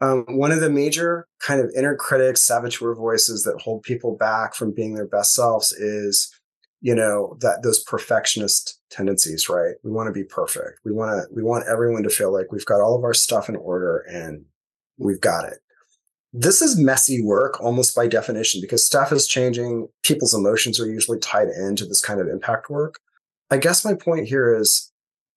um, 0.00 0.24
one 0.28 0.52
of 0.52 0.60
the 0.60 0.70
major 0.70 1.26
kind 1.40 1.60
of 1.60 1.70
inner 1.76 1.96
critics, 1.96 2.42
saboteur 2.42 2.94
voices 2.94 3.42
that 3.44 3.60
hold 3.62 3.82
people 3.82 4.16
back 4.16 4.54
from 4.54 4.72
being 4.72 4.94
their 4.94 5.06
best 5.06 5.34
selves 5.34 5.72
is, 5.72 6.30
you 6.80 6.94
know, 6.94 7.36
that 7.40 7.62
those 7.62 7.82
perfectionist 7.82 8.78
tendencies, 8.96 9.48
right? 9.48 9.74
We 9.82 9.90
want 9.90 10.08
to 10.08 10.12
be 10.12 10.24
perfect. 10.24 10.80
We 10.84 10.92
want 10.92 11.10
to, 11.10 11.34
we 11.34 11.42
want 11.42 11.66
everyone 11.68 12.02
to 12.04 12.10
feel 12.10 12.32
like 12.32 12.52
we've 12.52 12.64
got 12.64 12.80
all 12.80 12.96
of 12.96 13.04
our 13.04 13.14
stuff 13.14 13.48
in 13.48 13.56
order 13.56 13.98
and 14.10 14.44
we've 14.98 15.20
got 15.20 15.44
it 15.44 15.58
this 16.38 16.60
is 16.60 16.78
messy 16.78 17.22
work 17.22 17.58
almost 17.62 17.96
by 17.96 18.06
definition 18.06 18.60
because 18.60 18.84
stuff 18.84 19.10
is 19.10 19.26
changing. 19.26 19.88
People's 20.02 20.34
emotions 20.34 20.78
are 20.78 20.86
usually 20.86 21.18
tied 21.18 21.48
into 21.48 21.86
this 21.86 22.02
kind 22.02 22.20
of 22.20 22.28
impact 22.28 22.68
work. 22.68 23.00
I 23.50 23.56
guess 23.56 23.84
my 23.84 23.94
point 23.94 24.28
here 24.28 24.54
is, 24.54 24.92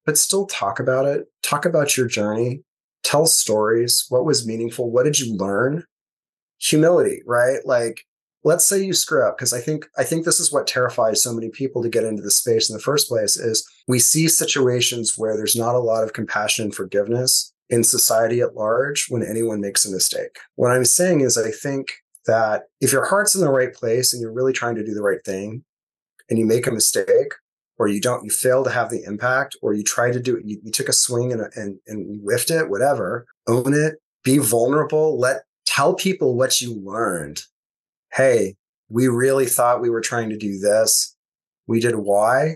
but 0.06 0.18
still 0.18 0.46
talk 0.46 0.80
about 0.80 1.06
it. 1.06 1.28
Talk 1.42 1.66
about 1.66 1.96
your 1.96 2.08
journey. 2.08 2.64
Tell 3.04 3.28
stories. 3.28 4.06
What 4.10 4.26
was 4.26 4.46
meaningful? 4.46 4.92
What 4.92 5.04
did 5.04 5.20
you 5.20 5.36
learn? 5.38 5.86
Humility, 6.60 7.22
right? 7.26 7.60
Like, 7.66 8.06
let's 8.44 8.66
say 8.66 8.82
you 8.82 8.94
screw 8.94 9.26
up 9.28 9.38
because 9.38 9.54
i 9.54 9.60
think 9.60 9.86
i 9.98 10.04
think 10.04 10.26
this 10.26 10.40
is 10.40 10.52
what 10.52 10.68
terrifies 10.68 11.22
so 11.22 11.34
many 11.34 11.50
people 11.50 11.82
to 11.82 11.90
get 11.90 12.04
into 12.04 12.22
the 12.22 12.32
space 12.32 12.70
in 12.70 12.76
the 12.76 12.82
first 12.82 13.08
place 13.08 13.38
is 13.38 13.68
we 13.88 14.00
see 14.00 14.28
situations 14.28 15.18
where 15.18 15.36
there's 15.36 15.56
not 15.56 15.76
a 15.76 15.80
lot 15.80 16.04
of 16.04 16.14
compassion 16.14 16.66
and 16.66 16.76
forgiveness 16.76 17.54
in 17.70 17.84
society 17.84 18.42
at 18.42 18.56
large 18.56 19.06
when 19.10 19.24
anyone 19.24 19.62
makes 19.62 19.86
a 19.86 19.92
mistake. 19.92 20.40
What 20.56 20.72
I'm 20.72 20.86
saying 20.86 21.22
is, 21.22 21.38
I 21.38 21.52
think 21.52 21.94
that 22.26 22.64
if 22.82 22.92
your 22.92 23.06
heart's 23.06 23.36
in 23.36 23.42
the 23.42 23.52
right 23.52 23.74
place 23.74 24.14
and 24.14 24.22
you're 24.22 24.34
really 24.34 24.54
trying 24.54 24.76
to 24.76 24.84
do 24.84 24.94
the 24.94 25.04
right 25.04 25.24
thing 25.24 25.64
and 26.30 26.38
you 26.38 26.46
make 26.46 26.68
a 26.68 26.72
mistake 26.72 27.34
or 27.78 27.88
you 27.88 28.02
don't, 28.02 28.24
you 28.24 28.30
fail 28.30 28.64
to 28.64 28.70
have 28.70 28.90
the 28.90 29.04
impact 29.04 29.56
or 29.62 29.74
you 29.74 29.84
try 29.84 30.12
to 30.12 30.20
do 30.20 30.36
it, 30.36 30.44
you, 30.46 30.60
you 30.64 30.72
took 30.72 30.90
a 30.90 30.94
swing 30.94 31.32
and, 31.32 31.42
and, 31.56 31.80
and 31.88 32.22
whiffed 32.22 32.52
it, 32.52 32.70
whatever, 32.70 33.26
own 33.48 33.74
it, 33.74 33.96
be 34.24 34.38
vulnerable, 34.38 35.18
let 35.18 35.44
tell 35.66 35.94
people 35.94 36.36
what 36.36 36.60
you 36.60 36.74
learned. 36.84 37.42
Hey, 38.14 38.56
we 38.90 39.08
really 39.08 39.46
thought 39.46 39.82
we 39.82 39.90
were 39.90 40.02
trying 40.02 40.30
to 40.30 40.38
do 40.38 40.58
this. 40.60 41.16
We 41.68 41.80
did 41.80 41.96
Y. 41.96 42.56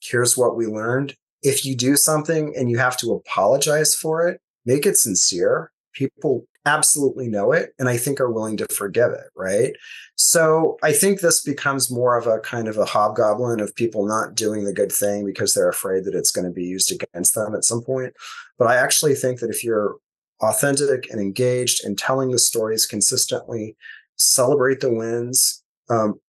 Here's 0.00 0.36
what 0.36 0.56
we 0.56 0.66
learned. 0.66 1.16
If 1.42 1.64
you 1.64 1.76
do 1.76 1.96
something 1.96 2.54
and 2.56 2.70
you 2.70 2.78
have 2.78 2.96
to 2.98 3.12
apologize 3.12 3.94
for 3.94 4.28
it, 4.28 4.40
make 4.64 4.86
it 4.86 4.96
sincere. 4.96 5.72
People 5.92 6.46
absolutely 6.64 7.28
know 7.28 7.52
it 7.52 7.74
and 7.78 7.88
I 7.88 7.96
think 7.96 8.20
are 8.20 8.30
willing 8.30 8.56
to 8.58 8.66
forgive 8.72 9.10
it, 9.10 9.30
right? 9.36 9.72
So 10.14 10.78
I 10.82 10.92
think 10.92 11.20
this 11.20 11.42
becomes 11.42 11.90
more 11.90 12.16
of 12.16 12.26
a 12.26 12.38
kind 12.38 12.68
of 12.68 12.78
a 12.78 12.84
hobgoblin 12.84 13.60
of 13.60 13.74
people 13.74 14.06
not 14.06 14.36
doing 14.36 14.64
the 14.64 14.72
good 14.72 14.92
thing 14.92 15.24
because 15.24 15.54
they're 15.54 15.68
afraid 15.68 16.04
that 16.04 16.14
it's 16.14 16.30
going 16.30 16.44
to 16.44 16.52
be 16.52 16.64
used 16.64 16.92
against 16.92 17.34
them 17.34 17.54
at 17.54 17.64
some 17.64 17.82
point. 17.82 18.14
But 18.58 18.68
I 18.68 18.76
actually 18.76 19.16
think 19.16 19.40
that 19.40 19.50
if 19.50 19.64
you're 19.64 19.96
authentic 20.40 21.10
and 21.10 21.20
engaged 21.20 21.84
and 21.84 21.98
telling 21.98 22.30
the 22.30 22.38
stories 22.38 22.86
consistently, 22.86 23.76
celebrate 24.22 24.80
the 24.80 24.92
wins, 24.92 25.62
um, 25.90 26.20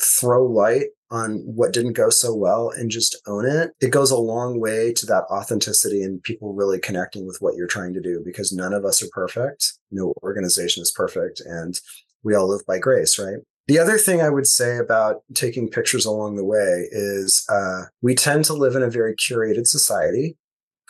throw 0.00 0.44
light 0.44 0.86
on 1.12 1.42
what 1.44 1.74
didn't 1.74 1.92
go 1.92 2.08
so 2.08 2.34
well 2.34 2.70
and 2.70 2.90
just 2.90 3.20
own 3.26 3.44
it, 3.44 3.70
it 3.80 3.90
goes 3.90 4.10
a 4.10 4.16
long 4.16 4.58
way 4.58 4.92
to 4.94 5.04
that 5.04 5.24
authenticity 5.30 6.02
and 6.02 6.22
people 6.22 6.54
really 6.54 6.78
connecting 6.78 7.26
with 7.26 7.36
what 7.40 7.54
you're 7.54 7.66
trying 7.66 7.92
to 7.92 8.00
do 8.00 8.22
because 8.24 8.50
none 8.50 8.72
of 8.72 8.86
us 8.86 9.02
are 9.02 9.10
perfect. 9.12 9.74
No 9.90 10.14
organization 10.22 10.82
is 10.82 10.90
perfect. 10.90 11.42
And 11.44 11.78
we 12.22 12.34
all 12.34 12.48
live 12.48 12.64
by 12.66 12.78
grace, 12.78 13.18
right? 13.18 13.36
The 13.68 13.78
other 13.78 13.98
thing 13.98 14.22
I 14.22 14.30
would 14.30 14.46
say 14.46 14.78
about 14.78 15.22
taking 15.34 15.68
pictures 15.68 16.06
along 16.06 16.36
the 16.36 16.44
way 16.44 16.88
is 16.90 17.46
uh, 17.48 17.82
we 18.00 18.14
tend 18.14 18.46
to 18.46 18.54
live 18.54 18.74
in 18.74 18.82
a 18.82 18.90
very 18.90 19.14
curated 19.14 19.66
society. 19.66 20.36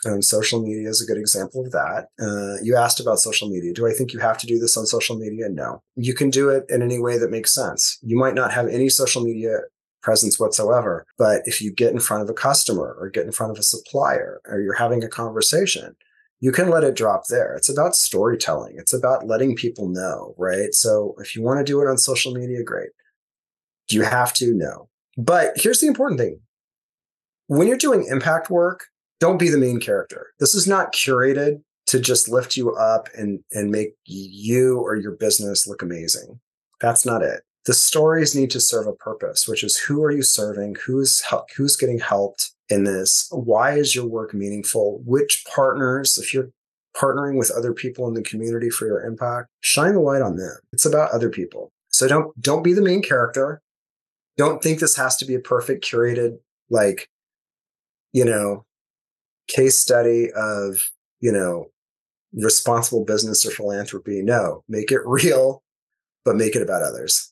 Um, 0.05 0.21
social 0.21 0.61
media 0.61 0.89
is 0.89 1.01
a 1.01 1.05
good 1.05 1.19
example 1.19 1.65
of 1.65 1.71
that. 1.71 2.07
Uh, 2.19 2.61
you 2.63 2.75
asked 2.75 2.99
about 2.99 3.19
social 3.19 3.49
media. 3.49 3.73
Do 3.73 3.87
I 3.87 3.91
think 3.91 4.13
you 4.13 4.19
have 4.19 4.37
to 4.39 4.47
do 4.47 4.59
this 4.59 4.77
on 4.77 4.85
social 4.85 5.17
media? 5.17 5.49
No. 5.49 5.81
You 5.95 6.13
can 6.13 6.29
do 6.29 6.49
it 6.49 6.65
in 6.69 6.81
any 6.81 6.99
way 6.99 7.17
that 7.17 7.31
makes 7.31 7.53
sense. 7.53 7.97
You 8.01 8.17
might 8.17 8.35
not 8.35 8.51
have 8.51 8.67
any 8.67 8.89
social 8.89 9.23
media 9.23 9.59
presence 10.03 10.39
whatsoever. 10.39 11.05
But 11.17 11.41
if 11.45 11.61
you 11.61 11.71
get 11.71 11.93
in 11.93 11.99
front 11.99 12.23
of 12.23 12.29
a 12.29 12.33
customer 12.33 12.95
or 12.99 13.09
get 13.09 13.25
in 13.25 13.31
front 13.31 13.51
of 13.51 13.57
a 13.57 13.63
supplier 13.63 14.41
or 14.45 14.59
you're 14.61 14.75
having 14.75 15.03
a 15.03 15.07
conversation, 15.07 15.95
you 16.39 16.51
can 16.51 16.69
let 16.69 16.83
it 16.83 16.95
drop 16.95 17.27
there. 17.29 17.55
It's 17.55 17.69
about 17.69 17.95
storytelling. 17.95 18.75
It's 18.77 18.93
about 18.93 19.25
letting 19.25 19.55
people 19.55 19.87
know, 19.87 20.35
right? 20.37 20.73
So 20.73 21.15
if 21.19 21.35
you 21.35 21.41
want 21.41 21.59
to 21.59 21.63
do 21.63 21.81
it 21.81 21.87
on 21.87 21.97
social 21.97 22.33
media, 22.33 22.63
great. 22.63 22.89
Do 23.87 23.95
you 23.95 24.03
have 24.03 24.33
to? 24.33 24.53
No. 24.53 24.89
But 25.17 25.53
here's 25.55 25.79
the 25.79 25.87
important 25.87 26.19
thing. 26.19 26.39
When 27.47 27.67
you're 27.67 27.77
doing 27.77 28.05
impact 28.09 28.49
work, 28.49 28.87
don't 29.23 29.39
be 29.39 29.49
the 29.49 29.57
main 29.57 29.79
character. 29.79 30.27
This 30.39 30.53
is 30.53 30.67
not 30.67 30.93
curated 30.93 31.61
to 31.87 31.99
just 31.99 32.29
lift 32.29 32.57
you 32.57 32.73
up 32.75 33.09
and, 33.15 33.39
and 33.51 33.71
make 33.71 33.95
you 34.05 34.79
or 34.79 34.95
your 34.95 35.11
business 35.11 35.67
look 35.67 35.81
amazing. 35.81 36.39
That's 36.79 37.05
not 37.05 37.21
it 37.21 37.41
the 37.65 37.73
stories 37.73 38.35
need 38.35 38.51
to 38.51 38.59
serve 38.59 38.87
a 38.87 38.93
purpose, 38.93 39.47
which 39.47 39.63
is 39.63 39.77
who 39.77 40.03
are 40.03 40.11
you 40.11 40.21
serving? 40.21 40.75
Who's 40.85 41.23
who's 41.55 41.77
getting 41.77 41.99
helped 41.99 42.51
in 42.69 42.83
this? 42.83 43.29
Why 43.31 43.73
is 43.73 43.95
your 43.95 44.05
work 44.05 44.33
meaningful? 44.33 45.01
Which 45.05 45.43
partners, 45.53 46.17
if 46.17 46.33
you're 46.33 46.49
partnering 46.95 47.37
with 47.37 47.51
other 47.51 47.73
people 47.73 48.07
in 48.07 48.13
the 48.13 48.21
community 48.21 48.69
for 48.69 48.85
your 48.85 49.03
impact, 49.03 49.47
shine 49.61 49.93
the 49.93 49.99
light 49.99 50.21
on 50.21 50.35
them. 50.35 50.57
It's 50.73 50.85
about 50.85 51.11
other 51.11 51.29
people. 51.29 51.71
So 51.89 52.07
don't 52.07 52.39
don't 52.41 52.63
be 52.63 52.73
the 52.73 52.81
main 52.81 53.01
character. 53.01 53.61
Don't 54.35 54.61
think 54.61 54.79
this 54.79 54.97
has 54.97 55.15
to 55.17 55.25
be 55.25 55.35
a 55.35 55.39
perfect 55.39 55.85
curated 55.85 56.39
like 56.69 57.07
you 58.11 58.25
know 58.25 58.65
case 59.47 59.79
study 59.79 60.29
of, 60.35 60.89
you 61.19 61.31
know, 61.31 61.67
responsible 62.33 63.05
business 63.05 63.45
or 63.45 63.51
philanthropy. 63.51 64.21
No, 64.21 64.63
make 64.67 64.91
it 64.91 65.01
real, 65.05 65.63
but 66.25 66.35
make 66.35 66.55
it 66.55 66.61
about 66.61 66.81
others. 66.81 67.29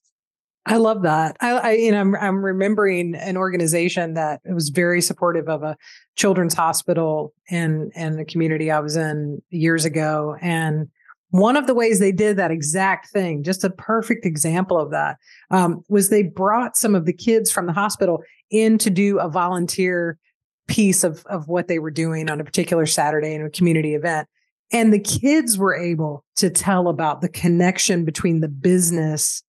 I 0.67 0.77
love 0.77 1.01
that. 1.01 1.37
I, 1.41 1.51
I, 1.51 1.71
you 1.71 1.91
know, 1.91 1.99
I'm, 1.99 2.15
I'm 2.15 2.45
remembering 2.45 3.15
an 3.15 3.35
organization 3.35 4.13
that 4.13 4.41
was 4.45 4.69
very 4.69 5.01
supportive 5.01 5.49
of 5.49 5.63
a 5.63 5.75
children's 6.15 6.53
hospital 6.53 7.33
in 7.49 7.91
in 7.95 8.17
the 8.17 8.25
community 8.25 8.69
I 8.69 8.79
was 8.79 8.95
in 8.95 9.41
years 9.49 9.85
ago, 9.85 10.35
and 10.39 10.87
one 11.31 11.55
of 11.55 11.65
the 11.65 11.73
ways 11.73 11.99
they 11.99 12.11
did 12.11 12.37
that 12.37 12.51
exact 12.51 13.09
thing, 13.09 13.41
just 13.41 13.63
a 13.63 13.69
perfect 13.69 14.25
example 14.25 14.77
of 14.77 14.91
that, 14.91 15.17
um, 15.49 15.83
was 15.89 16.09
they 16.09 16.23
brought 16.23 16.77
some 16.77 16.93
of 16.93 17.05
the 17.05 17.13
kids 17.13 17.49
from 17.49 17.65
the 17.65 17.73
hospital 17.73 18.21
in 18.51 18.77
to 18.77 18.89
do 18.89 19.17
a 19.17 19.29
volunteer 19.29 20.19
piece 20.67 21.03
of 21.03 21.25
of 21.25 21.47
what 21.47 21.67
they 21.67 21.79
were 21.79 21.91
doing 21.91 22.29
on 22.29 22.39
a 22.39 22.43
particular 22.43 22.85
Saturday 22.85 23.33
in 23.33 23.43
a 23.43 23.49
community 23.49 23.95
event. 23.95 24.27
And 24.71 24.93
the 24.93 24.99
kids 24.99 25.57
were 25.57 25.75
able 25.75 26.23
to 26.37 26.49
tell 26.49 26.87
about 26.87 27.21
the 27.21 27.29
connection 27.29 28.05
between 28.05 28.39
the 28.39 28.47
business 28.47 29.43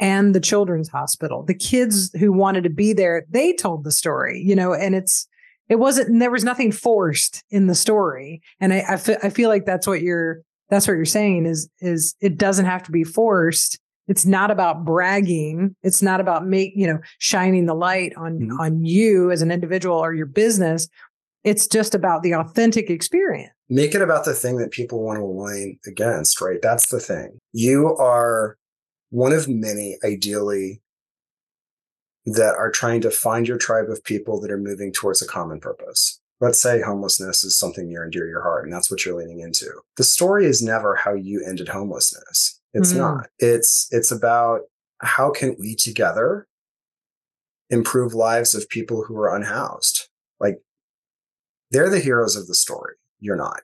and 0.00 0.34
the 0.34 0.40
children's 0.40 0.88
hospital. 0.88 1.42
The 1.42 1.54
kids 1.54 2.10
who 2.18 2.32
wanted 2.32 2.64
to 2.64 2.70
be 2.70 2.92
there, 2.92 3.26
they 3.30 3.52
told 3.52 3.84
the 3.84 3.92
story, 3.92 4.42
you 4.44 4.56
know, 4.56 4.72
and 4.72 4.94
it's, 4.94 5.28
it 5.68 5.76
wasn't, 5.76 6.18
there 6.18 6.30
was 6.30 6.42
nothing 6.42 6.72
forced 6.72 7.44
in 7.50 7.66
the 7.66 7.74
story. 7.74 8.40
And 8.60 8.72
I, 8.72 8.78
I, 8.78 8.94
I 9.24 9.30
feel 9.30 9.48
like 9.48 9.64
that's 9.64 9.86
what 9.86 10.02
you're, 10.02 10.40
that's 10.70 10.88
what 10.88 10.94
you're 10.94 11.04
saying 11.04 11.46
is, 11.46 11.68
is 11.80 12.16
it 12.20 12.38
doesn't 12.38 12.64
have 12.64 12.82
to 12.84 12.90
be 12.90 13.04
forced. 13.04 13.78
It's 14.08 14.26
not 14.26 14.50
about 14.50 14.84
bragging. 14.84 15.76
It's 15.82 16.02
not 16.02 16.20
about 16.20 16.46
make 16.46 16.72
you 16.74 16.86
know 16.86 17.00
shining 17.18 17.66
the 17.66 17.74
light 17.74 18.12
on 18.16 18.38
mm-hmm. 18.38 18.60
on 18.60 18.84
you 18.84 19.30
as 19.30 19.42
an 19.42 19.50
individual 19.50 19.96
or 19.96 20.14
your 20.14 20.26
business. 20.26 20.88
It's 21.44 21.66
just 21.66 21.94
about 21.94 22.22
the 22.22 22.34
authentic 22.34 22.88
experience. 22.88 23.52
Make 23.68 23.94
it 23.94 24.02
about 24.02 24.24
the 24.24 24.34
thing 24.34 24.58
that 24.58 24.70
people 24.70 25.02
want 25.02 25.18
to 25.18 25.24
align 25.24 25.78
against 25.86 26.40
right? 26.40 26.60
That's 26.62 26.88
the 26.88 27.00
thing. 27.00 27.38
You 27.52 27.96
are 27.96 28.56
one 29.10 29.32
of 29.32 29.48
many 29.48 29.98
ideally 30.04 30.80
that 32.24 32.54
are 32.56 32.70
trying 32.70 33.00
to 33.00 33.10
find 33.10 33.48
your 33.48 33.58
tribe 33.58 33.90
of 33.90 34.04
people 34.04 34.40
that 34.40 34.50
are 34.50 34.58
moving 34.58 34.92
towards 34.92 35.20
a 35.20 35.26
common 35.26 35.58
purpose. 35.58 36.20
Let's 36.40 36.60
say 36.60 36.80
homelessness 36.80 37.44
is 37.44 37.58
something 37.58 37.88
near 37.88 38.04
and 38.04 38.12
dear 38.12 38.24
to 38.24 38.30
your 38.30 38.42
heart 38.42 38.64
and 38.64 38.72
that's 38.72 38.90
what 38.90 39.04
you're 39.04 39.18
leaning 39.18 39.40
into. 39.40 39.70
The 39.96 40.04
story 40.04 40.46
is 40.46 40.62
never 40.62 40.94
how 40.94 41.14
you 41.14 41.44
ended 41.44 41.68
homelessness 41.68 42.60
it's 42.74 42.92
mm. 42.92 42.98
not. 42.98 43.28
It's 43.38 43.88
it's 43.90 44.10
about 44.10 44.62
how 45.00 45.30
can 45.30 45.56
we 45.58 45.74
together 45.74 46.46
improve 47.70 48.14
lives 48.14 48.54
of 48.54 48.68
people 48.68 49.04
who 49.04 49.16
are 49.16 49.34
unhoused. 49.34 50.08
Like 50.40 50.58
they're 51.70 51.90
the 51.90 52.00
heroes 52.00 52.36
of 52.36 52.46
the 52.46 52.54
story. 52.54 52.94
You're 53.18 53.36
not. 53.36 53.62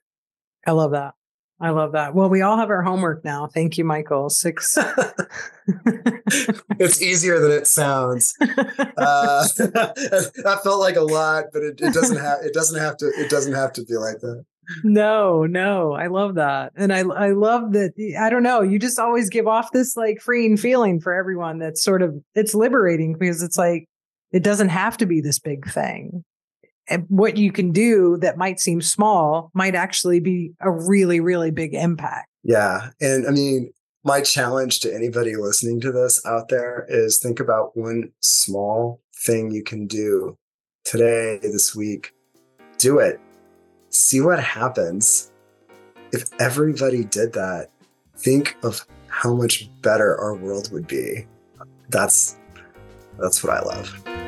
I 0.66 0.72
love 0.72 0.92
that. 0.92 1.14
I 1.60 1.70
love 1.70 1.92
that. 1.92 2.14
Well, 2.14 2.28
we 2.28 2.40
all 2.40 2.56
have 2.56 2.70
our 2.70 2.82
homework 2.82 3.24
now. 3.24 3.48
Thank 3.48 3.78
you, 3.78 3.84
Michael. 3.84 4.30
Six. 4.30 4.78
it's 6.78 7.02
easier 7.02 7.40
than 7.40 7.50
it 7.50 7.66
sounds. 7.66 8.32
Uh, 8.40 8.46
that 9.56 10.60
felt 10.62 10.78
like 10.78 10.94
a 10.94 11.02
lot, 11.02 11.46
but 11.52 11.64
it, 11.64 11.80
it 11.80 11.92
doesn't 11.92 12.18
have. 12.18 12.38
It 12.42 12.54
doesn't 12.54 12.80
have 12.80 12.96
to. 12.98 13.06
It 13.06 13.28
doesn't 13.28 13.54
have 13.54 13.72
to 13.72 13.84
be 13.84 13.96
like 13.96 14.20
that 14.20 14.44
no, 14.84 15.44
no, 15.44 15.92
I 15.92 16.08
love 16.08 16.34
that. 16.36 16.72
And 16.76 16.92
I 16.92 17.00
I 17.00 17.30
love 17.30 17.72
that 17.72 17.92
I 18.20 18.30
don't 18.30 18.42
know, 18.42 18.62
you 18.62 18.78
just 18.78 18.98
always 18.98 19.28
give 19.28 19.46
off 19.46 19.72
this 19.72 19.96
like 19.96 20.20
freeing 20.20 20.56
feeling 20.56 21.00
for 21.00 21.14
everyone 21.14 21.58
that's 21.58 21.82
sort 21.82 22.02
of 22.02 22.14
it's 22.34 22.54
liberating 22.54 23.16
because 23.18 23.42
it's 23.42 23.58
like 23.58 23.86
it 24.32 24.42
doesn't 24.42 24.68
have 24.68 24.96
to 24.98 25.06
be 25.06 25.20
this 25.20 25.38
big 25.38 25.70
thing. 25.70 26.24
And 26.90 27.04
what 27.08 27.36
you 27.36 27.52
can 27.52 27.70
do 27.70 28.16
that 28.18 28.38
might 28.38 28.60
seem 28.60 28.80
small 28.80 29.50
might 29.54 29.74
actually 29.74 30.20
be 30.20 30.52
a 30.60 30.70
really 30.70 31.20
really 31.20 31.50
big 31.50 31.74
impact. 31.74 32.28
Yeah. 32.44 32.90
And 33.00 33.26
I 33.26 33.30
mean, 33.30 33.72
my 34.04 34.20
challenge 34.20 34.80
to 34.80 34.94
anybody 34.94 35.36
listening 35.36 35.80
to 35.80 35.92
this 35.92 36.24
out 36.24 36.48
there 36.48 36.86
is 36.88 37.18
think 37.18 37.40
about 37.40 37.76
one 37.76 38.10
small 38.20 39.00
thing 39.24 39.50
you 39.50 39.62
can 39.62 39.86
do 39.86 40.36
today, 40.84 41.38
this 41.42 41.74
week. 41.74 42.12
Do 42.78 43.00
it 43.00 43.20
see 43.90 44.20
what 44.20 44.42
happens. 44.42 45.30
If 46.12 46.24
everybody 46.40 47.04
did 47.04 47.32
that, 47.34 47.68
think 48.16 48.56
of 48.62 48.86
how 49.08 49.34
much 49.34 49.68
better 49.82 50.16
our 50.18 50.34
world 50.34 50.72
would 50.72 50.86
be. 50.86 51.26
That's 51.88 52.36
that's 53.18 53.42
what 53.42 53.52
I 53.52 53.60
love. 53.60 54.18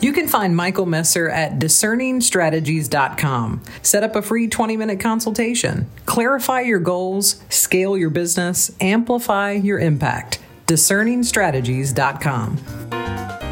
You 0.00 0.12
can 0.12 0.28
find 0.28 0.54
Michael 0.54 0.86
Messer 0.86 1.28
at 1.28 1.58
discerningstrategies.com. 1.58 3.62
Set 3.82 4.04
up 4.04 4.14
a 4.14 4.22
free 4.22 4.46
20 4.46 4.76
minute 4.76 5.00
consultation. 5.00 5.90
Clarify 6.06 6.60
your 6.60 6.78
goals, 6.78 7.42
scale 7.48 7.98
your 7.98 8.10
business, 8.10 8.70
amplify 8.80 9.50
your 9.52 9.80
impact. 9.80 10.38
Discerningstrategies.com. 10.66 13.47